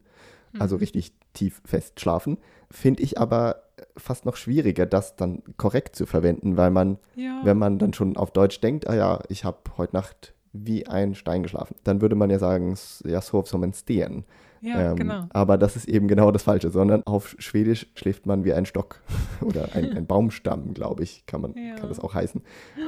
also 0.60 0.76
Mhm. 0.76 0.80
richtig 0.80 1.14
tief 1.34 1.62
fest 1.66 2.00
schlafen. 2.00 2.38
Finde 2.70 3.02
ich 3.04 3.20
aber 3.20 3.64
fast 3.98 4.26
noch 4.26 4.36
schwieriger, 4.36 4.86
das 4.86 5.16
dann 5.16 5.42
korrekt 5.58 5.96
zu 5.96 6.06
verwenden, 6.06 6.58
weil 6.58 6.72
man, 6.72 7.00
ja. 7.16 7.42
wenn 7.44 7.58
man 7.58 7.80
dann 7.80 7.94
schon 7.94 8.18
auf 8.18 8.32
Deutsch 8.32 8.62
denkt, 8.62 8.88
ah 8.88 8.96
ja, 8.96 9.20
ich 9.30 9.44
habe 9.44 9.58
heute 9.78 9.96
Nacht 9.96 10.34
wie 10.54 10.86
ein 10.88 11.16
Stein 11.16 11.44
geschlafen, 11.44 11.76
dann 11.84 12.02
würde 12.02 12.16
man 12.16 12.30
ja 12.30 12.38
sagen, 12.38 12.78
ja, 13.06 13.22
sov 13.22 13.48
som 13.48 13.64
en 13.64 13.74
sten. 13.74 14.26
Ja, 14.62 14.92
Ähm, 14.92 14.96
genau. 14.96 15.26
Aber 15.32 15.58
das 15.58 15.76
ist 15.76 15.88
eben 15.88 16.08
genau 16.08 16.32
das 16.32 16.44
Falsche, 16.44 16.70
sondern 16.70 17.04
auf 17.04 17.36
Schwedisch 17.40 17.88
schläft 17.96 18.26
man 18.26 18.44
wie 18.46 18.54
ein 18.54 18.66
Stock 18.66 19.02
oder 19.42 19.70
ein, 19.74 19.92
ein 19.98 20.06
Baumstamm, 20.06 20.74
glaube 20.74 21.04
ich, 21.04 21.26
kann, 21.26 21.42
man, 21.42 21.56
Ja. 21.56 21.76
kann 21.76 21.90
das 21.90 22.00
auch 22.00 22.14
heißen. 22.14 22.42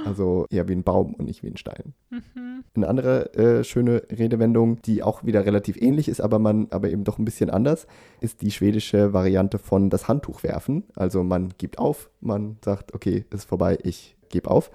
Also 0.06 0.46
eher 0.50 0.68
wie 0.68 0.74
ein 0.74 0.84
Baum 0.84 1.14
und 1.16 1.26
nicht 1.26 1.44
wie 1.44 1.48
ein 1.48 1.58
Stein. 1.58 1.94
Mhm. 2.10 2.64
Eine 2.76 2.88
andere 2.88 3.34
äh, 3.36 3.64
schöne 3.64 4.04
Redewendung, 4.12 4.82
die 4.82 5.04
auch 5.04 5.24
wieder 5.24 5.46
relativ 5.46 5.78
ähnlich 5.82 6.08
ist, 6.08 6.22
aber 6.22 6.40
man 6.40 6.68
aber 6.72 6.90
eben 6.90 7.04
doch 7.04 7.18
ein 7.20 7.26
bisschen 7.26 7.50
anders, 7.50 7.88
ist 8.22 8.42
die 8.42 8.52
schwedische 8.52 9.14
Variante 9.14 9.58
von 9.60 9.90
das 9.90 10.08
Handtuch 10.08 10.44
werfen. 10.44 10.84
Also 10.96 11.24
man 11.24 11.50
gibt 11.58 11.78
auf, 11.80 12.10
man 12.22 12.58
sagt, 12.64 12.94
okay, 12.94 13.26
ist 13.32 13.46
vorbei, 13.46 13.78
ich 13.84 14.16
gebe 14.30 14.50
auf. 14.50 14.72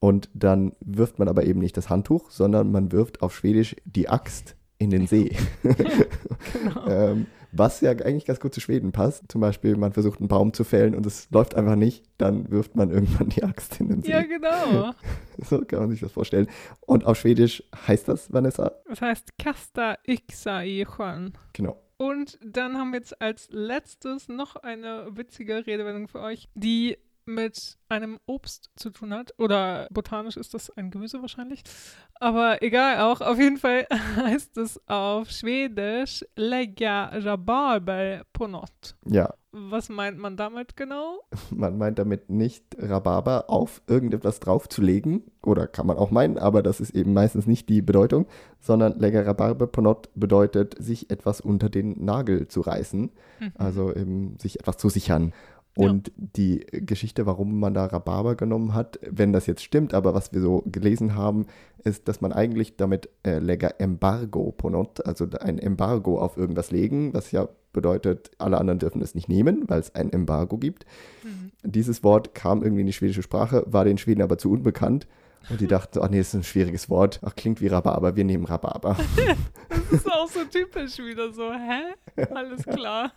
Und 0.00 0.28
dann 0.32 0.72
wirft 0.80 1.18
man 1.18 1.28
aber 1.28 1.44
eben 1.44 1.58
nicht 1.60 1.76
das 1.76 1.90
Handtuch, 1.90 2.30
sondern 2.30 2.70
man 2.70 2.92
wirft 2.92 3.20
auf 3.22 3.34
Schwedisch 3.34 3.74
die 3.84 4.08
Axt 4.08 4.54
in 4.78 4.90
den 4.90 5.06
See. 5.06 5.36
Genau. 6.52 6.86
ähm, 6.86 7.26
was 7.52 7.80
ja 7.80 7.90
eigentlich 7.90 8.24
ganz 8.24 8.40
gut 8.40 8.54
zu 8.54 8.60
Schweden 8.60 8.92
passt. 8.92 9.24
Zum 9.28 9.40
Beispiel, 9.40 9.76
man 9.76 9.92
versucht 9.92 10.20
einen 10.20 10.28
Baum 10.28 10.52
zu 10.52 10.64
fällen 10.64 10.94
und 10.94 11.04
es 11.04 11.28
läuft 11.30 11.54
einfach 11.54 11.76
nicht, 11.76 12.04
dann 12.16 12.50
wirft 12.50 12.76
man 12.76 12.90
irgendwann 12.90 13.28
die 13.28 13.42
Axt 13.42 13.80
in 13.80 13.88
den 13.88 14.02
See. 14.02 14.10
Ja, 14.10 14.22
genau. 14.22 14.92
So 15.40 15.60
kann 15.60 15.80
man 15.80 15.90
sich 15.90 16.00
das 16.00 16.10
vorstellen. 16.10 16.48
Und 16.80 17.06
auf 17.06 17.18
Schwedisch 17.18 17.62
heißt 17.86 18.08
das, 18.08 18.32
Vanessa? 18.32 18.72
Das 18.88 19.00
heißt 19.00 19.38
kasta 19.38 19.96
yxa 20.04 20.62
i 20.64 20.84
sjön. 20.84 21.32
Genau. 21.52 21.80
Und 21.96 22.38
dann 22.44 22.76
haben 22.76 22.90
wir 22.90 22.98
jetzt 22.98 23.20
als 23.20 23.48
letztes 23.50 24.28
noch 24.28 24.56
eine 24.56 25.08
witzige 25.16 25.66
Redewendung 25.66 26.08
für 26.08 26.20
euch, 26.20 26.48
die 26.54 26.96
mit 27.28 27.78
einem 27.88 28.18
Obst 28.26 28.70
zu 28.76 28.90
tun 28.90 29.14
hat. 29.14 29.32
Oder 29.38 29.86
botanisch 29.90 30.36
ist 30.36 30.54
das 30.54 30.70
ein 30.70 30.90
Gemüse 30.90 31.20
wahrscheinlich. 31.20 31.62
Aber 32.14 32.62
egal 32.62 33.00
auch. 33.00 33.20
Auf 33.20 33.38
jeden 33.38 33.58
Fall 33.58 33.86
heißt 34.16 34.56
es 34.58 34.80
auf 34.88 35.30
Schwedisch 35.30 36.24
lägga 36.36 37.10
rabarber 37.12 38.22
på 38.32 38.48
något. 38.48 38.96
Ja, 39.06 39.32
Was 39.50 39.88
meint 39.88 40.18
man 40.18 40.36
damit 40.36 40.76
genau? 40.76 41.20
man 41.50 41.78
meint 41.78 41.98
damit 41.98 42.28
nicht 42.28 42.64
Rhabarber 42.78 43.48
auf 43.48 43.80
irgendetwas 43.86 44.40
draufzulegen. 44.40 45.24
Oder 45.42 45.66
kann 45.66 45.86
man 45.86 45.96
auch 45.96 46.10
meinen, 46.10 46.36
aber 46.36 46.62
das 46.62 46.80
ist 46.80 46.90
eben 46.90 47.14
meistens 47.14 47.46
nicht 47.46 47.68
die 47.68 47.80
Bedeutung. 47.80 48.26
Sondern 48.60 48.98
Lega 48.98 49.22
Rhabarber 49.22 49.66
Ponot 49.66 50.10
bedeutet, 50.14 50.74
sich 50.78 51.10
etwas 51.10 51.40
unter 51.40 51.70
den 51.70 52.04
Nagel 52.04 52.48
zu 52.48 52.60
reißen. 52.60 53.10
Mhm. 53.40 53.52
Also 53.54 53.94
eben 53.94 54.38
sich 54.38 54.60
etwas 54.60 54.76
zu 54.76 54.90
sichern. 54.90 55.32
Ja. 55.78 55.90
Und 55.90 56.10
die 56.16 56.66
Geschichte, 56.72 57.24
warum 57.24 57.60
man 57.60 57.72
da 57.72 57.86
Rhabarber 57.86 58.34
genommen 58.34 58.74
hat, 58.74 58.98
wenn 59.08 59.32
das 59.32 59.46
jetzt 59.46 59.62
stimmt, 59.62 59.94
aber 59.94 60.12
was 60.12 60.32
wir 60.32 60.40
so 60.40 60.64
gelesen 60.66 61.14
haben, 61.14 61.46
ist, 61.84 62.08
dass 62.08 62.20
man 62.20 62.32
eigentlich 62.32 62.76
damit 62.76 63.08
äh, 63.22 63.38
Lega 63.38 63.68
Embargo 63.78 64.50
ponot, 64.50 65.06
also 65.06 65.26
ein 65.40 65.58
Embargo 65.58 66.18
auf 66.18 66.36
irgendwas 66.36 66.72
legen, 66.72 67.14
was 67.14 67.30
ja 67.30 67.48
bedeutet, 67.72 68.32
alle 68.38 68.58
anderen 68.58 68.80
dürfen 68.80 69.00
es 69.02 69.14
nicht 69.14 69.28
nehmen, 69.28 69.64
weil 69.68 69.78
es 69.78 69.94
ein 69.94 70.12
Embargo 70.12 70.58
gibt. 70.58 70.84
Mhm. 71.22 71.70
Dieses 71.70 72.02
Wort 72.02 72.34
kam 72.34 72.62
irgendwie 72.64 72.80
in 72.80 72.86
die 72.88 72.92
schwedische 72.92 73.22
Sprache, 73.22 73.62
war 73.66 73.84
den 73.84 73.98
Schweden 73.98 74.22
aber 74.22 74.36
zu 74.36 74.50
unbekannt. 74.50 75.06
Und 75.50 75.60
die 75.60 75.66
dachten 75.66 75.98
ach 76.02 76.08
nee, 76.08 76.18
das 76.18 76.28
ist 76.28 76.34
ein 76.34 76.44
schwieriges 76.44 76.90
Wort. 76.90 77.20
Ach, 77.22 77.34
klingt 77.34 77.60
wie 77.60 77.68
Rhabarber, 77.68 78.16
wir 78.16 78.24
nehmen 78.24 78.44
Rhabarber. 78.44 78.96
Das 79.68 80.00
ist 80.00 80.12
auch 80.12 80.28
so 80.28 80.44
typisch 80.44 80.98
wieder 80.98 81.32
so, 81.32 81.50
hä? 81.50 82.24
Alles 82.34 82.62
klar. 82.64 83.12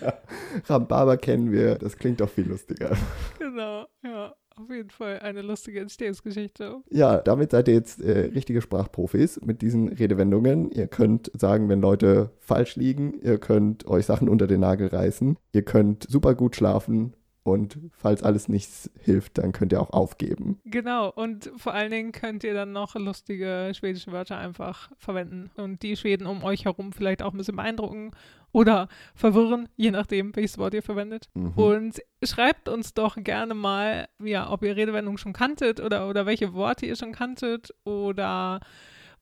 Rhabarber 0.68 1.16
kennen 1.16 1.52
wir, 1.52 1.76
das 1.76 1.96
klingt 1.96 2.20
doch 2.20 2.28
viel 2.28 2.48
lustiger. 2.48 2.96
Genau, 3.38 3.86
ja. 4.02 4.34
Auf 4.56 4.68
jeden 4.68 4.90
Fall 4.90 5.20
eine 5.20 5.40
lustige 5.40 5.80
Entstehungsgeschichte. 5.80 6.82
Ja, 6.90 7.18
damit 7.18 7.52
seid 7.52 7.68
ihr 7.68 7.74
jetzt 7.74 8.02
äh, 8.02 8.30
richtige 8.34 8.60
Sprachprofis 8.60 9.40
mit 9.42 9.62
diesen 9.62 9.88
Redewendungen. 9.88 10.70
Ihr 10.70 10.86
könnt 10.86 11.30
sagen, 11.34 11.68
wenn 11.68 11.80
Leute 11.80 12.30
falsch 12.40 12.76
liegen. 12.76 13.14
Ihr 13.22 13.38
könnt 13.38 13.86
euch 13.86 14.04
Sachen 14.04 14.28
unter 14.28 14.46
den 14.46 14.60
Nagel 14.60 14.88
reißen. 14.88 15.38
Ihr 15.52 15.62
könnt 15.62 16.04
super 16.10 16.34
gut 16.34 16.56
schlafen. 16.56 17.14
Und 17.42 17.78
falls 17.92 18.22
alles 18.22 18.48
nichts 18.48 18.90
hilft, 19.00 19.38
dann 19.38 19.52
könnt 19.52 19.72
ihr 19.72 19.80
auch 19.80 19.90
aufgeben. 19.90 20.60
Genau, 20.64 21.10
und 21.10 21.50
vor 21.56 21.72
allen 21.72 21.90
Dingen 21.90 22.12
könnt 22.12 22.44
ihr 22.44 22.52
dann 22.52 22.72
noch 22.72 22.96
lustige 22.96 23.72
schwedische 23.74 24.12
Wörter 24.12 24.36
einfach 24.36 24.90
verwenden 24.98 25.50
und 25.56 25.82
die 25.82 25.96
Schweden 25.96 26.26
um 26.26 26.44
euch 26.44 26.66
herum 26.66 26.92
vielleicht 26.92 27.22
auch 27.22 27.32
ein 27.32 27.38
bisschen 27.38 27.56
beeindrucken 27.56 28.10
oder 28.52 28.88
verwirren, 29.14 29.68
je 29.76 29.90
nachdem, 29.90 30.34
welches 30.36 30.58
Wort 30.58 30.74
ihr 30.74 30.82
verwendet. 30.82 31.30
Mhm. 31.34 31.52
Und 31.54 32.02
schreibt 32.22 32.68
uns 32.68 32.92
doch 32.92 33.16
gerne 33.16 33.54
mal, 33.54 34.08
ja, 34.22 34.50
ob 34.50 34.62
ihr 34.62 34.76
Redewendungen 34.76 35.18
schon 35.18 35.32
kanntet 35.32 35.80
oder, 35.80 36.08
oder 36.08 36.26
welche 36.26 36.52
Worte 36.52 36.84
ihr 36.84 36.96
schon 36.96 37.12
kanntet 37.12 37.74
oder 37.84 38.60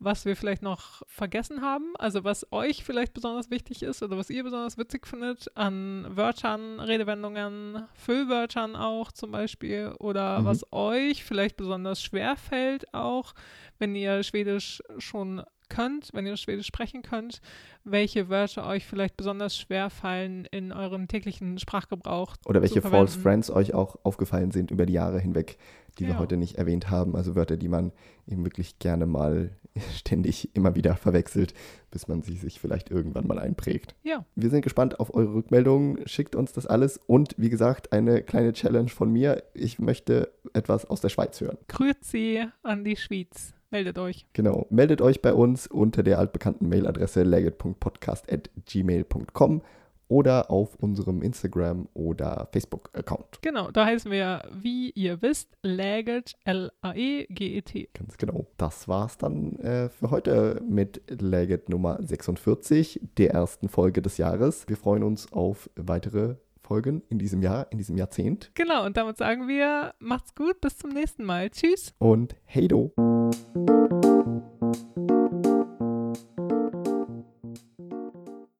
was 0.00 0.24
wir 0.24 0.36
vielleicht 0.36 0.62
noch 0.62 1.02
vergessen 1.08 1.60
haben, 1.60 1.94
also 1.98 2.22
was 2.22 2.50
euch 2.52 2.84
vielleicht 2.84 3.14
besonders 3.14 3.50
wichtig 3.50 3.82
ist 3.82 4.02
oder 4.02 4.16
was 4.16 4.30
ihr 4.30 4.44
besonders 4.44 4.78
witzig 4.78 5.06
findet 5.06 5.56
an 5.56 6.06
Wörtern, 6.10 6.78
Redewendungen, 6.80 7.82
Füllwörtern 7.94 8.76
auch 8.76 9.10
zum 9.12 9.32
Beispiel 9.32 9.92
oder 9.98 10.40
Mhm. 10.40 10.44
was 10.44 10.72
euch 10.72 11.24
vielleicht 11.24 11.56
besonders 11.56 12.02
schwer 12.02 12.36
fällt 12.36 12.92
auch, 12.94 13.34
wenn 13.78 13.94
ihr 13.94 14.22
Schwedisch 14.22 14.82
schon 14.98 15.42
könnt, 15.68 16.08
wenn 16.14 16.26
ihr 16.26 16.36
Schwedisch 16.38 16.66
sprechen 16.66 17.02
könnt, 17.02 17.42
welche 17.84 18.28
Wörter 18.30 18.66
euch 18.66 18.86
vielleicht 18.86 19.16
besonders 19.18 19.54
schwer 19.56 19.90
fallen 19.90 20.46
in 20.50 20.72
eurem 20.72 21.08
täglichen 21.08 21.58
Sprachgebrauch. 21.58 22.36
Oder 22.46 22.62
welche 22.62 22.80
False. 22.80 23.18
Friends 23.18 23.50
euch 23.50 23.74
auch 23.74 23.96
aufgefallen 24.02 24.50
sind 24.50 24.70
über 24.70 24.86
die 24.86 24.94
Jahre 24.94 25.20
hinweg, 25.20 25.58
die 25.98 26.04
wir 26.06 26.14
Ja. 26.14 26.18
heute 26.18 26.36
nicht 26.36 26.56
erwähnt 26.56 26.90
haben. 26.90 27.16
Also 27.16 27.34
Wörter, 27.36 27.56
die 27.56 27.68
man 27.68 27.92
eben 28.26 28.44
wirklich 28.44 28.78
gerne 28.78 29.06
mal 29.06 29.50
ständig 29.94 30.54
immer 30.56 30.74
wieder 30.74 30.96
verwechselt, 30.96 31.54
bis 31.90 32.08
man 32.08 32.22
sie 32.22 32.36
sich 32.36 32.60
vielleicht 32.60 32.90
irgendwann 32.90 33.26
mal 33.26 33.38
einprägt. 33.38 33.94
Ja, 34.02 34.24
Wir 34.34 34.50
sind 34.50 34.62
gespannt 34.62 35.00
auf 35.00 35.14
eure 35.14 35.32
Rückmeldungen. 35.34 36.06
Schickt 36.06 36.34
uns 36.36 36.52
das 36.52 36.66
alles. 36.66 36.98
Und 37.06 37.34
wie 37.38 37.48
gesagt, 37.50 37.92
eine 37.92 38.22
kleine 38.22 38.52
Challenge 38.52 38.88
von 38.88 39.10
mir. 39.12 39.42
Ich 39.54 39.78
möchte 39.78 40.32
etwas 40.52 40.84
aus 40.84 41.00
der 41.00 41.08
Schweiz 41.10 41.40
hören. 41.40 41.58
Grüezi 41.68 42.44
an 42.62 42.84
die 42.84 42.96
Schweiz. 42.96 43.54
meldet 43.70 43.98
euch. 43.98 44.26
Genau, 44.32 44.66
meldet 44.70 45.00
euch 45.02 45.20
bei 45.22 45.32
uns 45.34 45.66
unter 45.66 46.02
der 46.02 46.18
altbekannten 46.18 46.68
Mailadresse 46.68 47.22
legit.podcast.gmail.com 47.22 49.62
oder 50.08 50.50
auf 50.50 50.76
unserem 50.76 51.22
Instagram- 51.22 51.88
oder 51.94 52.48
Facebook-Account. 52.52 53.40
Genau, 53.42 53.70
da 53.70 53.86
heißen 53.86 54.10
wir, 54.10 54.42
wie 54.52 54.90
ihr 54.90 55.22
wisst, 55.22 55.56
Laget, 55.62 56.34
L-A-E-G-E-T. 56.44 57.90
Ganz 57.94 58.16
genau. 58.16 58.46
Das 58.56 58.88
war's 58.88 59.18
dann 59.18 59.56
äh, 59.58 59.88
für 59.90 60.10
heute 60.10 60.62
mit 60.68 61.02
Laget 61.20 61.68
Nummer 61.68 61.98
46, 62.02 63.00
der 63.18 63.32
ersten 63.32 63.68
Folge 63.68 64.02
des 64.02 64.18
Jahres. 64.18 64.68
Wir 64.68 64.76
freuen 64.76 65.02
uns 65.02 65.32
auf 65.32 65.70
weitere 65.76 66.36
Folgen 66.68 67.02
in 67.08 67.18
diesem 67.18 67.42
Jahr, 67.42 67.66
in 67.70 67.78
diesem 67.78 67.96
Jahrzehnt. 67.96 68.50
Genau, 68.54 68.84
und 68.84 68.96
damit 68.96 69.16
sagen 69.16 69.48
wir, 69.48 69.94
macht's 69.98 70.34
gut, 70.34 70.60
bis 70.60 70.76
zum 70.76 70.90
nächsten 70.90 71.24
Mal. 71.24 71.48
Tschüss. 71.50 71.94
Und 71.98 72.36
hey 72.44 72.68
do. 72.68 72.92